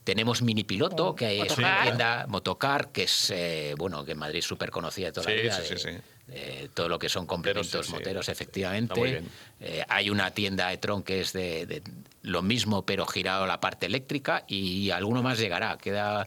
Sí, 0.00 0.04
sí. 0.04 0.04
Tenemos 0.04 0.42
Mini 0.42 0.64
Piloto, 0.64 1.14
que 1.14 1.40
es 1.42 1.58
una 1.58 1.82
tienda 1.82 2.24
Motocar, 2.28 2.88
que 2.90 3.04
es, 3.04 3.30
eh, 3.30 3.74
bueno, 3.76 4.04
que 4.04 4.12
en 4.12 4.18
Madrid 4.18 4.38
es 4.40 4.44
súper 4.46 4.70
conocida 4.70 5.06
de 5.06 5.12
toda 5.12 5.26
Sí, 5.30 5.36
la 5.36 5.42
vida. 5.42 5.56
sí, 5.60 5.62
sí, 5.68 5.74
de- 5.74 5.80
sí. 5.80 5.98
de 6.28 6.70
todo 6.74 6.88
lo 6.88 6.98
que 6.98 7.08
son 7.08 7.26
complementos 7.26 7.86
sí, 7.86 7.90
sí. 7.92 7.92
moteros, 7.98 8.26
muy 8.28 8.32
efectivamente. 8.32 9.00
bien. 9.02 9.28
Eh, 9.60 9.84
hay 9.88 10.10
una 10.10 10.30
tienda 10.30 10.68
de 10.68 10.78
Tron 10.78 11.02
que 11.02 11.20
es 11.20 11.32
de, 11.32 11.66
de 11.66 11.82
lo 12.22 12.40
mismo, 12.42 12.84
pero 12.86 13.06
girado 13.06 13.44
a 13.44 13.46
la 13.46 13.60
parte 13.60 13.86
eléctrica, 13.86 14.44
y 14.46 14.90
alguno 14.90 15.22
más 15.22 15.38
llegará. 15.38 15.76
Queda 15.76 16.26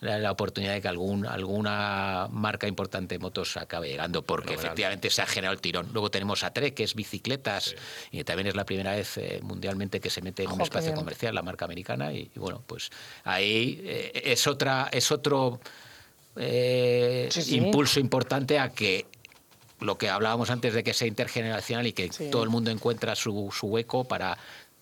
la, 0.00 0.18
la 0.18 0.30
oportunidad 0.32 0.74
de 0.74 0.82
que 0.82 0.88
algún, 0.88 1.26
alguna 1.26 2.28
marca 2.30 2.66
importante 2.68 3.14
de 3.14 3.18
motos 3.18 3.56
acabe 3.56 3.88
llegando, 3.88 4.22
porque 4.22 4.48
Fenomenal. 4.48 4.66
efectivamente 4.66 5.10
se 5.10 5.22
ha 5.22 5.26
generado 5.26 5.54
el 5.54 5.60
tirón. 5.60 5.88
Luego 5.92 6.10
tenemos 6.10 6.42
a 6.44 6.52
Trek, 6.52 6.74
que 6.74 6.84
es 6.84 6.94
bicicletas, 6.94 7.74
y 8.10 8.22
también 8.24 8.46
es 8.48 8.54
la 8.54 8.64
primera 8.64 8.92
vez 8.94 9.16
eh, 9.18 9.40
mundialmente 9.42 10.00
que 10.00 10.10
se 10.10 10.20
mete 10.22 10.44
en 10.44 10.52
un 10.52 10.60
espacio 10.60 10.90
bien. 10.90 10.96
comercial, 10.96 11.34
la 11.34 11.42
marca 11.42 11.64
americana, 11.64 12.12
y, 12.12 12.30
y 12.34 12.38
bueno, 12.38 12.62
pues 12.66 12.90
ahí 13.24 13.80
eh, 13.84 14.22
es 14.26 14.46
otra, 14.46 14.88
es 14.92 15.10
otro 15.12 15.60
eh, 16.36 17.28
Sí, 17.30 17.42
sí. 17.42 17.56
impulso 17.56 18.00
importante 18.00 18.58
a 18.58 18.70
que 18.70 19.06
lo 19.80 19.98
que 19.98 20.08
hablábamos 20.08 20.50
antes 20.50 20.72
de 20.74 20.82
que 20.82 20.94
sea 20.94 21.06
intergeneracional 21.06 21.86
y 21.86 21.92
que 21.92 22.10
Sí. 22.12 22.30
todo 22.30 22.42
el 22.42 22.48
mundo 22.48 22.70
encuentra 22.70 23.14
su, 23.14 23.50
su 23.52 23.66
hueco 23.66 24.04
para 24.04 24.36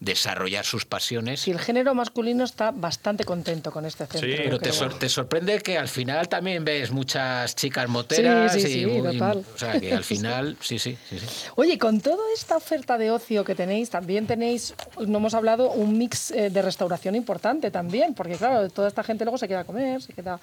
desarrollar 0.04 0.64
sus 0.64 0.84
pasiones. 0.84 1.40
Sí, 1.40 1.52
el 1.52 1.60
género 1.60 1.94
masculino 1.94 2.42
está 2.44 2.72
bastante 2.72 3.24
contento 3.24 3.70
con 3.70 3.84
este 3.86 4.06
centro. 4.06 4.28
Sí, 4.28 4.34
Pero 4.36 4.58
te, 4.58 4.70
creo. 4.70 4.72
sor- 4.74 4.98
te 4.98 5.08
sorprende 5.08 5.60
que 5.60 5.78
al 5.78 5.86
final 5.88 6.28
también 6.28 6.64
ves 6.64 6.90
muchas 6.90 7.54
chicas 7.54 7.88
moteras 7.88 8.52
Sí, 8.52 8.60
sí, 8.60 8.66
y 8.68 8.72
sí, 8.80 8.86
muy- 8.86 9.12
total. 9.18 9.44
o 9.54 9.58
sea 9.58 9.78
que 9.80 9.92
al 9.94 10.02
final 10.12 10.56
sí 10.60 10.78
sí 10.78 10.98
sí, 11.08 11.18
sí. 11.20 11.26
Oye, 11.54 11.78
con 11.78 12.00
toda 12.00 12.22
esta 12.34 12.56
oferta 12.56 12.98
de 12.98 13.10
ocio 13.12 13.44
que 13.44 13.54
tenéis, 13.54 13.90
también 13.90 14.26
tenéis, 14.26 14.74
no 15.06 15.18
hemos 15.18 15.34
hablado, 15.34 15.70
un 15.70 15.96
mix 15.96 16.32
eh, 16.32 16.50
de 16.50 16.62
restauración 16.62 17.14
importante 17.14 17.70
también, 17.70 18.14
porque 18.14 18.34
claro, 18.34 18.68
toda 18.70 18.88
esta 18.88 19.04
gente 19.04 19.24
luego 19.24 19.38
se 19.38 19.46
queda 19.46 19.60
a 19.60 19.64
comer, 19.64 20.02
se 20.02 20.12
queda... 20.12 20.40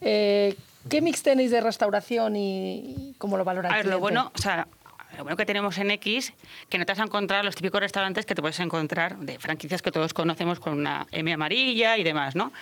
Eh, 0.00 0.54
¿Qué 0.88 1.00
mix 1.00 1.22
tenéis 1.22 1.50
de 1.50 1.60
restauración 1.60 2.36
y, 2.36 2.74
y 2.78 3.14
cómo 3.18 3.36
lo 3.36 3.44
valora 3.44 3.68
el 3.70 3.74
A 3.74 3.76
ver, 3.78 3.86
lo 3.86 3.98
bueno, 3.98 4.30
o 4.34 4.38
sea, 4.40 4.68
lo 5.16 5.24
bueno 5.24 5.36
que 5.36 5.46
tenemos 5.46 5.78
en 5.78 5.90
X, 5.92 6.32
que 6.68 6.78
no 6.78 6.84
te 6.86 6.92
vas 6.92 7.00
a 7.00 7.04
encontrar 7.04 7.44
los 7.44 7.54
típicos 7.54 7.80
restaurantes 7.80 8.26
que 8.26 8.34
te 8.34 8.42
puedes 8.42 8.60
encontrar 8.60 9.16
de 9.18 9.38
franquicias 9.38 9.82
que 9.82 9.90
todos 9.90 10.12
conocemos 10.12 10.60
con 10.60 10.74
una 10.78 11.06
M 11.10 11.32
amarilla 11.32 11.96
y 11.96 12.04
demás, 12.04 12.34
¿no? 12.36 12.52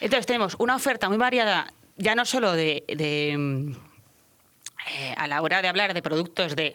Entonces 0.00 0.26
tenemos 0.26 0.56
una 0.58 0.76
oferta 0.76 1.08
muy 1.08 1.16
variada, 1.18 1.72
ya 1.96 2.14
no 2.14 2.24
solo 2.26 2.52
de, 2.52 2.84
eh, 2.88 3.74
a 5.16 5.26
la 5.26 5.40
hora 5.42 5.62
de 5.62 5.68
hablar 5.68 5.94
de 5.94 6.02
productos 6.02 6.54
de 6.56 6.74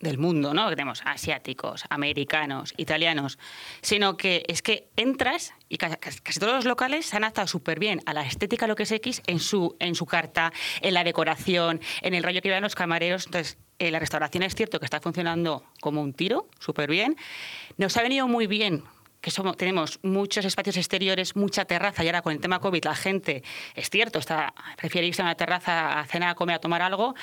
del 0.00 0.18
mundo, 0.18 0.52
¿no? 0.52 0.68
Que 0.68 0.74
tenemos 0.74 1.00
asiáticos, 1.04 1.84
americanos, 1.88 2.74
italianos, 2.76 3.38
sino 3.82 4.16
que 4.16 4.42
es 4.48 4.60
que 4.60 4.88
entras 4.96 5.54
y 5.68 5.78
ca- 5.78 5.90
ca- 5.94 6.10
casi, 6.24 6.40
todos 6.40 6.54
los 6.54 6.64
locales 6.64 7.06
se 7.06 7.16
han 7.16 7.22
adaptado 7.22 7.46
súper 7.46 7.78
bien 7.78 8.02
a 8.04 8.12
la 8.12 8.26
estética, 8.26 8.66
lo 8.66 8.74
que 8.74 8.82
es 8.82 8.90
X, 8.90 9.22
en 9.28 9.38
su, 9.38 9.76
en 9.78 9.94
su 9.94 10.04
carta, 10.04 10.52
en 10.80 10.94
la 10.94 11.04
decoración, 11.04 11.80
en 12.00 12.14
el 12.14 12.24
rollo 12.24 12.42
que 12.42 12.48
llevan 12.48 12.64
los 12.64 12.74
camareros. 12.74 13.26
Entonces, 13.26 13.58
eh, 13.82 13.90
la 13.90 13.98
restauración 13.98 14.44
es 14.44 14.54
cierto 14.54 14.78
que 14.78 14.84
está 14.84 15.00
funcionando 15.00 15.64
como 15.80 16.02
un 16.02 16.12
tiro, 16.12 16.46
súper 16.60 16.88
bien. 16.88 17.16
Nos 17.78 17.96
ha 17.96 18.02
venido 18.02 18.28
muy 18.28 18.46
bien 18.46 18.84
que 19.22 19.30
somos, 19.30 19.56
tenemos 19.56 20.00
muchos 20.02 20.44
espacios 20.44 20.76
exteriores, 20.76 21.36
mucha 21.36 21.64
terraza, 21.64 22.02
y 22.02 22.08
ahora 22.08 22.22
con 22.22 22.32
el 22.32 22.40
tema 22.40 22.58
COVID 22.58 22.84
la 22.84 22.96
gente, 22.96 23.44
es 23.74 23.88
cierto, 23.88 24.18
está, 24.18 24.52
prefiere 24.76 25.06
irse 25.06 25.22
a 25.22 25.26
una 25.26 25.36
terraza 25.36 26.00
a 26.00 26.04
cenar, 26.06 26.30
a 26.30 26.34
comer, 26.34 26.56
a 26.56 26.58
tomar 26.58 26.82
algo, 26.82 27.14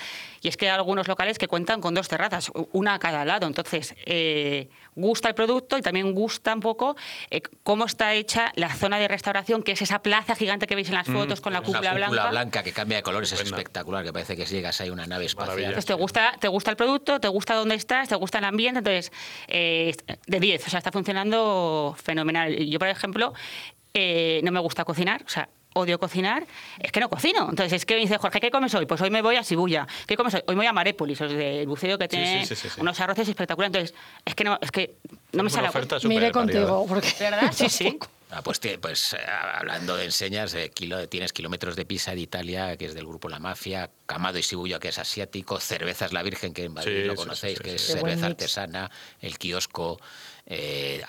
y 0.41 0.47
es 0.47 0.55
que 0.55 0.69
hay 0.69 0.75
algunos 0.75 1.07
locales 1.09 1.37
que 1.37 1.49
cuentan 1.49 1.81
con 1.81 1.93
dos 1.93 2.07
terrazas, 2.07 2.51
una 2.71 2.93
a 2.93 2.99
cada 2.99 3.25
lado. 3.25 3.47
Entonces, 3.47 3.95
eh, 4.05 4.69
gusta 4.95 5.27
el 5.27 5.35
producto 5.35 5.77
y 5.77 5.81
también 5.81 6.13
gusta 6.13 6.53
un 6.53 6.61
poco 6.61 6.95
eh, 7.29 7.41
cómo 7.63 7.85
está 7.85 8.13
hecha 8.13 8.53
la 8.55 8.73
zona 8.73 8.97
de 8.97 9.09
restauración, 9.09 9.61
que 9.61 9.73
es 9.73 9.81
esa 9.81 10.01
plaza 10.01 10.35
gigante 10.35 10.67
que 10.67 10.75
veis 10.75 10.87
en 10.87 10.95
las 10.95 11.07
fotos 11.07 11.41
con 11.41 11.51
la 11.51 11.61
cúpula 11.61 11.95
cúpula 11.95 12.29
blanca. 12.29 12.63
que 12.63 12.71
cambia 12.71 12.97
de 12.97 13.03
colores 13.03 13.31
es 13.33 13.41
espectacular, 13.41 14.05
que 14.05 14.13
parece 14.13 14.37
que 14.37 14.45
si 14.45 14.55
llegas 14.55 14.79
ahí 14.79 14.89
una 14.89 15.05
nave 15.05 15.25
espacial. 15.25 15.49
Maravilla. 15.49 15.67
Entonces, 15.67 15.85
te 15.85 15.93
gusta, 15.93 16.33
te 16.39 16.47
gusta 16.47 16.71
el 16.71 16.77
producto, 16.77 17.19
te 17.19 17.27
gusta 17.27 17.55
dónde 17.55 17.75
estás, 17.75 18.07
te 18.07 18.15
gusta 18.15 18.37
el 18.37 18.45
ambiente, 18.45 18.79
entonces, 18.79 19.11
eh, 19.47 19.95
de 20.27 20.39
10, 20.39 20.67
o 20.67 20.69
sea, 20.69 20.77
está 20.77 20.91
funcionando 20.91 21.88
fenomenal. 21.95 22.55
Yo, 22.65 22.79
por 22.79 22.87
ejemplo, 22.87 23.33
eh, 23.93 24.41
no 24.43 24.51
me 24.51 24.59
gusta 24.59 24.85
cocinar, 24.85 25.23
o 25.25 25.29
sea, 25.29 25.49
odio 25.73 25.99
cocinar, 25.99 26.45
es 26.79 26.91
que 26.91 26.99
no 26.99 27.09
cocino. 27.09 27.47
Entonces, 27.49 27.73
es 27.73 27.85
que 27.85 27.93
me 27.95 28.01
dice, 28.01 28.17
Jorge, 28.17 28.39
¿qué 28.39 28.49
comes 28.51 28.73
hoy? 28.73 28.85
Pues 28.85 28.99
hoy 29.01 29.11
me 29.11 29.21
voy 29.21 29.35
a 29.35 29.43
Sibuya. 29.43 29.87
¿Qué 30.07 30.17
comes 30.17 30.33
hoy? 30.33 30.41
Hoy 30.47 30.55
me 30.55 30.59
voy 30.61 30.65
a 30.67 30.73
Marépolis, 30.73 31.21
el 31.21 31.67
buceo 31.67 31.97
que 31.97 32.07
tiene 32.07 32.45
sí, 32.45 32.55
sí, 32.55 32.69
sí. 32.69 32.81
unos 32.81 32.99
arroces 32.99 33.29
espectaculares. 33.29 33.75
Entonces, 33.91 33.95
es 34.25 34.35
que 34.35 34.43
no, 34.43 34.57
es 34.61 34.71
que 34.71 34.95
no 35.31 35.43
me 35.43 35.49
sale 35.49 35.67
a 35.67 35.69
oferta 35.69 35.97
cuenta. 35.99 36.07
Miré 36.07 36.27
súper 36.27 36.45
variada. 36.45 36.67
contigo, 36.67 36.85
porque... 36.87 37.13
¿Verdad? 37.19 37.51
Sí, 37.53 37.69
sí. 37.69 37.97
Ah, 38.31 38.43
pues, 38.43 38.59
pues, 38.79 39.13
eh, 39.13 39.17
hablando 39.55 39.95
de 39.97 40.05
enseñas, 40.05 40.53
eh, 40.53 40.69
kilo- 40.71 41.07
tienes 41.09 41.33
kilómetros 41.33 41.75
de 41.75 41.85
pizza 41.85 42.11
de 42.13 42.21
Italia, 42.21 42.77
que 42.77 42.85
es 42.85 42.93
del 42.93 43.05
grupo 43.07 43.27
La 43.27 43.39
Mafia, 43.39 43.89
Camado 44.05 44.37
y 44.37 44.41
Shibuya, 44.41 44.77
que 44.79 44.89
es 44.89 44.99
asiático, 44.99 45.59
Cervezas 45.59 46.13
La 46.13 46.21
Virgen, 46.21 46.53
que 46.53 46.65
en 46.65 46.73
Madrid 46.73 47.01
Sí, 47.01 47.07
lo 47.07 47.13
sí, 47.13 47.17
conocéis, 47.17 47.57
sí, 47.57 47.63
que 47.63 47.75
es 47.75 47.81
cerveza 47.87 48.27
artesana, 48.27 48.91
el 49.21 49.39
kiosco, 49.39 49.99
eh, 50.49 51.03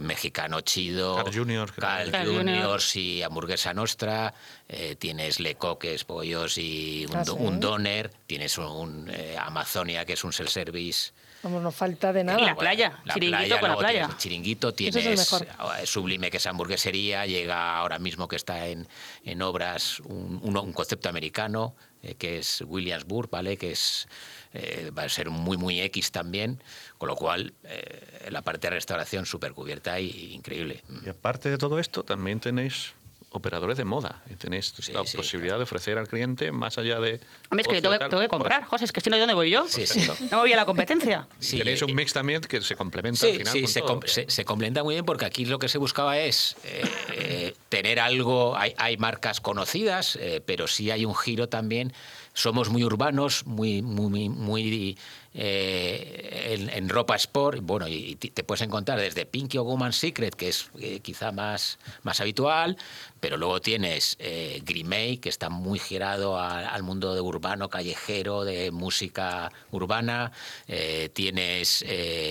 mexicano 0.00 0.62
chido, 0.62 1.16
Carl 1.16 1.34
Jr., 1.34 1.72
que 1.72 1.80
Carl. 1.80 2.10
Juniors 2.26 2.96
y 2.96 3.22
hamburguesa 3.22 3.74
nostra, 3.74 4.32
eh, 4.68 4.96
tienes 4.98 5.40
lecoques, 5.40 6.04
pollos 6.04 6.56
y 6.58 7.04
un, 7.10 7.16
Ah, 7.16 7.24
do- 7.24 7.34
¿sí? 7.36 7.42
un 7.42 7.60
doner, 7.60 8.10
tienes 8.26 8.56
un 8.58 9.10
eh, 9.12 9.36
Amazonia, 9.38 10.04
que 10.06 10.14
es 10.14 10.24
un 10.24 10.32
self-service. 10.32 11.12
Vamos, 11.42 11.62
no 11.62 11.70
falta 11.70 12.12
de 12.12 12.24
nada. 12.24 12.40
la 12.40 12.56
playa, 12.56 12.98
chiringuito 13.14 13.60
con 13.60 13.68
la 13.70 13.76
playa. 13.76 13.92
tienes 14.00 14.10
el 14.10 14.16
chiringuito, 14.18 14.68
es 14.70 14.74
tienes 14.74 15.06
el 15.06 15.16
mejor. 15.16 15.46
eh, 15.80 15.86
Sublime, 15.86 16.30
que 16.30 16.38
es 16.38 16.46
hamburguesería, 16.46 17.26
llega 17.26 17.76
ahora 17.78 17.98
mismo 17.98 18.26
que 18.26 18.36
está 18.36 18.66
en, 18.66 18.88
en 19.24 19.42
obras 19.42 20.00
un, 20.00 20.40
un- 20.42 20.56
un 20.56 20.72
concepto 20.72 21.08
americano, 21.08 21.76
eh, 22.02 22.14
que 22.16 22.38
es 22.38 22.62
Williamsburg, 22.66 23.30
¿vale? 23.30 23.56
Que 23.56 23.70
es 23.72 24.08
eh, 24.54 24.90
va 24.96 25.02
a 25.04 25.08
ser 25.08 25.30
muy, 25.30 25.56
muy 25.56 25.80
X 25.82 26.10
también, 26.10 26.62
con 26.96 27.08
lo 27.08 27.14
cual 27.16 27.52
eh, 27.64 28.28
la 28.30 28.42
parte 28.42 28.68
de 28.68 28.74
restauración 28.74 29.26
súper 29.26 29.52
cubierta 29.52 30.00
y 30.00 30.32
increíble. 30.34 30.82
Y 31.04 31.08
aparte 31.08 31.50
de 31.50 31.58
todo 31.58 31.78
esto, 31.78 32.02
también 32.02 32.40
tenéis 32.40 32.94
operadores 33.30 33.76
de 33.76 33.84
moda 33.84 34.22
y 34.30 34.34
tenéis 34.36 34.72
Sí, 34.78 34.92
la 34.92 35.04
sí, 35.04 35.16
posibilidad 35.16 35.56
de 35.58 35.64
ofrecer 35.64 35.98
al 35.98 36.08
cliente 36.08 36.50
más 36.50 36.78
allá 36.78 36.98
de... 36.98 37.20
Hombre, 37.50 37.62
es 37.62 37.68
que 37.68 37.72
ocio 37.76 37.82
tengo 37.82 37.92
que, 37.92 37.98
tal, 37.98 38.08
tengo 38.10 38.22
que 38.22 38.28
pues, 38.28 38.38
comprar, 38.38 38.64
José, 38.64 38.84
es 38.86 38.92
que 38.92 39.00
si 39.02 39.10
no, 39.10 39.16
¿de 39.16 39.20
dónde 39.20 39.34
voy 39.34 39.50
yo? 39.50 39.66
Sí, 39.68 39.86
sí. 39.86 40.08
No 40.30 40.38
voy 40.38 40.52
a 40.52 40.56
la 40.56 40.64
competencia. 40.64 41.28
Sí, 41.38 41.58
tenéis 41.58 41.82
un 41.82 41.94
mix 41.94 42.12
también 42.12 42.40
que 42.40 42.60
se 42.62 42.74
complementa 42.76 43.26
al 43.26 43.32
Sí, 43.32 43.38
final 43.38 43.52
sí, 43.52 43.60
con 43.62 43.70
se, 43.70 43.80
todo. 43.80 43.88
com- 44.00 44.02
se, 44.06 44.30
se 44.30 44.44
complementa 44.44 44.82
muy 44.82 44.94
bien 44.94 45.04
porque 45.04 45.24
aquí 45.26 45.44
lo 45.44 45.58
que 45.58 45.68
se 45.68 45.78
buscaba 45.78 46.18
es 46.18 46.56
eh, 46.64 46.82
eh, 47.12 47.54
tener 47.68 48.00
algo, 48.00 48.56
hay, 48.56 48.74
hay 48.78 48.96
marcas 48.96 49.40
conocidas, 49.40 50.16
eh, 50.16 50.42
pero 50.44 50.66
sí 50.66 50.90
hay 50.90 51.04
un 51.04 51.14
giro 51.14 51.48
también. 51.48 51.92
Somos 52.34 52.68
muy 52.70 52.84
urbanos, 52.84 53.44
muy, 53.46 53.82
muy, 53.82 54.28
muy 54.28 54.96
eh, 55.34 56.54
en, 56.54 56.70
en 56.70 56.88
ropa 56.88 57.16
sport, 57.16 57.58
bueno, 57.62 57.86
y 57.88 58.16
te 58.16 58.28
te 58.30 58.44
puedes 58.44 58.62
encontrar 58.62 58.98
desde 59.00 59.26
Pinky 59.26 59.58
o 59.58 59.64
Woman 59.64 59.92
Secret, 59.92 60.34
que 60.34 60.48
es 60.48 60.70
eh, 60.80 61.00
quizá 61.00 61.32
más, 61.32 61.78
más 62.02 62.20
habitual, 62.20 62.76
pero 63.20 63.36
luego 63.36 63.60
tienes 63.60 64.16
eh, 64.18 64.60
Grimey, 64.64 65.18
que 65.18 65.28
está 65.28 65.48
muy 65.50 65.78
girado 65.78 66.38
a- 66.38 66.68
al 66.68 66.82
mundo 66.82 67.14
de 67.14 67.20
urbano, 67.20 67.68
callejero, 67.68 68.44
de 68.44 68.70
música 68.70 69.50
urbana, 69.70 70.32
eh, 70.66 71.10
tienes 71.12 71.84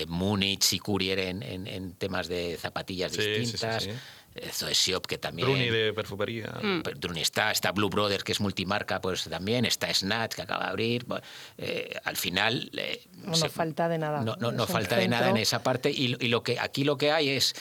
Múnich 0.08 0.72
y 0.72 0.78
Courier 0.78 1.18
en, 1.18 1.42
en- 1.42 1.66
en 1.66 1.92
temas 1.92 2.28
de 2.28 2.56
zapatillas 2.56 3.12
Sí, 3.12 3.18
sí, 3.18 3.22
sí, 3.24 3.40
distintas, 3.42 3.84
sí. 3.84 3.90
Zoe 4.52 4.74
Shop, 4.74 5.06
que 5.06 5.18
también... 5.18 5.48
Bruni 5.48 5.68
de 5.68 5.92
perfumería. 5.92 6.52
Druni 6.96 7.20
está, 7.20 7.50
está 7.50 7.72
Blue 7.72 7.88
Brothers, 7.88 8.24
que 8.24 8.32
es 8.32 8.40
multimarca, 8.40 9.00
pues 9.00 9.24
también, 9.24 9.64
está 9.64 9.92
Snatch, 9.92 10.34
que 10.34 10.42
acaba 10.42 10.64
de 10.64 10.70
abrir. 10.70 11.06
Eh, 11.56 11.94
al 12.04 12.16
final... 12.16 12.70
eh, 12.74 13.04
No, 13.24 13.36
no 13.36 13.48
falta 13.48 13.88
de 13.88 13.98
nada. 13.98 14.22
No, 14.22 14.36
no, 14.36 14.66
falta 14.66 14.96
de 14.96 15.08
nada 15.08 15.30
en 15.30 15.36
esa 15.36 15.62
parte. 15.62 15.90
Y, 15.90 16.16
y 16.20 16.28
lo 16.28 16.42
que 16.42 16.58
aquí 16.58 16.84
lo 16.84 16.96
que 16.96 17.12
hay 17.12 17.30
es, 17.30 17.54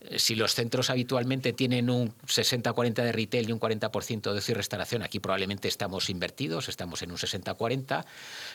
eh, 0.00 0.18
si 0.18 0.34
los 0.34 0.54
centros 0.54 0.90
habitualmente 0.90 1.52
tienen 1.52 1.88
un 1.90 2.12
60-40 2.26 2.94
de 2.94 3.12
retail 3.12 3.48
y 3.48 3.52
un 3.52 3.60
40% 3.60 4.32
de 4.32 4.38
ocio 4.38 4.52
y 4.52 4.56
restauración, 4.56 5.02
aquí 5.02 5.20
probablemente 5.20 5.68
estamos 5.68 6.10
invertidos, 6.10 6.68
estamos 6.68 7.02
en 7.02 7.12
un 7.12 7.18
60-40, 7.18 8.04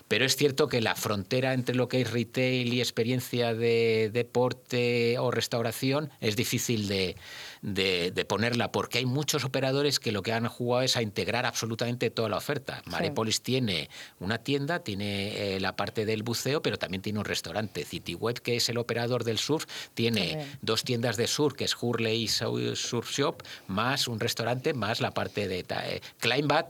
pero 0.07 0.25
es 0.25 0.35
cierto 0.35 0.67
que 0.67 0.81
la 0.81 0.95
frontera 0.95 1.53
entre 1.53 1.75
lo 1.75 1.87
que 1.87 2.01
es 2.01 2.11
retail 2.11 2.73
y 2.73 2.81
experiencia 2.81 3.53
de 3.53 4.09
deporte 4.11 5.17
o 5.19 5.31
restauración 5.31 6.11
es 6.19 6.35
difícil 6.35 6.87
de, 6.87 7.15
de- 7.61 8.11
de 8.11 8.25
ponerla, 8.25 8.71
porque 8.71 8.99
hay 8.99 9.05
muchos 9.05 9.43
operadores 9.43 9.99
que 9.99 10.11
lo 10.11 10.21
que 10.21 10.33
han 10.33 10.47
jugado 10.47 10.83
es 10.83 10.97
a 10.97 11.01
integrar 11.01 11.45
absolutamente 11.45 12.09
toda 12.09 12.29
la 12.29 12.37
oferta. 12.37 12.81
Marepolis 12.85 13.41
tiene 13.41 13.89
una 14.19 14.37
tienda, 14.37 14.79
tiene 14.79 15.55
eh, 15.55 15.59
la 15.59 15.75
parte 15.75 16.05
del 16.05 16.23
buceo, 16.23 16.61
pero 16.61 16.77
también 16.77 17.01
tiene 17.01 17.19
un 17.19 17.25
restaurante. 17.25 17.83
CityWeb, 17.85 18.39
que 18.39 18.55
es 18.57 18.69
el 18.69 18.77
operador 18.77 19.23
del 19.23 19.37
surf, 19.37 19.65
tiene 19.93 20.29
También. 20.29 20.57
dos 20.61 20.83
tiendas 20.83 21.17
de 21.17 21.27
surf, 21.27 21.55
que 21.55 21.63
es 21.65 21.75
Hurley 21.79 22.23
y 22.23 22.27
Surf 22.27 23.11
Shop, 23.11 23.41
más 23.67 24.07
un 24.07 24.19
restaurante, 24.19 24.73
más 24.73 25.01
la 25.01 25.11
parte 25.11 25.47
de 25.47 25.59
eh, 25.59 26.01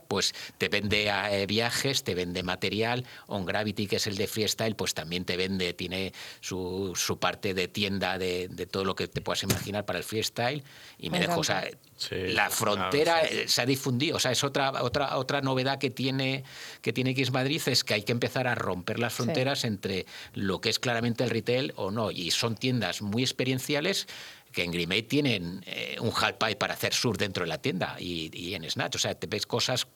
pues 0.08 0.34
te 0.58 0.70
vende 0.70 1.08
eh, 1.32 1.46
viajes, 1.46 2.04
te 2.04 2.16
vende 2.16 2.44
material. 2.44 3.06
On 3.28 3.46
Gravity, 3.46 3.88
que 3.88 3.98
es 3.98 4.08
el 4.08 4.18
de 4.18 4.28
freestyle, 4.28 4.76
pues 4.76 4.94
también 4.94 5.26
te 5.26 5.38
vende, 5.38 5.74
tiene 5.74 6.14
su, 6.42 6.94
su 6.96 7.18
parte 7.20 7.54
de 7.54 7.68
tienda 7.68 8.18
de, 8.18 8.48
de 8.50 8.66
todo 8.66 8.84
lo 8.86 8.96
que 8.96 9.08
te 9.08 9.22
puedas 9.22 9.44
imaginar 9.44 9.86
para 9.86 10.00
el 10.00 10.06
freestyle. 10.06 10.64
Y 11.00 11.10
me, 11.10 11.20
dejo, 11.20 11.40
o 11.40 11.44
sea. 11.44 11.68
Sí, 11.96 12.16
la 12.16 12.34
claro, 12.34 12.52
frontera 12.52 13.22
sí, 13.28 13.36
sí. 13.44 13.48
se 13.48 13.62
ha 13.62 13.66
difundido. 13.66 14.18
O 14.18 14.20
sea, 14.20 14.32
es 14.32 14.44
otra, 14.44 14.84
otra, 14.84 15.18
otra 15.18 15.42
novedad 15.42 15.80
que 15.80 15.90
tiene, 15.90 16.44
que 16.82 16.94
tiene 16.94 17.12
X 17.12 17.32
Madrid, 17.32 17.62
es 17.66 17.84
que 17.84 17.96
hay 17.96 18.04
que 18.04 18.12
empezar 18.12 18.48
a 18.48 18.56
romper 18.56 19.00
las 19.00 19.14
Sí. 19.14 19.24
fronteras 19.24 19.64
entre 19.64 20.06
lo 20.34 20.62
que 20.62 20.70
es 20.70 20.80
claramente 20.80 21.24
el 21.24 21.30
retail 21.30 21.74
o 21.76 21.90
no. 21.92 22.12
Y 22.12 22.32
son 22.32 22.56
tiendas 22.56 23.02
muy 23.02 23.24
experienciales 23.24 24.08
que 24.52 24.64
en 24.64 24.72
Grimey 24.72 25.04
tienen 25.04 25.64
eh, 25.68 25.98
un 26.00 26.12
half 26.16 26.38
pipe 26.38 26.56
para 26.56 26.74
hacer 26.74 26.94
surf 26.94 27.18
dentro 27.18 27.44
de 27.44 27.50
la 27.50 27.58
tienda 27.60 27.96
y, 28.00 28.30
y 28.34 28.56
en 28.56 28.70
Snatch. 28.70 28.96
O 28.96 29.00
sea, 29.00 29.16
te 29.16 29.28
ves 29.28 29.46
cosas 29.46 29.88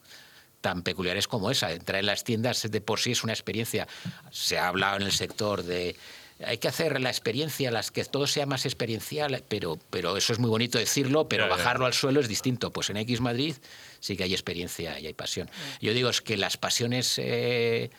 tan 0.62 0.84
peculiares 0.84 1.28
como 1.28 1.50
esa. 1.50 1.72
Entrar 1.72 2.00
en 2.00 2.06
las 2.06 2.24
tiendas 2.24 2.70
de 2.70 2.82
por 2.82 3.00
sí 3.00 3.12
es 3.12 3.24
una 3.24 3.34
experiencia. 3.34 3.88
Se 4.32 4.58
ha 4.60 4.67
hablado 4.67 4.98
en 4.98 5.04
el 5.04 5.12
sector 5.12 5.63
de 5.63 5.96
hay 6.45 6.58
que 6.58 6.67
hacer 6.67 6.99
la 7.01 7.10
experiencia, 7.10 7.71
las 7.71 7.91
que 7.91 8.04
todo 8.06 8.27
sea 8.27 8.45
más 8.45 8.65
experiencial, 8.65 9.43
pero, 9.47 9.77
pero 9.89 10.17
eso 10.17 10.34
es 10.34 10.39
muy 10.39 10.49
bonito 10.49 10.77
decirlo, 10.77 11.27
pero 11.27 11.47
bajarlo 11.47 11.86
al 11.86 11.93
suelo 11.93 12.19
es 12.19 12.27
distinto. 12.27 12.71
Pues 12.71 12.89
en 12.89 12.97
X 12.97 13.21
Madrid 13.21 13.56
sí 13.99 14.17
que 14.17 14.23
hay 14.23 14.34
experiencia 14.34 14.99
y 14.99 15.08
hay 15.08 15.13
pasión. 15.13 15.49
Yo 15.82 15.93
digo 15.93 16.10
es 16.10 16.21
que 16.21 16.38
las 16.38 16.58
pasiones 16.58 17.17
eh, 17.17 17.89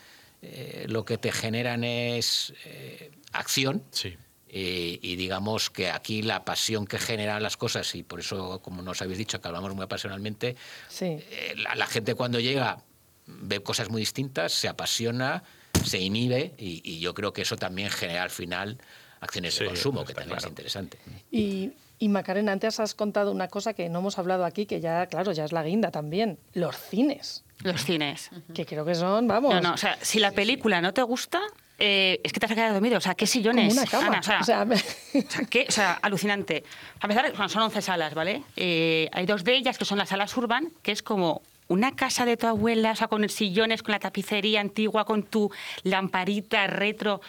eh, 0.42 0.86
lo 0.88 1.04
que 1.04 1.18
te 1.18 1.32
generan 1.32 1.84
es 1.84 2.52
eh, 2.64 3.10
acción. 3.32 3.82
Sí. 3.90 4.16
Y, 4.54 4.98
y 5.00 5.16
digamos 5.16 5.70
que 5.70 5.90
aquí 5.90 6.20
la 6.20 6.44
pasión 6.44 6.86
que 6.86 6.98
generan 6.98 7.42
las 7.42 7.56
cosas, 7.56 7.94
y 7.94 8.02
por 8.02 8.20
eso, 8.20 8.60
como 8.60 8.82
nos 8.82 9.00
habéis 9.00 9.16
dicho, 9.16 9.40
que 9.40 9.48
hablamos 9.48 9.74
muy 9.74 9.84
apasionalmente, 9.84 10.56
Sí. 10.88 11.06
eh, 11.06 11.54
la, 11.56 11.74
la 11.74 11.86
gente 11.86 12.14
cuando 12.14 12.38
llega 12.38 12.82
ve 13.26 13.62
cosas 13.62 13.88
muy 13.88 14.02
distintas, 14.02 14.52
se 14.52 14.68
apasiona, 14.68 15.42
se 15.84 15.98
inhibe, 15.98 16.54
y, 16.58 16.80
y 16.84 17.00
yo 17.00 17.14
creo 17.14 17.32
que 17.32 17.42
eso 17.42 17.56
también 17.56 17.90
genera 17.90 18.22
al 18.22 18.30
final 18.30 18.78
acciones 19.20 19.54
Sí, 19.54 19.60
de 19.64 19.66
consumo, 19.70 20.04
que 20.04 20.14
también 20.14 20.38
es 20.38 20.46
interesante. 20.46 20.98
Y, 21.30 21.72
y 21.98 22.08
Macarena, 22.08 22.52
antes 22.52 22.80
has 22.80 22.94
contado 22.94 23.30
una 23.30 23.48
cosa 23.48 23.72
que 23.74 23.88
no 23.88 24.00
hemos 24.00 24.18
hablado 24.18 24.44
aquí, 24.44 24.66
que 24.66 24.80
ya, 24.80 25.06
claro, 25.06 25.32
ya 25.32 25.44
es 25.44 25.52
la 25.52 25.62
guinda 25.62 25.90
también. 25.90 26.38
Los 26.54 26.76
cines, 26.76 27.44
Los 27.62 27.84
cines. 27.84 28.30
que 28.54 28.66
creo 28.66 28.84
que 28.84 28.94
son, 28.96 29.28
vamos, 29.28 29.54
No, 29.54 29.60
no, 29.60 29.74
o 29.74 29.76
sea, 29.76 29.96
si 30.02 30.18
la 30.18 30.32
película 30.32 30.80
no 30.80 30.92
te 30.92 31.02
gusta, 31.02 31.40
eh, 31.78 32.20
es 32.24 32.32
que 32.32 32.40
te 32.40 32.46
has 32.46 32.52
quedado 32.52 32.74
dormido. 32.74 32.98
O 32.98 33.00
sea, 33.00 33.14
¿qué 33.14 33.24
como 33.26 33.32
sillones? 33.32 33.72
una 33.72 33.86
cama. 33.86 34.06
Ana? 34.08 34.18
o 34.18 34.22
sea, 34.22 34.40
O 34.40 34.44
sea, 34.44 34.62
O 34.64 35.30
sea, 35.30 35.44
¿qué? 35.46 35.66
O 35.68 35.72
sea, 35.72 35.92
alucinante. 35.94 36.64
A 37.00 37.06
empezar, 37.06 37.30
bueno, 37.30 37.48
son 37.48 37.62
11 37.62 37.80
salas, 37.82 38.14
¿vale? 38.14 38.42
Eh, 38.56 39.08
hay 39.12 39.26
dos 39.26 39.44
de 39.44 39.56
ellas 39.56 39.78
que 39.78 39.84
son 39.84 39.98
las 39.98 40.08
salas 40.08 40.36
urban, 40.36 40.72
que 40.82 40.90
es 40.92 41.02
como 41.02 41.42
una 41.68 41.94
casa 41.96 42.24
de 42.24 42.36
tu 42.36 42.46
abuela, 42.46 42.92
o 42.92 42.96
sea, 42.96 43.08
con 43.08 43.28
sillones, 43.28 43.82
con 43.82 43.92
la 43.92 43.98
tapicería 43.98 44.60
antigua, 44.60 45.04
con 45.04 45.22
tu 45.22 45.50
lamparita 45.84 46.66
retro, 46.66 47.20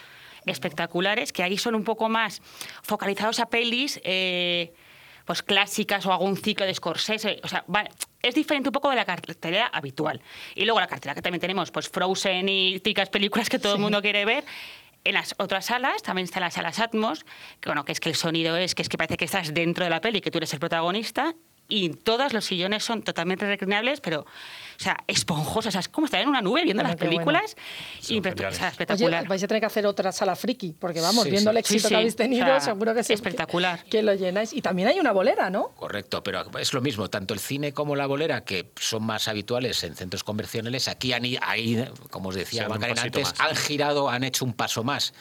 espectaculares, 0.46 1.32
que 1.32 1.44
ahí 1.44 1.58
son 1.58 1.76
un 1.76 1.84
poco 1.84 2.10
más 2.10 2.42
focalizados 2.82 3.40
a 3.40 3.46
pelis. 3.48 4.00
eh, 4.04 4.74
pues 5.26 5.42
clásicas 5.42 6.06
o 6.06 6.12
algún 6.12 6.36
ciclo 6.36 6.66
de 6.66 6.74
Scorsese, 6.76 7.40
o 7.44 7.48
sea, 7.48 7.64
va- 7.74 7.88
es 8.22 8.36
diferente 8.36 8.68
un 8.68 8.74
poco 8.74 8.90
de 8.90 8.98
la 8.98 9.06
cartelera 9.06 9.68
habitual. 9.68 10.20
Y 10.54 10.66
luego 10.66 10.82
la 10.82 10.88
cartelera 10.88 11.16
que 11.16 11.22
también 11.22 11.40
tenemos, 11.40 11.72
pues 11.72 11.88
Frozen 11.88 12.50
y 12.50 12.74
típicas 12.82 13.08
películas 13.10 13.48
que 13.48 13.58
todo 13.58 13.76
el 13.76 13.80
mundo 13.80 14.02
quiere 14.02 14.26
ver. 14.26 14.44
En 15.06 15.14
las 15.14 15.34
otras 15.38 15.68
salas 15.68 16.04
también 16.04 16.26
están 16.26 16.42
las 16.42 16.56
salas 16.56 16.78
Atmos, 16.80 17.24
que 17.62 17.70
bueno, 17.70 17.86
que 17.86 17.94
es 17.94 18.02
que 18.02 18.10
el 18.10 18.16
sonido 18.16 18.58
es 18.58 18.76
que 18.76 18.82
es 18.82 18.90
que 18.90 18.98
parece 18.98 19.16
que 19.16 19.24
estás 19.24 19.54
dentro 19.54 19.86
de 19.86 19.92
la 19.92 20.02
peli, 20.02 20.20
que 20.20 20.30
tú 20.30 20.40
eres 20.40 20.52
el 20.52 20.60
protagonista. 20.60 21.34
Y 21.70 21.90
todos 21.90 22.34
los 22.34 22.46
sillones 22.46 22.84
son 22.84 23.02
totalmente 23.04 23.48
reclinables, 23.48 24.02
pero, 24.02 24.22
o 24.22 24.26
sea, 24.78 24.98
esponjosos. 25.08 25.68
O 25.68 25.72
sea, 25.72 25.80
es 25.80 25.88
como 25.88 26.06
estar 26.06 26.22
en 26.22 26.28
una 26.28 26.42
nube 26.42 26.64
viendo 26.64 26.84
las 26.84 26.96
películas. 26.98 27.56
Y, 28.10 28.18
o 28.18 28.22
Oye, 28.22 28.30
espectacular. 28.50 29.28
vais 29.28 29.42
a 29.44 29.48
tener 29.48 29.62
que 29.62 29.66
hacer 29.68 29.86
otra 29.88 30.12
sala 30.12 30.36
friki, 30.36 30.74
porque 30.78 31.00
vamos, 31.02 31.24
Sí, 31.24 31.32
viendo 31.32 31.50
sí. 31.52 31.54
el 31.54 31.58
éxito 31.58 31.80
Sí, 31.80 31.84
sí. 31.84 31.90
que 31.90 31.96
habéis 31.96 32.16
tenido, 32.16 32.44
O 32.46 32.48
sea, 32.48 32.60
seguro 32.60 32.94
que 32.94 33.04
sí. 33.04 33.14
espectacular. 33.14 33.82
Que, 33.86 33.90
que 33.90 34.04
lo 34.04 34.14
llenáis. 34.14 34.54
Y 34.54 34.62
también 34.62 34.90
hay 34.90 35.00
una 35.00 35.14
bolera, 35.14 35.50
¿no? 35.50 35.70
Correcto, 35.70 36.22
pero 36.22 36.44
es 36.60 36.74
lo 36.74 36.82
mismo, 36.82 37.10
tanto 37.10 37.34
el 37.34 37.40
cine 37.40 37.72
como 37.74 37.96
la 37.96 38.06
bolera, 38.06 38.44
que 38.44 38.72
son 38.80 39.04
más 39.04 39.28
habituales 39.28 39.84
en 39.84 39.96
centros 39.96 40.24
comerciales, 40.24 40.88
aquí 40.90 41.14
han, 41.14 41.24
ahí, 41.42 41.84
como 42.12 42.30
os 42.30 42.36
decía 42.36 42.68
Macarena 42.68 43.04
antes, 43.04 43.24
más. 43.30 43.40
han 43.40 43.56
girado, 43.56 44.10
han 44.10 44.24
hecho 44.26 44.44
un 44.46 44.54
paso 44.54 44.84
más. 44.84 45.14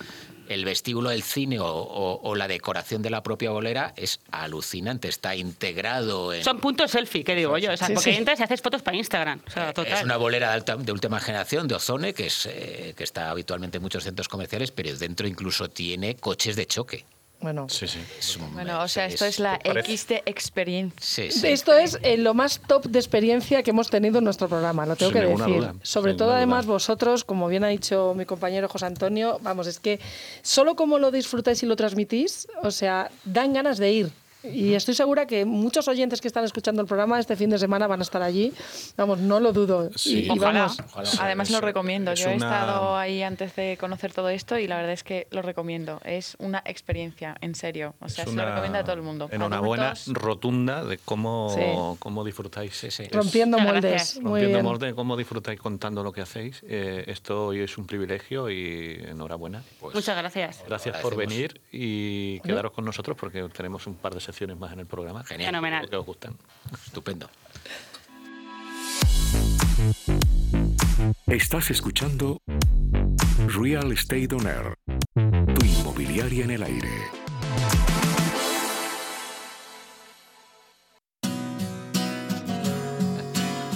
El 0.48 0.64
vestíbulo 0.64 1.10
del 1.10 1.22
cine 1.22 1.58
o, 1.60 1.66
o- 1.66 2.20
o 2.22 2.34
la 2.34 2.48
decoración 2.48 3.02
de 3.02 3.10
la 3.10 3.22
propia 3.22 3.50
bolera 3.50 3.92
es 3.96 4.20
alucinante, 4.30 5.08
está 5.08 5.34
integrado 5.36 6.32
en... 6.34 6.42
Son 6.44 6.58
puntos 6.60 6.90
selfie, 6.90 7.24
que 7.24 7.34
digo 7.34 7.56
yo. 7.58 7.72
O 7.72 7.76
sea, 7.76 7.88
Sí, 7.88 7.94
porque 7.94 8.12
sí. 8.12 8.18
entras 8.18 8.40
y 8.40 8.42
haces 8.42 8.60
fotos 8.60 8.82
para 8.82 8.96
Instagram. 8.96 9.40
O 9.46 9.50
sea, 9.50 9.72
total. 9.72 9.92
Es 9.98 10.04
una 10.04 10.16
bolera 10.16 10.48
de, 10.48 10.54
alta- 10.54 10.76
de 10.76 10.92
última 10.92 11.20
generación, 11.20 11.68
de 11.68 11.74
Ozone, 11.76 12.12
que, 12.14 12.26
es, 12.26 12.46
eh, 12.46 12.94
que 12.96 13.04
está 13.04 13.30
habitualmente 13.30 13.78
en 13.78 13.82
muchos 13.82 14.04
centros 14.04 14.28
comerciales, 14.28 14.70
pero 14.72 14.94
dentro 14.96 15.26
incluso 15.26 15.68
tiene 15.70 16.16
coches 16.16 16.56
de 16.56 16.66
choque. 16.66 17.04
Bueno, 17.42 17.68
Sí, 17.68 17.86
sí. 17.88 17.98
Es 18.18 18.36
un- 18.36 18.52
Bueno, 18.54 18.80
o 18.82 18.88
sea, 18.88 19.06
es- 19.06 19.14
esto 19.14 19.24
es 19.26 19.38
la 19.40 19.58
parece? 19.58 19.90
X 19.92 20.06
de 20.08 20.22
experiencia. 20.26 20.98
Sí, 21.00 21.30
sí. 21.30 21.48
Esto 21.48 21.72
es 21.74 21.98
eh, 22.02 22.16
lo 22.16 22.34
más 22.34 22.60
top 22.66 22.86
de 22.86 22.98
experiencia 22.98 23.62
que 23.62 23.70
hemos 23.70 23.90
tenido 23.90 24.18
en 24.18 24.24
nuestro 24.24 24.48
programa, 24.48 24.86
lo 24.86 24.94
tengo 24.96 25.12
Sin 25.12 25.20
que 25.20 25.26
decir. 25.26 25.46
duda, 25.56 25.74
Sobre 25.82 26.12
sin 26.12 26.18
todo, 26.18 26.32
además, 26.32 26.66
duda. 26.66 26.74
vosotros, 26.74 27.24
como 27.24 27.48
bien 27.48 27.64
ha 27.64 27.68
dicho 27.68 28.14
mi 28.16 28.24
compañero 28.24 28.68
José 28.68 28.86
Antonio, 28.86 29.38
vamos, 29.42 29.66
es 29.66 29.80
que 29.80 29.98
solo 30.42 30.76
como 30.76 30.98
lo 30.98 31.10
disfrutáis 31.10 31.62
y 31.62 31.66
lo 31.66 31.74
transmitís, 31.76 32.46
o 32.62 32.70
sea, 32.70 33.10
dan 33.24 33.52
ganas 33.52 33.78
de 33.78 33.92
ir. 33.92 34.12
Y 34.44 34.74
estoy 34.74 34.94
segura 34.94 35.26
que 35.26 35.44
muchos 35.44 35.88
oyentes 35.88 36.20
que 36.20 36.28
están 36.28 36.44
escuchando 36.44 36.82
el 36.82 36.88
programa 36.88 37.18
este 37.20 37.36
fin 37.36 37.50
de 37.50 37.58
semana 37.58 37.86
van 37.86 38.00
a 38.00 38.02
estar 38.02 38.22
allí. 38.22 38.52
Vamos, 38.96 39.18
no 39.20 39.40
lo 39.40 39.52
dudo. 39.52 39.90
Sí. 39.96 40.20
Y- 40.22 40.26
y, 40.26 40.30
Ojalá. 40.30 40.68
vamos, 40.94 41.20
Además 41.20 41.50
lo 41.50 41.58
Es- 41.58 41.64
recomiendo. 41.64 42.12
es 42.12 42.20
Yo 42.20 42.30
he 42.30 42.36
una- 42.36 42.46
estado 42.60 42.96
ahí 42.96 43.22
antes 43.22 43.54
de 43.56 43.76
conocer 43.78 44.12
todo 44.12 44.28
esto 44.28 44.58
y 44.58 44.66
la 44.66 44.76
verdad 44.76 44.92
es 44.92 45.04
que 45.04 45.26
lo 45.30 45.42
recomiendo. 45.42 46.00
Es 46.04 46.36
una 46.38 46.62
experiencia, 46.66 47.36
en 47.40 47.54
serio. 47.54 47.94
O 48.00 48.08
sea, 48.08 48.24
Es 48.24 48.30
se 48.30 48.36
lo 48.36 48.42
una 48.42 48.50
recomiendo 48.50 48.78
a 48.78 48.82
todo 48.84 48.94
el 48.96 49.02
mundo. 49.02 49.28
Enhorabuena 49.30 49.94
rotunda 50.08 50.84
de 50.84 50.98
cómo, 50.98 51.50
Sí. 51.54 51.60
cómo 51.98 52.24
disfrutáis. 52.24 52.74
Sí, 52.76 52.90
sí. 52.90 53.04
Es- 53.04 53.12
rompiendo 53.12 53.58
Muchas 53.58 53.72
moldes. 53.74 54.14
Muy 54.16 54.24
rompiendo 54.24 54.56
bien. 54.58 54.64
molde, 54.64 54.94
cómo 54.94 55.16
disfrutáis 55.16 55.60
contando 55.60 56.02
lo 56.02 56.12
que 56.12 56.20
hacéis. 56.22 56.62
Eh, 56.68 57.04
esto 57.06 57.46
hoy 57.46 57.60
es 57.60 57.76
un 57.78 57.86
privilegio 57.86 58.50
y 58.50 59.02
enhorabuena. 59.08 59.62
Pues, 59.80 59.94
Muchas 59.94 60.16
gracias. 60.16 60.62
Gracias 60.66 60.96
por 60.98 61.16
venir 61.16 61.60
y 61.70 62.40
quedaros 62.40 62.72
con 62.72 62.84
nosotros 62.84 63.16
porque 63.18 63.42
tenemos 63.54 63.86
un 63.86 63.94
par 63.94 64.14
de 64.14 64.20
secciones 64.32 64.58
más 64.58 64.72
en 64.72 64.80
el 64.80 64.86
programa. 64.86 65.22
Genial. 65.24 65.48
Fenomenal. 65.50 65.88
Que 65.90 65.96
os 65.96 66.06
gustan. 66.06 66.34
Estupendo. 66.86 67.28
Estás 71.26 71.70
escuchando 71.70 72.40
Real 73.48 73.92
Estate 73.92 74.28
On 74.34 74.46
Air, 74.46 74.76
tu 75.54 75.66
inmobiliaria 75.66 76.44
en 76.44 76.50
el 76.52 76.62
aire. 76.62 76.88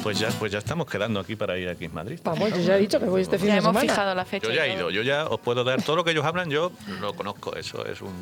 Pues 0.02 0.20
ya, 0.20 0.28
pues 0.38 0.52
ya 0.52 0.59
estamos 0.59 0.86
quedando 0.86 1.18
aquí 1.18 1.34
para 1.34 1.59
ir 1.59 1.68
aquí 1.68 1.86
en 1.86 1.94
Madrid. 1.94 2.20
Vamos, 2.22 2.50
yo 2.50 2.59
ya 2.59 2.76
he 2.76 2.78
dicho 2.78 3.00
que 3.00 3.07
voy 3.07 3.22
este 3.22 3.38
fin 3.38 3.48
Ya 3.48 3.54
de 3.54 3.59
hemos 3.59 3.70
semana. 3.72 3.92
fijado 3.92 4.14
la 4.14 4.24
fecha. 4.24 4.46
Yo 4.46 4.52
ya 4.54 4.64
he 4.66 4.74
ido, 4.74 4.88
yo 4.90 5.02
ya 5.02 5.26
os 5.26 5.40
puedo 5.40 5.64
dar 5.64 5.82
todo 5.82 5.96
lo 5.96 6.04
que 6.04 6.12
ellos 6.12 6.24
hablan, 6.24 6.48
yo 6.48 6.70
lo 7.00 7.12
conozco, 7.14 7.57
eso 7.57 7.84
es 7.84 8.00
un 8.00 8.14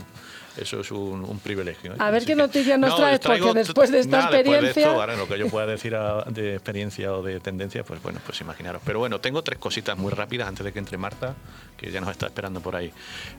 eso 0.56 0.80
es 0.80 0.90
un, 0.90 1.24
un 1.24 1.38
privilegio. 1.40 1.92
¿eh? 1.92 1.96
A 1.98 2.10
ver 2.10 2.18
Así 2.18 2.26
qué 2.26 2.32
que- 2.32 2.36
noticia 2.36 2.76
nos 2.78 2.90
No, 2.90 2.96
traes, 2.96 3.20
porque 3.20 3.52
después 3.54 3.90
de 3.90 4.00
esta 4.00 4.16
nada, 4.18 4.30
después 4.30 4.44
de 4.44 4.50
experiencia- 4.68 4.86
esto, 4.88 5.00
ahora 5.00 5.16
lo 5.16 5.26
que 5.28 5.38
yo 5.38 5.48
pueda 5.48 5.66
decir 5.66 5.94
a- 5.94 6.22
de 6.24 6.54
experiencia 6.54 7.12
o 7.14 7.22
de 7.22 7.40
tendencia, 7.40 7.84
pues 7.84 8.02
bueno, 8.02 8.20
pues 8.24 8.40
imaginaros. 8.40 8.82
Pero 8.84 8.98
bueno, 8.98 9.20
tengo 9.20 9.42
tres 9.42 9.58
cositas 9.58 9.96
muy 9.98 10.12
rápidas 10.12 10.48
antes 10.48 10.64
de 10.64 10.72
que 10.72 10.78
entre 10.78 10.96
Marta, 10.98 11.34
que 11.76 11.90
ya 11.90 12.00
nos 12.00 12.10
está 12.10 12.26
esperando 12.26 12.60
por 12.60 12.76
ahí. 12.76 12.92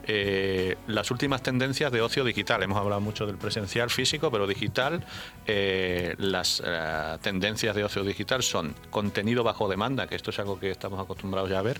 Eh, 0.06 0.76
las 0.86 1.10
últimas 1.10 1.42
tendencias 1.42 1.90
de 1.90 2.00
ocio 2.02 2.22
digital, 2.24 2.62
hemos 2.62 2.78
hablado 2.78 3.00
mucho 3.00 3.26
del 3.26 3.36
presencial 3.36 3.90
físico, 3.90 4.30
pero 4.30 4.46
digital, 4.46 5.04
eh, 5.46 6.14
las 6.18 6.62
eh, 6.64 7.18
tendencias 7.22 7.74
de 7.74 7.84
ocio 7.84 8.04
digital 8.04 8.42
son 8.42 8.74
contenido 8.90 9.42
bajo 9.42 9.68
demanda, 9.68 10.06
que 10.06 10.14
esto 10.16 10.30
es 10.30 10.38
algo 10.38 10.60
que 10.60 10.70
estamos 10.70 11.00
acostumbrados 11.00 11.50
ya 11.50 11.58
a 11.58 11.62
ver, 11.62 11.78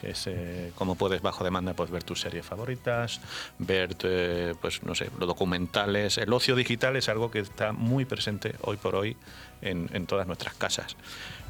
que 0.00 0.10
es 0.10 0.26
eh, 0.26 0.72
cómo 0.74 0.94
puedes 0.94 1.22
bajo 1.22 1.44
demanda 1.44 1.74
pues 1.74 1.90
ver 1.90 2.02
tus 2.04 2.20
series 2.20 2.44
favoritas, 2.44 3.20
ver 3.58 3.96
eh, 4.02 4.54
pues 4.60 4.82
no 4.82 4.94
sé, 4.94 5.10
los 5.18 5.28
documentales, 5.28 6.18
el 6.18 6.32
ocio 6.32 6.54
digital 6.54 6.96
es 6.96 7.08
algo 7.08 7.30
que 7.30 7.40
está 7.40 7.72
muy 7.72 8.04
presente 8.04 8.54
hoy 8.62 8.76
por 8.76 8.94
hoy 8.94 9.16
en, 9.62 9.88
en 9.92 10.06
todas 10.06 10.26
nuestras 10.26 10.54
casas. 10.54 10.96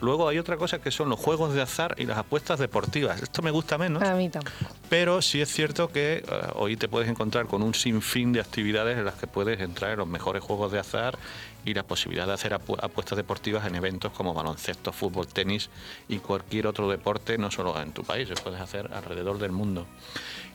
Luego 0.01 0.29
hay 0.29 0.39
otra 0.39 0.57
cosa 0.57 0.79
que 0.81 0.91
son 0.93 1.09
los 1.09 1.19
juegos 1.19 1.55
de 1.55 1.61
azar 1.61 1.97
y 1.99 2.05
las 2.07 2.19
apuestas 2.19 2.59
deportivas. 2.61 3.21
Esto 3.21 3.43
me 3.43 3.51
gusta 3.51 3.79
menos, 3.79 4.03
A 4.03 4.15
mí 4.15 4.29
tampoco. 4.29 4.55
pero 4.89 5.21
sí 5.23 5.41
es 5.41 5.49
cierto 5.53 5.91
que 5.91 6.19
eh, 6.19 6.25
hoy 6.55 6.77
te 6.77 6.89
puedes 6.89 7.09
encontrar 7.09 7.47
con 7.47 7.63
un 7.63 7.75
sinfín 7.75 8.33
de 8.33 8.41
actividades 8.41 8.97
en 8.97 9.05
las 9.05 9.15
que 9.15 9.27
puedes 9.27 9.61
entrar 9.61 9.91
en 9.93 9.99
los 9.99 10.07
mejores 10.09 10.43
juegos 10.43 10.71
de 10.71 10.79
azar 10.79 11.19
y 11.65 11.75
la 11.75 11.83
posibilidad 11.83 12.27
de 12.29 12.33
hacer 12.33 12.53
apu- 12.53 12.79
apuestas 12.81 13.17
deportivas 13.17 13.67
en 13.67 13.75
eventos 13.75 14.13
como 14.13 14.33
baloncesto, 14.33 14.93
fútbol, 14.93 15.27
tenis 15.27 15.69
y 16.09 16.19
cualquier 16.19 16.69
otro 16.69 16.89
deporte, 16.89 17.37
no 17.37 17.51
solo 17.51 17.79
en 17.83 17.91
tu 17.93 18.05
país, 18.05 18.29
lo 18.29 18.37
puedes 18.37 18.61
hacer 18.61 18.91
alrededor 18.95 19.39
del 19.39 19.51
mundo. 19.51 19.87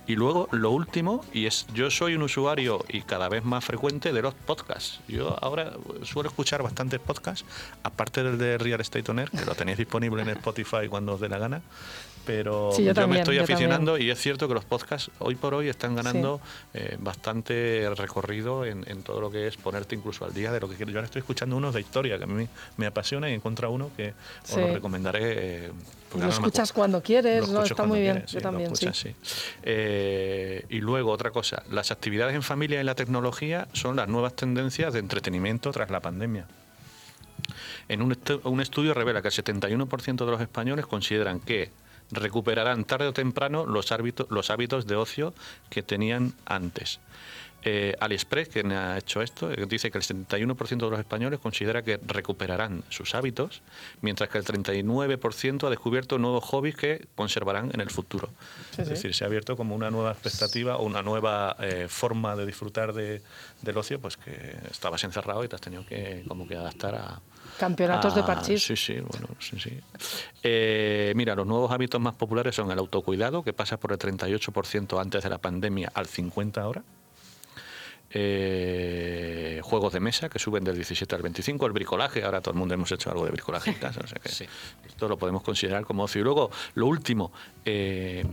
Y 0.05 0.15
luego, 0.15 0.49
lo 0.51 0.71
último, 0.71 1.23
y 1.33 1.45
es, 1.45 1.65
yo 1.73 1.89
soy 1.89 2.15
un 2.15 2.23
usuario 2.23 2.83
y 2.89 3.01
cada 3.03 3.29
vez 3.29 3.45
más 3.45 3.63
frecuente 3.63 4.11
de 4.11 4.21
los 4.21 4.33
podcasts. 4.33 4.99
Yo 5.07 5.37
ahora 5.41 5.73
suelo 6.03 6.29
escuchar 6.29 6.61
bastantes 6.61 6.99
podcasts, 6.99 7.45
aparte 7.83 8.21
del 8.21 8.37
de 8.37 8.57
Real 8.57 8.81
Estate 8.81 9.09
Air, 9.11 9.31
que 9.31 9.45
lo 9.45 9.55
tenéis 9.55 9.77
disponible 9.77 10.21
en 10.21 10.29
Spotify 10.29 10.89
cuando 10.89 11.13
os 11.13 11.21
dé 11.21 11.29
la 11.29 11.37
gana. 11.37 11.61
Pero 12.25 12.71
Sí, 12.71 12.83
yo 12.83 12.89
me 12.91 12.93
también, 12.93 13.21
estoy 13.21 13.35
yo 13.35 13.43
aficionando 13.43 13.97
y 13.97 14.09
es 14.09 14.17
cierto 14.17 14.47
que 14.47 14.53
los 14.53 14.63
podcasts 14.63 15.11
hoy 15.19 15.35
por 15.35 15.53
hoy 15.53 15.67
están 15.67 15.93
ganando 15.95 16.39
eh, 16.73 16.95
bastante 16.99 17.89
recorrido 17.97 18.63
en, 18.65 18.85
en 18.89 19.03
todo 19.03 19.19
lo 19.19 19.29
que 19.29 19.47
es 19.47 19.57
ponerte 19.57 19.93
incluso 19.95 20.23
al 20.23 20.33
día 20.33 20.51
de 20.53 20.61
lo 20.61 20.69
que 20.69 20.75
quiero. 20.75 20.91
Yo 20.91 20.99
ahora 20.99 21.07
estoy 21.07 21.19
escuchando 21.19 21.57
unos 21.57 21.73
de 21.73 21.81
historia 21.81 22.17
que 22.17 22.23
a 22.23 22.27
mí 22.27 22.47
me 22.77 22.85
apasiona 22.85 23.27
y 23.29 23.33
he 23.33 23.35
encontrado 23.35 23.73
uno 23.73 23.91
que 23.97 24.13
Sí. 24.43 24.53
os 24.55 24.67
lo 24.69 24.73
recomendaré. 24.75 25.19
eh, 25.65 25.71
Lo 26.13 26.19
no 26.19 26.29
escuchas 26.29 26.71
cuando 26.71 27.01
quieres, 27.03 27.49
¿no? 27.49 27.63
Está 27.63 27.83
muy 27.85 27.99
bien. 27.99 28.13
quieres, 28.13 28.31
Yo 28.31 28.39
también, 28.41 28.73
sí. 28.75 28.85
escuchas, 28.85 28.97
sí. 28.97 29.15
Eh, 29.63 30.65
y 30.69 30.77
luego 30.79 31.11
otra 31.11 31.31
cosa, 31.31 31.63
las 31.71 31.91
actividades 31.91 32.35
en 32.35 32.43
familia 32.43 32.79
y 32.79 32.83
la 32.83 32.95
tecnología 32.95 33.67
son 33.73 33.95
las 33.95 34.07
nuevas 34.07 34.33
tendencias 34.35 34.93
de 34.93 34.99
entretenimiento 34.99 35.71
tras 35.71 35.89
la 35.89 35.99
pandemia. 35.99 36.45
En 37.89 38.01
un, 38.01 38.13
estu- 38.15 38.39
un 38.45 38.61
estudio 38.61 38.93
revela 38.93 39.21
que 39.21 39.27
el 39.27 39.33
71% 39.33 40.25
de 40.25 40.31
los 40.31 40.39
españoles 40.39 40.85
consideran 40.85 41.39
que 41.39 41.71
recuperarán 42.13 42.85
tarde 42.85 43.07
o 43.07 43.13
temprano 43.13 43.65
los 43.65 43.91
hábitos, 43.91 44.27
los 44.29 44.49
hábitos 44.49 44.87
de 44.87 44.95
ocio 44.95 45.33
que 45.69 45.83
tenían 45.83 46.33
antes. 46.45 46.99
Eh, 47.65 47.95
AliExpress, 47.99 48.49
quien 48.49 48.71
ha 48.73 48.97
hecho 48.97 49.21
esto, 49.21 49.49
eh, 49.51 49.65
dice 49.67 49.89
que 49.89 49.97
el 49.97 50.03
71% 50.03 50.85
de 50.85 50.91
los 50.91 50.99
españoles 50.99 51.39
considera 51.39 51.81
que 51.81 51.97
recuperarán 52.05 52.83
sus 52.89 53.15
hábitos, 53.15 53.61
mientras 54.01 54.29
que 54.29 54.37
el 54.37 54.43
39% 54.43 55.67
ha 55.67 55.69
descubierto 55.69 56.17
nuevos 56.17 56.43
hobbies 56.43 56.75
que 56.75 57.07
conservarán 57.15 57.71
en 57.73 57.79
el 57.79 57.89
futuro. 57.89 58.29
Sí, 58.75 58.81
es 58.81 58.87
sí. 58.89 58.93
decir, 58.95 59.13
se 59.15 59.23
ha 59.23 59.27
abierto 59.27 59.55
como 59.55 59.75
una 59.75 59.89
nueva 59.89 60.11
expectativa 60.11 60.75
o 60.77 60.83
una 60.83 61.01
nueva 61.01 61.55
eh, 61.59 61.87
forma 61.89 62.35
de 62.35 62.45
disfrutar 62.45 62.93
de- 62.93 63.21
del 63.61 63.77
ocio, 63.77 63.99
pues 63.99 64.17
que 64.17 64.57
estabas 64.69 65.03
encerrado 65.05 65.43
y 65.43 65.47
te 65.47 65.55
has 65.55 65.61
tenido 65.61 65.85
que 65.85 66.23
como 66.27 66.47
que 66.47 66.55
adaptar 66.55 66.95
a, 66.95 67.21
Campeonatos 67.57 68.15
de 68.15 68.23
parchís. 68.23 68.63
Sí, 68.63 68.75
sí, 68.75 68.99
bueno, 68.99 69.27
sí, 69.39 69.59
sí. 69.59 69.79
Eh, 70.41 71.13
mira, 71.15 71.35
los 71.35 71.45
nuevos 71.45 71.71
hábitos 71.71 72.01
más 72.01 72.15
populares 72.15 72.55
son 72.55 72.71
el 72.71 72.79
autocuidado, 72.79 73.43
que 73.43 73.53
pasa 73.53 73.77
por 73.77 73.91
el 73.91 73.97
38% 73.99 74.99
antes 74.99 75.23
de 75.23 75.29
la 75.29 75.37
pandemia 75.37 75.91
al 75.93 76.07
50% 76.07 76.57
ahora. 76.61 76.83
Eh, 78.15 79.59
juegos 79.63 79.91
de 79.93 79.99
mesa 79.99 80.29
que 80.29 80.37
suben 80.39 80.63
del 80.63 80.75
17 80.75 81.15
al 81.15 81.21
25, 81.23 81.65
el 81.65 81.71
bricolaje, 81.73 82.23
ahora 82.23 82.41
todo 82.41 82.51
el 82.53 82.59
mundo 82.59 82.73
hemos 82.75 82.91
hecho 82.91 83.09
algo 83.09 83.25
de 83.25 83.31
bricolaje 83.31 83.71
en 83.71 83.77
casa, 83.77 84.01
o 84.03 84.07
sea 84.07 84.19
que 84.21 84.29
Sí. 84.29 84.45
esto 84.85 85.07
lo 85.07 85.17
podemos 85.17 85.41
considerar 85.41 85.83
como 85.85 86.03
ocio. 86.03 86.21
Y 86.21 86.23
luego, 86.23 86.51
lo 86.75 86.85
último, 86.87 87.31
eh, 87.65 88.23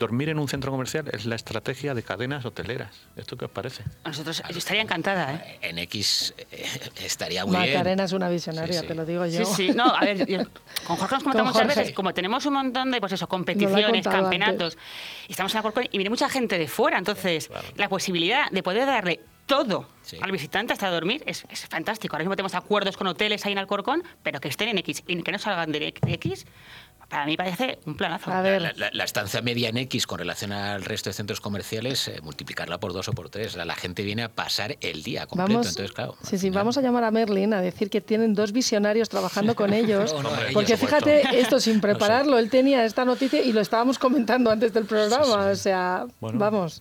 dormir 0.00 0.30
en 0.30 0.38
un 0.40 0.48
centro 0.48 0.72
comercial 0.72 1.08
es 1.12 1.26
la 1.26 1.36
estrategia 1.36 1.94
de 1.94 2.02
cadenas 2.02 2.44
hoteleras. 2.44 2.90
¿Esto 3.16 3.36
qué 3.36 3.44
os 3.44 3.50
parece? 3.50 3.84
A 4.02 4.08
nosotros, 4.08 4.42
yo 4.50 4.58
estaría 4.58 4.82
encantada, 4.82 5.34
¿eh? 5.34 5.58
En 5.60 5.78
X 5.78 6.34
eh, 6.50 6.66
estaría 7.04 7.44
muy 7.46 7.56
bien. 7.58 7.74
Macarena 7.74 8.04
es 8.04 8.12
una 8.12 8.28
visionaria, 8.28 8.72
Sí, 8.74 8.80
sí. 8.80 8.86
te 8.88 8.94
lo 8.94 9.04
digo 9.06 9.26
yo. 9.26 9.44
Sí, 9.44 9.68
sí, 9.68 9.72
no, 9.72 9.84
a 9.94 10.00
ver, 10.00 10.26
yo- 10.26 10.38
con 10.86 10.96
Jorge 10.96 11.14
nos 11.16 11.22
comentamos 11.22 11.52
muchas 11.54 11.68
veces, 11.76 11.94
como 11.94 12.12
tenemos 12.14 12.44
un 12.46 12.54
montón 12.54 12.90
de, 12.90 12.98
pues 12.98 13.12
eso, 13.12 13.28
competiciones, 13.28 14.04
campeonatos, 14.08 14.76
y 15.28 15.32
estamos 15.32 15.52
en 15.52 15.58
Alcorcón 15.58 15.84
y 15.92 15.98
viene 15.98 16.10
mucha 16.10 16.28
gente 16.28 16.58
de 16.58 16.66
fuera, 16.66 16.98
entonces 16.98 17.50
la 17.76 17.88
posibilidad 17.88 18.50
de 18.50 18.62
poder 18.62 18.86
darle 18.86 19.20
todo 19.46 19.88
Sí. 20.02 20.16
al 20.22 20.30
visitante 20.32 20.72
hasta 20.72 20.88
dormir 20.90 21.22
es, 21.26 21.44
es 21.50 21.66
fantástico. 21.66 22.14
Ahora 22.16 22.24
mismo 22.24 22.34
tenemos 22.36 22.54
acuerdos 22.54 22.96
con 22.96 23.06
hoteles 23.08 23.44
ahí 23.46 23.52
en 23.52 23.58
Alcorcón, 23.58 24.02
pero 24.22 24.40
que 24.40 24.48
estén 24.48 24.68
en 24.68 24.78
X 24.78 25.02
y 25.06 25.22
que 25.22 25.30
no 25.32 25.38
salgan 25.38 25.70
de 25.72 25.92
X, 26.06 26.46
para 27.10 27.26
mí 27.26 27.36
parece 27.36 27.78
un 27.84 27.96
planazo. 27.96 28.30
A 28.32 28.40
ver, 28.40 28.62
La, 28.62 28.72
la- 28.76 28.90
la 28.92 29.04
estancia 29.04 29.42
media 29.42 29.68
en 29.68 29.76
X 29.76 30.06
con 30.06 30.18
relación 30.18 30.52
al 30.52 30.82
resto 30.84 31.10
de 31.10 31.14
centros 31.14 31.40
comerciales, 31.40 32.08
eh, 32.08 32.20
multiplicarla 32.22 32.78
por 32.80 32.92
dos 32.94 33.08
o 33.08 33.12
por 33.12 33.28
tres. 33.28 33.56
La, 33.56 33.64
la 33.66 33.74
gente 33.74 34.02
viene 34.02 34.22
a 34.22 34.28
pasar 34.30 34.76
el 34.80 35.02
día 35.02 35.26
completo. 35.26 35.52
Vamos, 35.52 35.66
Entonces, 35.68 35.92
claro. 35.92 36.16
sí, 36.22 36.38
sí, 36.38 36.48
vamos 36.50 36.78
a 36.78 36.80
llamar 36.82 37.04
a 37.04 37.10
Merlin 37.10 37.52
a 37.52 37.60
decir 37.60 37.90
que 37.90 38.00
tienen 38.00 38.32
dos 38.34 38.52
visionarios 38.52 39.08
trabajando 39.08 39.54
con 39.54 39.72
ellos. 39.74 40.14
No, 40.20 40.22
no, 40.22 40.30
porque 40.54 40.76
fíjate, 40.76 41.40
esto 41.40 41.58
sin 41.60 41.80
prepararlo, 41.80 42.38
él 42.38 42.48
tenía 42.48 42.84
esta 42.84 43.04
noticia 43.04 43.42
y 43.42 43.52
lo 43.52 43.60
estábamos 43.60 43.98
comentando 43.98 44.50
antes 44.50 44.72
del 44.72 44.84
programa. 44.86 45.46
O 45.50 45.56
sea, 45.56 46.06
Bueno. 46.20 46.38
vamos, 46.38 46.80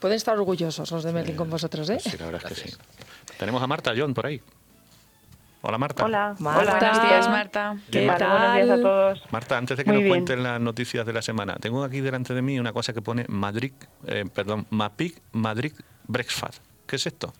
pueden 0.00 0.16
estar 0.16 0.36
orgullosos 0.36 0.90
los 0.90 1.02
de 1.04 1.12
Merlin 1.12 1.36
con 1.36 1.48
vosotros, 1.48 1.88
¿eh? 1.90 1.98
Sí, 2.00 2.16
la 2.18 2.26
verdad 2.26 2.42
es 2.52 2.62
que 2.62 2.70
sí. 2.70 2.76
Tenemos 3.38 3.62
a 3.62 3.66
Marta 3.66 3.92
John 3.96 4.12
por 4.14 4.26
ahí. 4.26 4.40
Hola 5.64 5.78
Marta. 5.78 6.04
Hola, 6.04 6.34
Marta. 6.40 6.60
hola, 6.60 6.78
Buenos 6.80 7.02
días, 7.08 7.28
Marta. 7.28 7.76
¿Qué 7.90 8.06
tal? 8.06 8.30
buenos 8.30 8.54
días 8.56 8.70
a 8.70 8.82
todos. 8.82 9.32
Marta, 9.32 9.58
antes 9.58 9.76
de 9.78 9.84
que 9.84 9.90
Muy 9.90 9.98
nos 9.98 10.04
bien. 10.04 10.14
cuenten 10.16 10.42
las 10.42 10.60
noticias 10.60 11.06
de 11.06 11.12
la 11.12 11.22
semana, 11.22 11.54
tengo 11.60 11.84
aquí 11.84 12.00
delante 12.00 12.34
de 12.34 12.42
mí 12.42 12.58
una 12.58 12.72
cosa 12.72 12.92
que 12.92 13.00
pone 13.00 13.24
Madrid, 13.28 13.72
eh, 14.06 14.24
perdón, 14.34 14.66
Mapic 14.70 15.20
Madrid 15.32 15.72
Breakfast. 16.08 16.62
¿Qué 16.86 16.96
es 16.96 17.06
esto? 17.06 17.32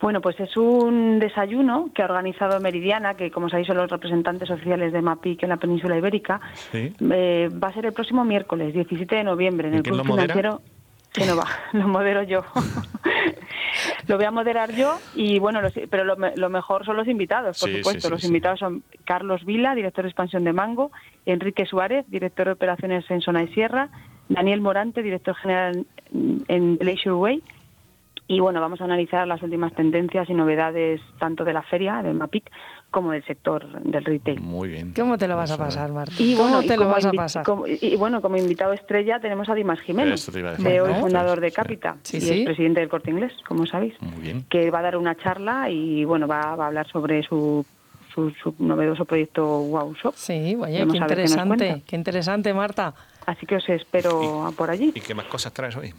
Bueno, 0.00 0.20
pues 0.20 0.38
es 0.40 0.54
un 0.56 1.18
desayuno 1.20 1.90
que 1.94 2.02
ha 2.02 2.06
organizado 2.06 2.60
Meridiana, 2.60 3.14
que 3.14 3.30
como 3.30 3.48
sabéis 3.48 3.68
son 3.68 3.78
los 3.78 3.88
representantes 3.90 4.50
oficiales 4.50 4.92
de 4.92 5.00
MAPIC 5.00 5.44
en 5.44 5.48
la 5.48 5.56
península 5.56 5.96
ibérica. 5.96 6.40
Sí. 6.72 6.92
Eh, 7.00 7.48
va 7.52 7.68
a 7.68 7.72
ser 7.72 7.86
el 7.86 7.92
próximo 7.92 8.24
miércoles, 8.24 8.74
17 8.74 9.14
de 9.14 9.24
noviembre, 9.24 9.68
en 9.68 9.74
¿Y 9.74 9.76
el 9.78 9.82
Club 9.84 10.04
modera? 10.04 10.58
Financiero 11.16 11.44
Génova, 11.44 11.44
lo 11.72 11.88
modero 11.88 12.22
yo. 12.22 12.44
lo 14.08 14.16
voy 14.16 14.24
a 14.24 14.30
moderar 14.30 14.72
yo 14.74 14.98
y 15.14 15.38
bueno, 15.38 15.60
los- 15.60 15.72
pero 15.90 16.04
lo, 16.04 16.16
lo 16.36 16.48
mejor 16.50 16.84
son 16.84 16.96
los 16.96 17.08
invitados, 17.08 17.58
por 17.58 17.68
Sí, 17.68 17.76
supuesto. 17.78 18.08
sí, 18.08 18.10
los 18.10 18.24
invitados 18.24 18.60
son 18.60 18.82
Carlos 19.04 19.44
Vila, 19.44 19.74
director 19.74 20.04
de 20.04 20.10
expansión 20.10 20.44
de 20.44 20.52
Mango, 20.52 20.90
Enrique 21.24 21.66
Suárez, 21.66 22.04
director 22.08 22.46
de 22.46 22.52
operaciones 22.52 23.10
en 23.10 23.20
Zona 23.20 23.42
y 23.42 23.48
Sierra, 23.48 23.88
Daniel 24.28 24.60
Morante, 24.60 25.02
director 25.02 25.34
general 25.36 25.86
en, 26.12 26.44
en 26.48 26.78
Leisure 26.80 27.14
Way. 27.14 27.42
Y 28.28 28.40
bueno, 28.40 28.60
vamos 28.60 28.80
a 28.80 28.84
analizar 28.84 29.24
las 29.28 29.40
últimas 29.42 29.72
tendencias 29.74 30.28
y 30.28 30.34
novedades 30.34 31.00
tanto 31.20 31.44
de 31.44 31.52
la 31.52 31.62
feria, 31.62 32.02
del 32.02 32.14
MAPIC, 32.14 32.50
como 32.96 33.12
del 33.12 33.22
sector 33.26 33.68
del 33.82 34.02
retail. 34.06 34.40
Muy 34.40 34.70
bien. 34.70 34.94
¿Cómo 34.96 35.18
te 35.18 35.28
lo 35.28 35.36
vas 35.36 35.50
a 35.50 35.58
pasar, 35.58 35.92
Marta? 35.92 36.14
Y 36.18 36.34
¿Cómo 36.34 36.44
bueno, 36.48 36.62
y 36.62 36.66
te 36.66 36.76
lo 36.78 36.84
como 36.84 36.94
vas 36.94 37.04
a 37.04 37.12
pasar? 37.12 37.44
como- 37.44 37.66
y, 37.66 37.78
y 37.82 37.94
bueno, 37.96 38.22
como 38.22 38.38
invitado 38.38 38.72
estrella 38.72 39.20
tenemos 39.20 39.50
a 39.50 39.54
Dimas 39.54 39.78
Jiménez, 39.80 40.26
y 40.34 40.62
Bueno, 40.62 40.94
fundador 41.00 41.40
de 41.42 41.50
sí. 41.50 41.54
Capita 41.54 41.96
Sí, 42.02 42.16
y 42.16 42.20
sí. 42.22 42.38
es 42.40 42.44
presidente 42.46 42.80
del 42.80 42.88
Corte 42.88 43.10
Inglés, 43.10 43.34
como 43.46 43.66
sabéis, 43.66 43.92
Muy 44.00 44.22
bien. 44.22 44.46
que 44.48 44.70
va 44.70 44.78
a 44.78 44.82
dar 44.82 44.96
una 44.96 45.14
charla 45.14 45.68
y 45.68 46.06
bueno, 46.06 46.26
va, 46.26 46.56
va 46.56 46.64
a 46.64 46.66
hablar 46.68 46.88
sobre 46.88 47.22
su, 47.22 47.66
su, 48.14 48.30
su 48.42 48.54
novedoso 48.58 49.04
proyecto 49.04 49.44
Wow 49.46 49.94
Shop. 50.02 50.14
Sí, 50.16 50.56
oye, 50.58 50.78
Vamos 50.78 50.92
qué 50.94 50.98
qué 50.98 51.04
interesante, 51.04 51.66
cuenta. 51.68 51.86
qué 51.86 51.96
interesante, 51.96 52.54
Marta. 52.54 52.94
Así 53.26 53.44
que 53.44 53.56
os 53.56 53.68
espero 53.68 54.54
por 54.56 54.70
allí. 54.70 54.92
¿Y 54.94 55.00
qué 55.02 55.14
más 55.14 55.26
cosas 55.26 55.52
traes 55.52 55.76
hoy? 55.76 55.92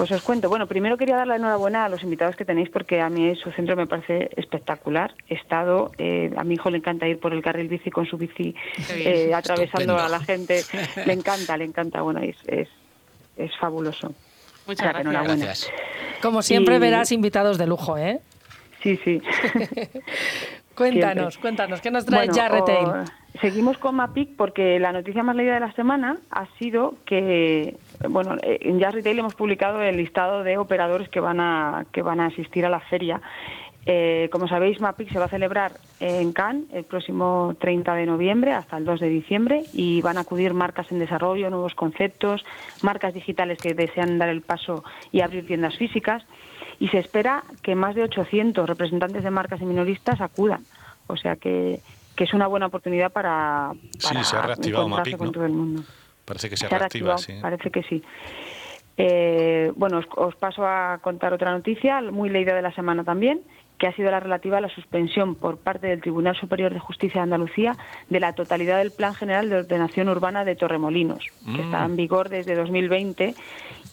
Pues 0.00 0.12
os 0.12 0.22
cuento. 0.22 0.48
Bueno, 0.48 0.66
primero 0.66 0.96
quería 0.96 1.14
dar 1.14 1.26
la 1.26 1.36
enhorabuena 1.36 1.84
a 1.84 1.90
los 1.90 2.02
invitados 2.02 2.34
que 2.34 2.46
tenéis 2.46 2.70
porque 2.70 3.02
a 3.02 3.10
mí 3.10 3.36
su 3.36 3.50
centro 3.52 3.76
me 3.76 3.86
parece 3.86 4.30
espectacular. 4.34 5.12
He 5.28 5.34
estado, 5.34 5.92
eh, 5.98 6.30
a 6.38 6.42
mi 6.42 6.54
hijo 6.54 6.70
le 6.70 6.78
encanta 6.78 7.06
ir 7.06 7.20
por 7.20 7.34
el 7.34 7.42
carril 7.42 7.68
bici 7.68 7.90
con 7.90 8.06
su 8.06 8.16
bici 8.16 8.54
eh, 8.94 9.30
atravesando 9.34 9.94
Estupendo. 9.94 9.98
a 9.98 10.08
la 10.08 10.20
gente. 10.20 10.62
Le 11.04 11.12
encanta, 11.12 11.54
le 11.58 11.66
encanta. 11.66 12.00
Bueno, 12.00 12.20
es, 12.20 12.34
es, 12.46 12.68
es 13.36 13.50
fabuloso. 13.58 14.14
Muchas 14.66 14.86
O 14.86 14.90
sea, 14.90 14.92
que 14.94 15.02
gracias. 15.02 15.04
enhorabuena. 15.04 15.44
Gracias. 15.44 15.70
Como 16.22 16.40
siempre 16.40 16.76
Y- 16.76 16.78
verás 16.78 17.12
invitados 17.12 17.58
de 17.58 17.66
lujo, 17.66 17.98
¿eh? 17.98 18.20
Sí, 18.82 18.98
sí. 19.04 19.20
Cuéntanos, 20.74 21.34
Siempre. 21.34 21.40
cuéntanos, 21.42 21.80
¿qué 21.82 21.90
nos 21.90 22.06
trae 22.06 22.20
Bueno, 22.28 22.32
ya 22.34 22.48
Retail? 22.48 22.86
o- 22.86 23.38
seguimos 23.42 23.76
con 23.76 23.96
Mapic 23.96 24.30
porque 24.34 24.78
la 24.78 24.92
noticia 24.92 25.22
más 25.22 25.36
leída 25.36 25.52
de 25.54 25.60
la 25.60 25.72
semana 25.74 26.16
ha 26.30 26.46
sido 26.58 26.94
que, 27.04 27.76
bueno, 28.08 28.36
eh, 28.42 28.58
en 28.62 28.78
Jazz 28.78 28.94
Retail 28.94 29.18
hemos 29.18 29.34
publicado 29.34 29.82
el 29.82 29.96
listado 29.96 30.42
de 30.42 30.56
operadores 30.58 31.08
que 31.08 31.20
van 31.20 31.40
a, 31.40 31.84
que 31.92 32.02
van 32.02 32.20
a 32.20 32.26
asistir 32.26 32.64
a 32.64 32.70
la 32.70 32.80
feria. 32.80 33.20
Eh, 33.86 34.28
como 34.30 34.46
sabéis, 34.46 34.80
Mapic 34.80 35.10
se 35.10 35.18
va 35.18 35.24
a 35.24 35.28
celebrar 35.28 35.72
en 36.00 36.32
Cannes 36.32 36.66
el 36.72 36.84
próximo 36.84 37.56
30 37.58 37.94
de 37.94 38.06
noviembre 38.06 38.52
hasta 38.52 38.76
el 38.76 38.84
2 38.84 39.00
de 39.00 39.08
diciembre 39.08 39.62
y 39.72 40.02
van 40.02 40.18
a 40.18 40.20
acudir 40.20 40.52
marcas 40.52 40.92
en 40.92 40.98
desarrollo, 40.98 41.48
nuevos 41.48 41.74
conceptos, 41.74 42.44
marcas 42.82 43.14
digitales 43.14 43.58
que 43.58 43.74
desean 43.74 44.18
dar 44.18 44.28
el 44.28 44.42
paso 44.42 44.84
y 45.12 45.22
abrir 45.22 45.46
tiendas 45.46 45.76
físicas 45.76 46.24
y 46.78 46.88
se 46.88 46.98
espera 46.98 47.42
que 47.62 47.74
más 47.74 47.94
de 47.94 48.02
800 48.02 48.68
representantes 48.68 49.24
de 49.24 49.30
marcas 49.30 49.62
y 49.62 49.64
minoristas 49.64 50.20
acudan. 50.20 50.64
O 51.06 51.16
sea 51.16 51.36
que, 51.36 51.80
que 52.16 52.24
es 52.24 52.34
una 52.34 52.46
buena 52.46 52.66
oportunidad 52.66 53.10
para, 53.10 53.72
Sí, 53.98 54.08
para 54.08 54.24
se 54.24 54.36
ha 54.36 54.42
reactivado 54.42 54.86
encontrarse 54.86 55.12
Mapic, 55.12 55.18
con 55.18 55.32
todo 55.32 55.46
el 55.46 55.52
mundo. 55.52 55.82
Parece 56.30 56.48
que 56.48 56.56
se, 56.56 56.68
Se 56.68 56.78
reactiva, 56.78 57.18
sí. 57.18 57.34
parece 57.42 57.70
que 57.70 57.82
sí. 57.82 58.02
Eh, 58.96 59.72
bueno, 59.76 59.98
os, 59.98 60.06
os 60.16 60.34
paso 60.36 60.64
a 60.64 60.98
contar 61.02 61.32
otra 61.32 61.50
noticia, 61.52 62.00
muy 62.02 62.28
leída 62.28 62.54
de 62.54 62.62
la 62.62 62.72
semana 62.72 63.02
también, 63.02 63.40
que 63.78 63.86
ha 63.86 63.92
sido 63.96 64.10
la 64.10 64.20
relativa 64.20 64.58
a 64.58 64.60
la 64.60 64.68
suspensión 64.68 65.34
por 65.34 65.56
parte 65.56 65.86
del 65.86 66.02
Tribunal 66.02 66.36
Superior 66.36 66.72
de 66.74 66.78
Justicia 66.80 67.20
de 67.20 67.22
Andalucía 67.22 67.76
de 68.10 68.20
la 68.20 68.34
totalidad 68.34 68.76
del 68.76 68.90
Plan 68.90 69.14
General 69.14 69.48
de 69.48 69.56
Ordenación 69.56 70.10
Urbana 70.10 70.44
de 70.44 70.54
Torremolinos, 70.54 71.24
que 71.46 71.62
Mm. 71.62 71.64
está 71.64 71.84
en 71.86 71.96
vigor 71.96 72.28
desde 72.28 72.54
2020, 72.54 73.34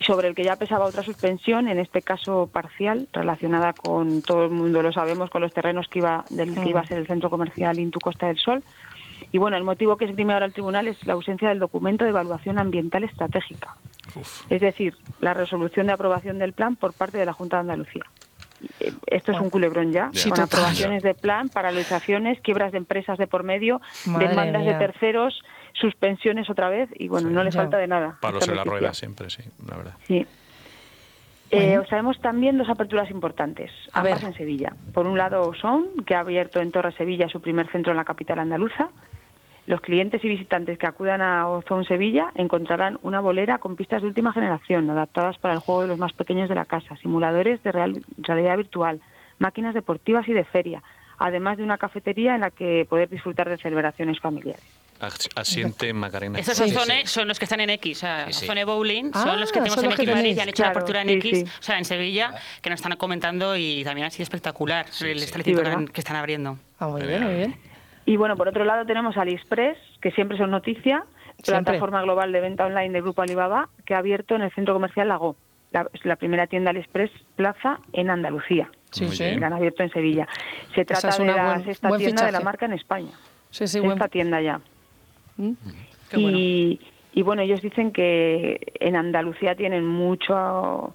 sobre 0.01 0.27
el 0.27 0.35
que 0.35 0.43
ya 0.43 0.57
pesaba 0.57 0.83
otra 0.85 1.03
suspensión, 1.03 1.69
en 1.69 1.79
este 1.79 2.01
caso 2.01 2.49
parcial, 2.51 3.07
relacionada 3.13 3.71
con, 3.71 4.21
todo 4.23 4.43
el 4.43 4.51
mundo 4.51 4.81
lo 4.83 4.91
sabemos, 4.91 5.29
con 5.29 5.41
los 5.41 5.53
terrenos 5.53 5.87
que 5.87 5.99
iba, 5.99 6.25
del 6.29 6.53
que 6.53 6.69
iba 6.69 6.81
a 6.81 6.85
ser 6.85 6.97
el 6.97 7.07
centro 7.07 7.29
comercial 7.29 7.79
Intu 7.79 7.99
Costa 7.99 8.27
del 8.27 8.37
Sol. 8.37 8.61
Y 9.31 9.37
bueno, 9.39 9.57
el 9.57 9.63
motivo 9.63 9.97
que 9.97 10.05
esgrime 10.05 10.33
ahora 10.33 10.45
el 10.45 10.53
tribunal 10.53 10.87
es 10.87 11.05
la 11.05 11.13
ausencia 11.13 11.49
del 11.49 11.59
documento 11.59 12.03
de 12.05 12.11
evaluación 12.11 12.57
ambiental 12.59 13.03
estratégica, 13.03 13.75
Uf. 14.15 14.43
es 14.49 14.61
decir, 14.61 14.95
la 15.19 15.33
resolución 15.33 15.87
de 15.87 15.93
aprobación 15.93 16.39
del 16.39 16.53
plan 16.53 16.75
por 16.75 16.93
parte 16.93 17.17
de 17.17 17.25
la 17.25 17.33
Junta 17.33 17.57
de 17.57 17.61
Andalucía. 17.61 18.03
Eh, 18.79 18.91
Esto 19.07 19.33
es 19.33 19.39
un 19.39 19.49
culebrón 19.49 19.91
ya, 19.91 20.09
Sí, 20.13 20.29
con 20.29 20.39
total. 20.39 20.45
aprobaciones 20.45 21.03
de 21.03 21.13
plan, 21.13 21.49
paralizaciones, 21.49 22.39
quiebras 22.41 22.71
de 22.71 22.77
empresas 22.79 23.17
de 23.17 23.27
por 23.27 23.43
medio, 23.43 23.81
Madre 24.05 24.29
demandas 24.29 24.63
mía. 24.63 24.73
de 24.73 24.79
terceros, 24.79 25.43
suspensiones 25.73 26.49
otra 26.49 26.69
vez 26.69 26.89
y 26.95 27.07
bueno, 27.07 27.29
no 27.29 27.43
le 27.43 27.51
falta 27.51 27.77
de 27.77 27.87
nada. 27.87 28.17
Palos 28.21 28.47
en 28.47 28.55
la 28.55 28.63
rueda 28.63 28.93
siempre, 28.93 29.29
sí, 29.29 29.43
la 29.69 29.77
verdad. 29.77 29.93
Sí. 30.07 30.25
Eh, 31.49 31.77
os 31.77 31.87
traemos 31.87 32.19
también 32.19 32.57
dos 32.57 32.67
aperturas 32.67 33.09
importantes, 33.09 33.71
A 33.93 33.99
ambas 33.99 34.21
ver. 34.21 34.31
en 34.31 34.37
Sevilla. 34.37 34.73
Por 34.93 35.07
un 35.07 35.17
lado, 35.17 35.53
Son, 35.53 35.85
que 36.05 36.13
ha 36.15 36.19
abierto 36.19 36.59
en 36.59 36.71
Torre 36.71 36.91
Sevilla 36.93 37.29
su 37.29 37.39
primer 37.41 37.71
centro 37.71 37.91
en 37.91 37.97
la 37.97 38.03
capital 38.05 38.39
andaluza. 38.39 38.89
Los 39.67 39.81
clientes 39.81 40.23
y 40.23 40.29
visitantes 40.29 40.77
que 40.79 40.87
acudan 40.87 41.21
a 41.21 41.45
Ozone 41.49 41.83
Sevilla 41.85 42.31
encontrarán 42.35 42.97
una 43.03 43.19
bolera 43.19 43.57
con 43.57 43.75
pistas 43.75 44.01
de 44.01 44.07
última 44.07 44.31
generación, 44.31 44.89
adaptadas 44.89 45.37
para 45.39 45.53
el 45.55 45.59
juego 45.59 45.81
de 45.81 45.87
los 45.89 45.97
más 45.99 46.13
pequeños 46.13 46.47
de 46.47 46.55
la 46.55 46.63
casa, 46.63 46.95
simuladores 46.97 47.61
de 47.63 47.73
real- 47.73 48.01
realidad 48.17 48.55
virtual, 48.55 49.01
máquinas 49.39 49.73
deportivas 49.73 50.25
y 50.29 50.31
de 50.33 50.45
feria, 50.45 50.81
además 51.19 51.57
de 51.57 51.63
una 51.63 51.77
cafetería 51.77 52.35
en 52.35 52.41
la 52.41 52.51
que 52.51 52.87
poder 52.89 53.09
disfrutar 53.09 53.49
de 53.49 53.57
celebraciones 53.57 54.21
familiares. 54.21 54.63
As- 55.01 55.29
Asiente 55.35 55.91
Macarena. 55.93 56.39
Esos 56.39 56.57
Sí, 56.57 56.73
Ozone 56.73 57.05
son 57.05 57.27
los 57.27 57.37
que 57.37 57.43
están 57.45 57.59
en 57.59 57.69
X, 57.71 57.97
o 57.97 57.99
sea, 57.99 58.25
Sí, 58.27 58.33
sí. 58.33 58.45
Ozone 58.45 58.63
Bowling 58.63 59.11
Ah, 59.13 59.23
son 59.23 59.39
los 59.41 59.51
que 59.51 59.59
tenemos 59.59 59.75
son 59.75 59.85
en 59.85 59.91
X 59.91 60.07
Madrid 60.11 60.37
y 60.37 60.39
han 60.39 60.49
hecho 60.49 60.63
la 60.63 60.69
Claro, 60.71 60.79
apertura 60.79 61.01
en 61.01 61.07
sí, 61.09 61.13
X, 61.15 61.39
sí. 61.39 61.45
o 61.59 61.61
sea, 61.61 61.77
en 61.77 61.85
Sevilla, 61.85 62.33
que 62.61 62.69
nos 62.69 62.79
están 62.79 62.95
comentando 62.97 63.57
y 63.57 63.83
también 63.83 64.07
ha 64.07 64.11
sido 64.11 64.23
espectacular 64.23 64.85
el 64.85 64.91
sí. 64.93 65.09
establecimiento 65.25 65.77
Sí, 65.79 65.85
que 65.93 65.99
están 66.01 66.15
abriendo. 66.15 66.57
Ah, 66.79 66.87
muy 66.87 67.01
bien, 67.05 67.21
muy 67.21 67.35
bien. 67.35 67.55
Y 68.07 68.15
bueno, 68.15 68.37
por 68.37 68.47
otro 68.47 68.63
lado 68.63 68.85
tenemos 68.85 69.17
AliExpress, 69.17 69.77
que 70.01 70.11
siempre 70.11 70.37
son 70.37 70.49
noticia, 70.49 71.03
Siempre. 71.43 71.63
plataforma 71.65 72.01
global 72.01 72.31
de 72.31 72.39
venta 72.39 72.65
online 72.65 72.89
del 72.93 73.01
grupo 73.03 73.21
Alibaba, 73.21 73.67
que 73.85 73.93
ha 73.95 73.97
abierto 73.97 74.33
en 74.35 74.41
el 74.43 74.51
centro 74.51 74.73
comercial 74.73 75.09
Lago. 75.09 75.35
La, 75.71 75.85
la 76.03 76.15
primera 76.15 76.47
tienda 76.47 76.69
AliExpress 76.71 77.11
Plaza 77.35 77.79
en 77.91 78.09
Andalucía. 78.09 78.71
Sí, 78.91 79.09
sí. 79.09 79.35
La 79.35 79.47
han 79.47 79.53
abierto 79.53 79.83
en 79.83 79.91
Sevilla. 79.91 80.25
Se 80.73 80.85
trata 80.85 81.09
es 81.09 81.17
de 81.17 81.25
la 81.25 81.45
buen- 81.55 81.65
sexta 81.65 81.89
buen 81.89 81.99
tienda 81.99 82.25
de 82.25 82.31
la 82.31 82.39
marca 82.39 82.65
en 82.65 82.73
España. 82.73 83.11
Sí, 83.49 83.67
sí, 83.67 83.79
Sexta 83.81 83.95
buen... 83.97 84.09
tienda 84.09 84.41
ya. 84.41 84.61
¿Mm? 85.35 85.51
Qué 86.09 86.17
bueno. 86.17 86.37
y, 86.39 86.79
y 87.11 87.21
bueno, 87.23 87.41
ellos 87.41 87.61
dicen 87.61 87.91
que 87.91 88.71
en 88.79 88.95
Andalucía 88.95 89.55
tienen 89.55 89.85
mucho 89.85 90.93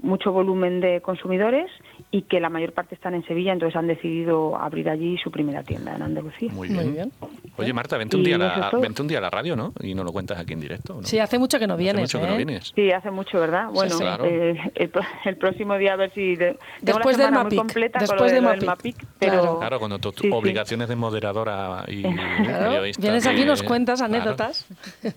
mucho 0.00 0.32
volumen 0.32 0.80
de 0.80 1.00
consumidores 1.00 1.70
y 2.14 2.22
que 2.22 2.40
la 2.40 2.50
mayor 2.50 2.72
parte 2.74 2.94
están 2.94 3.14
en 3.14 3.24
Sevilla, 3.24 3.54
entonces 3.54 3.74
han 3.74 3.86
decidido 3.86 4.54
abrir 4.56 4.90
allí 4.90 5.16
su 5.16 5.30
primera 5.30 5.62
tienda 5.62 5.96
en 5.96 6.02
Andalucía. 6.02 6.52
Muy 6.52 6.68
Muy 6.68 6.84
bien. 6.84 6.92
bien. 6.94 7.12
Oye, 7.56 7.72
Marta, 7.72 7.96
vente 7.96 8.18
un, 8.18 8.22
día 8.22 8.34
a 8.36 8.38
la, 8.38 8.70
vente 8.80 9.00
un 9.00 9.08
día 9.08 9.16
a 9.16 9.20
la 9.22 9.30
radio, 9.30 9.56
¿no? 9.56 9.72
Y 9.80 9.94
nos 9.94 10.04
lo 10.04 10.12
cuentas 10.12 10.38
aquí 10.38 10.52
en 10.52 10.60
directo. 10.60 10.96
¿no? 10.96 11.02
Sí, 11.04 11.18
hace 11.18 11.38
mucho 11.38 11.58
que 11.58 11.66
no 11.66 11.72
Hace 11.74 11.82
vienes, 11.84 12.02
mucho 12.02 12.18
que 12.20 12.24
¿eh? 12.26 12.30
no 12.30 12.36
vienes. 12.36 12.72
Sí, 12.74 12.90
hace 12.92 13.10
mucho, 13.10 13.40
¿verdad? 13.40 13.68
Bueno, 13.72 13.94
sí. 13.96 14.02
Claro. 14.02 14.24
eh, 14.26 14.60
el, 14.74 14.92
el 15.24 15.36
próximo 15.38 15.76
día 15.78 15.94
a 15.94 15.96
ver 15.96 16.12
si... 16.12 16.36
de- 16.36 16.58
Después 16.82 17.16
del 17.16 17.32
Mapic, 17.32 17.58
completa 17.58 17.98
después 18.00 18.30
de, 18.30 18.34
del 18.36 18.44
Mapic. 18.44 18.64
Mapic, 18.66 18.96
pero... 19.18 19.32
Claro. 19.40 19.58
Claro, 19.58 19.78
cuando 19.78 19.98
tus 19.98 20.14
Sí, 20.16 20.28
sí. 20.28 20.30
obligaciones 20.30 20.88
de 20.90 20.96
moderadora 20.96 21.84
y 21.88 22.02
Claro, 22.02 22.68
periodista. 22.68 23.00
vienes 23.00 23.26
aquí 23.26 23.40
y 23.40 23.44
nos 23.46 23.62
eh, 23.62 23.64
cuentas 23.64 24.00
claro. 24.00 24.14
anécdotas. 24.14 24.66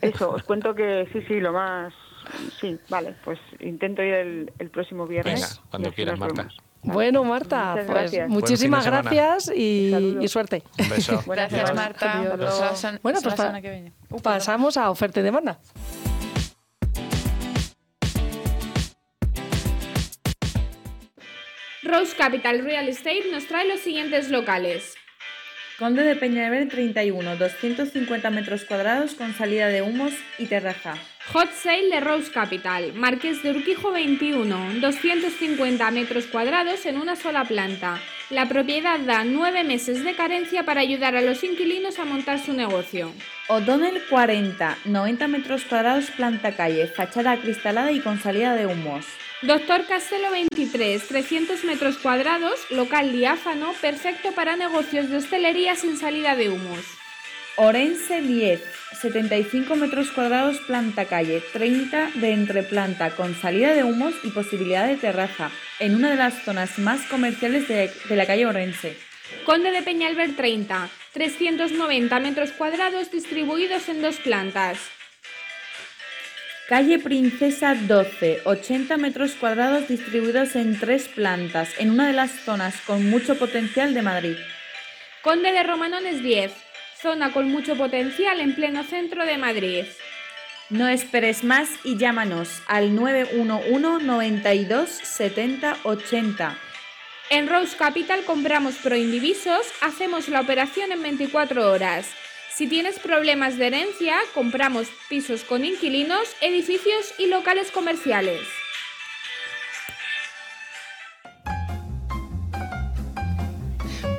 Eso, 0.02 0.32
os 0.32 0.44
cuento 0.44 0.74
que 0.74 1.08
sí, 1.12 1.20
sí, 1.28 1.42
lo 1.42 1.52
más... 1.52 1.94
Sí, 2.60 2.76
vale, 2.90 3.14
pues 3.24 3.38
intento 3.60 4.02
ir 4.02 4.14
el, 4.14 4.52
el 4.58 4.70
próximo 4.72 5.06
viernes. 5.06 5.42
Venga, 5.42 5.70
cuando 5.70 5.92
quieras, 5.92 6.18
Marta. 6.18 6.42
vemos. 6.42 6.58
Bueno, 6.86 7.24
Marta, 7.24 7.72
Muchas 7.72 7.86
pues 7.86 7.98
gracias. 7.98 8.30
muchísimas 8.30 8.86
gracias 8.86 9.52
y, 9.56 10.28
suerte. 10.28 10.64
Un 10.78 10.90
beso. 10.90 11.24
Gracias. 11.28 11.74
Marta. 11.74 12.20
Adiós. 12.20 12.86
Bueno, 13.02 13.20
pues 13.22 13.36
pa- 13.36 13.44
semana 13.44 13.62
que 13.62 13.70
viene. 13.72 13.94
Uh, 14.10 14.20
pasamos 14.22 14.78
a 14.78 14.90
oferta 14.90 15.20
y 15.20 15.24
demanda. 15.24 15.60
Rose 21.84 22.16
Capital 22.16 22.64
Real 22.64 22.88
Estate 22.90 23.26
nos 23.32 23.48
trae 23.48 23.68
los 23.68 23.80
siguientes 23.80 24.30
locales. 24.30 24.96
Conde 25.78 26.04
de 26.04 26.16
Peñaver 26.16 26.70
31, 26.70 27.36
250 27.36 28.30
metros 28.30 28.66
cuadrados 28.66 29.14
con 29.14 29.34
salida 29.34 29.68
de 29.68 29.82
humos 29.82 30.14
y 30.38 30.46
terraza. 30.46 30.96
Hot 31.34 31.52
Sale 31.52 31.90
de 31.90 32.00
Rose 32.02 32.32
Capital, 32.32 32.94
Marqués 32.94 33.42
de 33.42 33.50
Urquijo 33.50 33.92
21, 33.92 34.80
250 34.80 35.92
metros 35.92 36.28
cuadrados 36.28 36.86
en 36.86 37.00
una 37.00 37.16
sola 37.16 37.44
planta. 37.46 38.00
La 38.30 38.48
propiedad 38.48 39.00
da 39.00 39.24
nueve 39.24 39.64
meses 39.64 40.04
de 40.04 40.16
carencia 40.16 40.64
para 40.66 40.82
ayudar 40.82 41.16
a 41.16 41.22
los 41.22 41.44
inquilinos 41.44 41.98
a 41.98 42.06
montar 42.06 42.40
su 42.40 42.54
negocio. 42.54 43.12
O'Donnell 43.50 44.04
40, 44.08 44.78
90 44.86 45.28
metros 45.28 45.66
cuadrados 45.66 46.12
planta 46.12 46.56
calle, 46.56 46.88
fachada 46.88 47.32
acristalada 47.32 47.92
y 47.92 48.02
con 48.02 48.22
salida 48.22 48.54
de 48.54 48.68
humos. 48.68 49.06
Doctor 49.42 49.86
Castelo 49.88 50.30
23, 50.32 51.08
300 51.08 51.64
metros 51.66 51.98
cuadrados, 51.98 52.60
local 52.70 53.12
diáfano, 53.12 53.74
perfecto 53.82 54.32
para 54.34 54.56
negocios 54.56 55.10
de 55.10 55.18
hostelería 55.18 55.76
sin 55.76 55.98
salida 55.98 56.36
de 56.36 56.50
humos. 56.50 56.86
Orense 57.58 58.22
10, 58.22 58.62
75 59.00 59.78
metros 59.78 60.12
cuadrados 60.12 60.58
planta 60.68 61.06
calle, 61.06 61.42
30 61.54 62.12
de 62.16 62.32
entreplanta 62.32 63.12
con 63.12 63.34
salida 63.34 63.74
de 63.74 63.86
humos 63.86 64.14
y 64.24 64.30
posibilidad 64.32 64.86
de 64.86 64.98
terraza, 64.98 65.52
en 65.80 65.96
una 65.96 66.10
de 66.10 66.18
las 66.18 66.44
zonas 66.44 66.78
más 66.80 67.06
comerciales 67.06 67.70
de, 67.70 67.90
de 68.10 68.16
la 68.18 68.26
calle 68.26 68.46
Orense. 68.46 68.98
Conde 69.46 69.72
de 69.72 69.84
Peñalver 69.84 70.36
30, 70.36 70.90
390 71.14 72.20
metros 72.20 72.52
cuadrados 72.52 73.10
distribuidos 73.10 73.88
en 73.88 74.02
dos 74.02 74.18
plantas. 74.18 74.78
Calle 76.68 77.00
Princesa 77.00 77.74
12, 77.74 78.42
80 78.44 78.98
metros 78.98 79.32
cuadrados 79.36 79.88
distribuidos 79.88 80.58
en 80.58 80.78
tres 80.78 81.08
plantas, 81.08 81.70
en 81.78 81.92
una 81.92 82.08
de 82.08 82.14
las 82.14 82.32
zonas 82.32 82.76
con 82.82 83.10
mucho 83.10 83.38
potencial 83.40 83.94
de 83.94 84.02
Madrid. 84.02 84.36
Conde 85.22 85.52
de 85.52 85.64
Romanones 85.64 86.22
10, 86.22 86.52
zona 87.06 87.32
con 87.32 87.52
mucho 87.52 87.78
potencial 87.78 88.40
en 88.40 88.56
pleno 88.56 88.84
centro 88.84 89.28
de 89.28 89.38
Madrid. 89.38 89.86
No 90.72 90.88
esperes 90.88 91.44
más 91.44 91.70
y 91.84 91.98
llámanos 91.98 92.64
al 92.66 92.96
911 92.96 94.04
92 94.04 94.90
70 94.90 95.78
80. 95.84 96.58
En 97.30 97.48
Rose 97.48 97.78
Capital 97.78 98.24
compramos 98.26 98.78
proindivisos, 98.78 99.68
hacemos 99.82 100.30
la 100.30 100.42
operación 100.42 100.92
en 100.92 101.04
24 101.04 101.72
horas. 101.72 102.08
Si 102.52 102.66
tienes 102.66 102.98
problemas 102.98 103.60
de 103.60 103.68
herencia, 103.68 104.16
compramos 104.34 104.88
pisos 105.08 105.44
con 105.44 105.64
inquilinos, 105.64 106.36
edificios 106.42 107.14
y 107.20 107.28
locales 107.28 107.70
comerciales. 107.70 108.42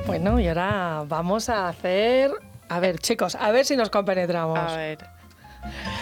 Bueno, 0.06 0.38
y 0.38 0.46
ahora 0.46 1.02
vamos 1.08 1.48
a 1.48 1.68
hacer... 1.68 2.30
A 2.68 2.80
ver, 2.80 2.98
chicos, 2.98 3.34
a 3.36 3.50
ver 3.52 3.64
si 3.64 3.76
nos 3.76 3.90
compenetramos. 3.90 4.58
A 4.58 4.76
ver. 4.76 4.98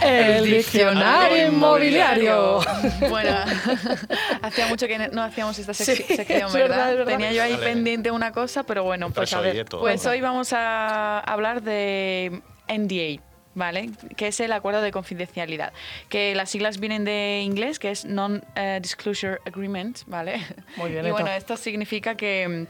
El 0.03 0.45
diccionario 0.45 1.49
inmobiliario. 1.49 2.61
Bueno, 3.09 3.31
hacía 4.43 4.67
mucho 4.67 4.87
que 4.87 4.99
no 5.09 5.23
hacíamos 5.23 5.59
esta 5.59 5.73
sec- 5.73 6.05
Sí, 6.07 6.17
sección, 6.17 6.49
es 6.49 6.53
¿verdad? 6.53 6.69
verdad, 6.69 6.91
es 6.91 6.97
verdad. 6.99 7.13
Tenía 7.13 7.33
yo 7.33 7.43
ahí 7.43 7.53
Dale. 7.53 7.65
pendiente 7.65 8.11
una 8.11 8.33
cosa, 8.33 8.65
pero 8.65 8.85
bueno, 8.85 9.11
pues 9.11 9.33
a 9.33 9.41
ver. 9.41 9.65
todo. 9.65 9.81
Pues 9.81 10.05
hoy 10.07 10.21
vamos 10.21 10.53
a 10.53 11.19
hablar 11.21 11.63
de 11.63 12.43
NDA. 12.69 13.23
¿Vale? 13.57 13.91
Que 14.17 14.27
es 14.27 14.41
el 14.41 14.51
acuerdo 14.53 14.83
de 14.83 14.91
confidencialidad. 14.91 15.73
Que 16.09 16.35
las 16.35 16.51
siglas 16.51 16.81
vienen 16.81 17.05
de 17.05 17.41
inglés, 17.45 17.79
que 17.79 17.93
es 17.93 18.05
Non-Disclosure 18.05 19.39
Agreement, 19.47 20.01
¿vale? 20.07 20.45
Muy 20.77 20.91
bien, 20.91 21.07
Y 21.07 21.13
bueno, 21.13 21.29
esto 21.31 21.57
significa 21.57 22.17
que 22.17 22.49
mm, 22.49 22.67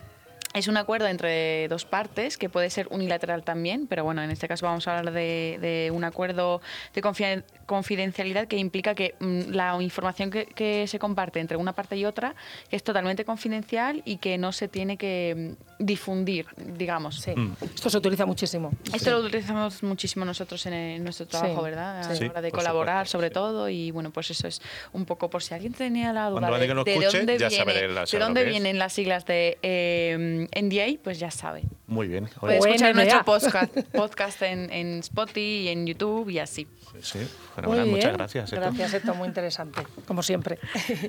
es 0.55 0.69
un 0.69 0.77
acuerdo 0.77 1.09
entre 1.09 1.67
dos 1.69 1.85
partes, 1.85 2.39
que 2.39 2.49
puede 2.49 2.71
ser 2.71 2.87
unilateral 2.91 3.43
también, 3.43 3.87
pero 3.89 4.05
bueno, 4.05 4.23
en 4.23 4.31
este 4.31 4.47
caso 4.47 4.65
vamos 4.67 4.87
a 4.87 4.97
hablar 4.99 5.13
de, 5.13 5.59
de 5.61 5.91
un 5.93 6.05
acuerdo 6.05 6.63
de 6.95 7.03
confiden- 7.03 7.45
confidencialidad 7.67 8.47
que 8.49 8.57
implica 8.57 8.95
que 8.95 9.15
mm, 9.21 9.51
la 9.51 9.77
información 9.83 10.31
que, 10.31 10.47
que 10.47 10.87
se 10.87 10.99
comparte 10.99 11.41
entre 11.41 11.57
una 11.57 11.73
parte 11.73 11.97
y 11.97 12.05
otra 12.05 12.35
es 12.71 12.83
totalmente 12.83 13.25
confidencial 13.25 14.03
y 14.05 14.17
que 14.19 14.39
no 14.39 14.53
se 14.53 14.69
tiene 14.69 14.97
que 14.97 15.57
mm, 15.81 15.85
difundir, 15.85 16.47
digamos. 16.57 17.21
Sí, 17.21 17.33
esto 17.75 17.91
se 17.91 17.99
utiliza 17.99 18.27
muchísimo. 18.27 18.71
Esto 18.93 19.11
lo 19.11 19.19
utilizamos 19.27 19.83
muchísimo 19.83 20.25
nosotros 20.25 20.65
en, 20.67 20.75
en 20.75 21.05
nuestro 21.05 21.27
trabajo, 21.27 21.57
Sí, 21.59 21.65
¿verdad? 21.65 21.99
A 22.11 22.15
sí. 22.15 22.25
la 22.25 22.31
hora 22.31 22.41
de 22.43 22.51
por 22.51 22.59
colaborar, 22.61 23.07
supuesto, 23.07 23.13
sobre 23.19 23.29
sí. 23.29 23.35
todo, 23.35 23.69
y 23.69 23.91
bueno, 23.91 24.11
pues 24.11 24.31
eso 24.31 24.47
es 24.49 24.61
un 24.93 25.05
poco 25.05 25.29
por 25.31 25.43
si 25.43 25.55
alguien 25.55 25.73
tenía 25.73 26.13
la 26.13 26.31
duda 26.31 26.59
de, 26.59 26.69
lo 26.75 26.85
de 26.85 26.93
escuche, 26.95 27.19
dónde, 27.19 27.37
viene, 27.39 27.89
la- 27.89 28.05
de 28.05 28.19
dónde 28.19 28.45
vienen 28.45 28.79
las 28.79 28.93
siglas 28.93 29.27
de 29.27 29.59
eh, 29.63 30.49
NDA, 30.63 30.99
pues 31.03 31.19
ya 31.19 31.31
sabe. 31.31 31.63
Muy 31.87 32.09
bien. 32.09 32.29
Puede 32.41 32.59
escuchar 32.59 32.95
nuestro 32.95 33.25
podcast, 33.25 33.77
podcast 33.95 34.43
en, 34.43 34.71
en 34.73 34.99
Spotify 35.01 35.41
y 35.65 35.69
en 35.69 35.87
YouTube 35.87 36.31
y 36.31 36.39
así. 36.39 36.67
Sí, 37.01 37.19
fenomenal. 37.55 37.87
Muchas 37.89 38.13
gracias. 38.13 38.53
Eto. 38.53 38.61
Gracias, 38.61 38.95
Eto, 38.95 39.15
muy 39.15 39.29
interesante, 39.29 39.87
como 40.07 40.23
siempre. 40.23 40.59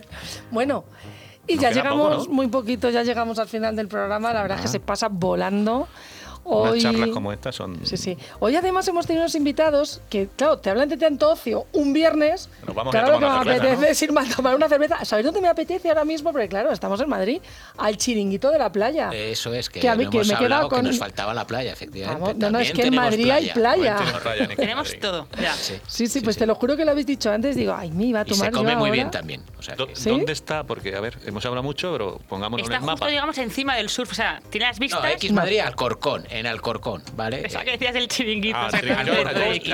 bueno, 0.51 0.85
y 1.47 1.55
Nos 1.55 1.61
ya 1.61 1.71
llegamos, 1.71 2.15
poco, 2.15 2.29
¿no? 2.29 2.33
muy 2.33 2.47
poquito, 2.47 2.89
ya 2.89 3.03
llegamos 3.03 3.37
al 3.39 3.47
final 3.47 3.75
del 3.75 3.87
programa. 3.87 4.33
La 4.33 4.41
verdad 4.41 4.57
es 4.57 4.63
que 4.63 4.67
se 4.67 4.79
pasa 4.79 5.09
volando. 5.09 5.87
Hoy... 6.47 6.69
Unas 6.79 6.83
charlas 6.83 7.09
como 7.09 7.33
estas 7.33 7.55
son. 7.55 7.79
Sí, 7.85 7.97
sí. 7.97 8.17
Hoy 8.39 8.55
además 8.55 8.87
hemos 8.87 9.05
tenido 9.07 9.23
unos 9.23 9.35
invitados 9.35 9.99
que, 10.09 10.27
claro, 10.35 10.59
te 10.59 10.69
hablan 10.69 10.87
de 10.89 10.95
tanto 10.97 11.29
ocio 11.31 11.65
un 11.73 11.91
viernes. 11.91 12.49
Nos 12.65 12.75
vamos 12.75 12.93
a 12.93 12.99
claro, 12.99 13.13
lo 13.13 13.19
tomar 13.19 13.29
que 13.29 13.35
una 13.35 13.43
me 13.45 13.51
cerveza, 13.59 13.73
apetece 13.73 13.91
es 13.91 14.01
irme 14.03 14.21
a 14.21 14.35
tomar 14.35 14.55
una 14.55 14.69
cerveza. 14.69 15.03
¿Sabéis 15.05 15.25
dónde 15.25 15.41
me 15.41 15.47
apetece 15.47 15.89
ahora 15.89 16.05
mismo? 16.05 16.31
Porque 16.31 16.47
claro, 16.47 16.71
estamos 16.71 17.01
en 17.01 17.09
Madrid, 17.09 17.41
al 17.77 17.97
chiringuito 17.97 18.51
de 18.51 18.59
la 18.59 18.71
playa. 18.71 19.09
Eso 19.11 19.53
es, 19.53 19.69
que, 19.69 19.79
Que 19.79 19.89
a 19.89 19.95
mí- 19.95 20.05
no 20.05 20.11
que 20.11 20.17
hemos 20.17 20.27
me 20.27 20.33
he 20.33 20.37
quedado 20.37 20.53
hablado 20.53 20.69
que 20.69 20.75
con- 20.75 20.85
nos 20.85 20.99
faltaba 20.99 21.33
la 21.33 21.47
playa, 21.47 21.73
efectivamente. 21.73 22.21
Vamos, 22.21 22.37
no, 22.37 22.49
no, 22.51 22.59
es 22.59 22.71
que 22.71 22.83
en 22.83 22.95
Madrid 22.95 23.29
hay 23.31 23.49
playa. 23.49 23.95
Buen 23.95 24.03
tiempo, 24.11 24.19
Ryan, 24.29 24.51
y 24.51 24.55
Tenemos 24.55 24.87
Madrid. 24.87 25.01
todo. 25.01 25.27
Ya. 25.41 25.53
Sí, 25.53 25.73
Sí, 25.87 26.07
sí, 26.07 26.21
pues 26.21 26.37
te 26.37 26.45
lo 26.45 26.55
juro 26.55 26.77
que 26.77 26.85
lo 26.85 26.91
habéis 26.91 27.07
dicho 27.07 27.31
antes. 27.31 27.55
Digo, 27.55 27.73
ay, 27.75 27.89
me 27.91 28.05
iba 28.05 28.19
a 28.19 28.23
Y 28.23 28.29
tomar 28.29 28.47
se 28.47 28.51
come 28.51 28.71
yo 28.71 28.77
muy 28.77 28.89
ahora. 28.89 28.93
bien 28.93 29.09
también. 29.11 29.41
O 29.57 29.63
sea 29.63 29.75
que- 29.75 29.95
¿Sí? 29.95 30.09
¿Dónde 30.09 30.31
está? 30.33 30.63
Porque, 30.63 30.95
a 30.95 30.99
ver, 30.99 31.17
hemos 31.25 31.43
hablado 31.45 31.63
mucho, 31.63 31.91
pero 31.91 32.19
pongámoslo 32.29 32.63
Está 32.63 32.75
en 32.77 32.83
el 32.83 32.89
justo, 32.89 32.95
mapa. 33.05 33.07
digamos, 33.11 33.37
encima 33.39 33.75
del 33.75 33.89
surf. 33.89 34.11
O 34.11 34.15
sea, 34.15 34.41
tiene 34.51 34.67
las 34.67 34.77
vistas. 34.77 35.01
No, 35.01 35.07
X 35.09 35.31
Madrid 35.31 35.59
Alcorcón, 35.59 36.25
en 36.39 36.47
Alcorcón, 36.47 37.01
¿vale? 37.15 37.37
Pensaba 37.43 37.63
que 37.65 37.71
decías 37.71 37.93
del 37.93 38.07
chiringuito. 38.07 38.57
Ah, 38.57 38.69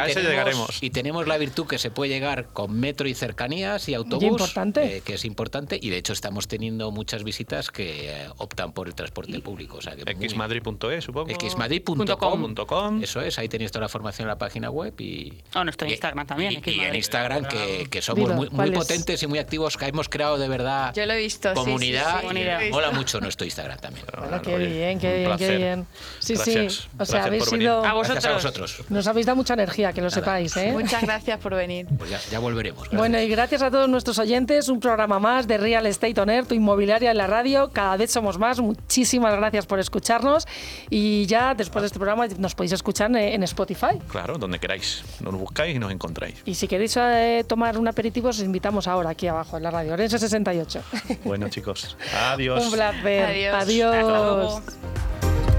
ese 0.07 0.21
llegaremos. 0.21 0.81
y 0.81 0.89
tenemos 0.89 1.27
la 1.27 1.37
virtud 1.37 1.67
que 1.67 1.77
se 1.77 1.91
puede 1.91 2.11
llegar 2.11 2.47
con 2.53 2.79
metro 2.79 3.07
y 3.07 3.13
cercanías 3.13 3.87
y 3.89 3.93
autobús, 3.93 4.23
importante. 4.23 4.97
eh, 4.97 5.01
que 5.01 5.15
es 5.15 5.25
importante, 5.25 5.79
y 5.81 5.89
de 5.89 5.97
hecho 5.97 6.13
estamos 6.13 6.47
teniendo 6.47 6.91
muchas 6.91 7.23
visitas 7.23 7.69
que 7.71 8.09
eh, 8.23 8.27
optan 8.37 8.73
por 8.73 8.87
el 8.87 8.95
transporte 8.95 9.39
público. 9.39 9.77
O 9.77 9.81
sea 9.81 9.93
xmadrid.es, 9.95 11.03
supongo. 11.03 11.29
xmadrid.com. 11.39 12.55
.com. 12.67 13.03
Eso 13.03 13.21
es, 13.21 13.37
ahí 13.39 13.47
tenéis 13.49 13.71
toda 13.71 13.81
la 13.81 13.85
información 13.87 14.25
en 14.25 14.29
la 14.29 14.37
página 14.37 14.69
web 14.69 14.93
y... 14.99 15.33
O 15.55 15.63
nuestro 15.63 15.87
y- 15.87 15.91
Instagram 15.91 16.27
también, 16.27 16.61
Y, 16.65 16.69
y 16.69 16.79
en. 16.81 16.95
Instagram, 16.95 17.45
que, 17.45 17.87
que 17.89 18.01
somos 18.01 18.23
Dilo, 18.25 18.35
muy, 18.35 18.47
¿cuál 18.47 18.69
muy 18.69 18.77
es? 18.79 18.85
potentes 18.85 19.23
y 19.23 19.27
muy 19.27 19.39
activos, 19.39 19.77
que 19.77 19.85
hemos 19.85 20.09
creado 20.09 20.37
de 20.37 20.47
verdad 20.47 20.93
Yo 20.93 21.05
lo 21.05 21.13
he 21.13 21.17
visto, 21.17 21.49
sí, 21.49 21.55
sí, 21.59 21.63
comunidad. 21.65 22.11
sí, 22.11 22.17
y 22.17 22.21
Comunidad. 22.21 22.61
mola 22.71 22.91
mucho 22.91 23.19
nuestro 23.19 23.45
Instagram 23.45 23.79
también. 23.79 24.05
Bueno, 24.17 24.41
qué 24.41 24.55
Oye, 24.55 24.67
bien, 24.67 24.99
qué 24.99 25.17
bien, 25.19 25.37
qué 25.37 25.57
bien. 25.57 25.87
Sí, 26.19 26.35
Gracias. 26.53 26.73
sí. 26.73 26.89
O 26.97 27.05
sea, 27.05 27.15
Gracias 27.21 27.25
habéis 27.27 27.43
por 27.43 27.51
venir. 27.51 27.67
sido. 27.67 27.77
A 27.85 27.93
Gracias 27.93 28.25
a 28.25 28.33
vosotros. 28.33 28.61
vosotros. 28.71 28.91
Nos 28.91 29.07
habéis 29.07 29.25
dado 29.25 29.35
mucha 29.35 29.53
energía, 29.53 29.93
que 29.93 30.01
lo 30.01 30.09
sepáis, 30.09 30.55
¿eh? 30.57 30.71
Muchas 30.71 31.01
gracias 31.01 31.39
por 31.39 31.55
venir. 31.55 31.87
Pues 31.97 32.09
ya, 32.09 32.19
ya 32.31 32.39
volveremos. 32.39 32.81
gracias. 32.83 32.99
Bueno, 32.99 33.19
y 33.19 33.27
gracias 33.29 33.61
a 33.61 33.71
todos 33.71 33.87
nuestros 33.89 34.17
oyentes, 34.19 34.69
un 34.69 34.79
programa 34.79 35.19
más 35.19 35.47
de 35.47 35.57
Real 35.57 35.85
Estate 35.85 36.19
On 36.19 36.29
Air, 36.29 36.45
tu 36.45 36.55
inmobiliaria 36.55 37.11
en 37.11 37.17
la 37.17 37.27
radio. 37.27 37.69
Cada 37.71 37.97
vez 37.97 38.11
somos 38.11 38.37
más. 38.37 38.59
Muchísimas 38.59 39.35
gracias 39.35 39.65
por 39.65 39.79
escucharnos. 39.79 40.47
Y 40.89 41.25
ya 41.25 41.53
después 41.55 41.81
de 41.81 41.87
este 41.87 41.99
programa 41.99 42.27
nos 42.37 42.55
podéis 42.55 42.73
escuchar 42.73 43.15
en 43.15 43.43
Spotify. 43.43 43.99
Claro, 44.09 44.37
donde 44.37 44.59
queráis. 44.59 45.03
Nos 45.21 45.33
buscáis 45.35 45.75
y 45.75 45.79
nos 45.79 45.91
encontráis. 45.91 46.35
Y 46.45 46.55
si 46.55 46.67
queréis 46.67 46.95
eh, 46.97 47.43
tomar 47.47 47.77
un 47.77 47.87
aperitivo, 47.87 48.29
os 48.29 48.39
invitamos 48.39 48.87
ahora 48.87 49.09
aquí 49.11 49.27
abajo 49.27 49.57
en 49.57 49.63
la 49.63 49.71
radio, 49.71 49.93
Orense 49.93 50.19
68. 50.19 50.81
Bueno, 51.23 51.49
chicos. 51.49 51.97
Adiós. 52.29 52.65
un 52.65 52.71
placer. 52.71 53.25
Adiós. 53.25 53.55
Adiós. 53.63 53.95
Hasta 53.95 54.01
luego. 54.19 55.50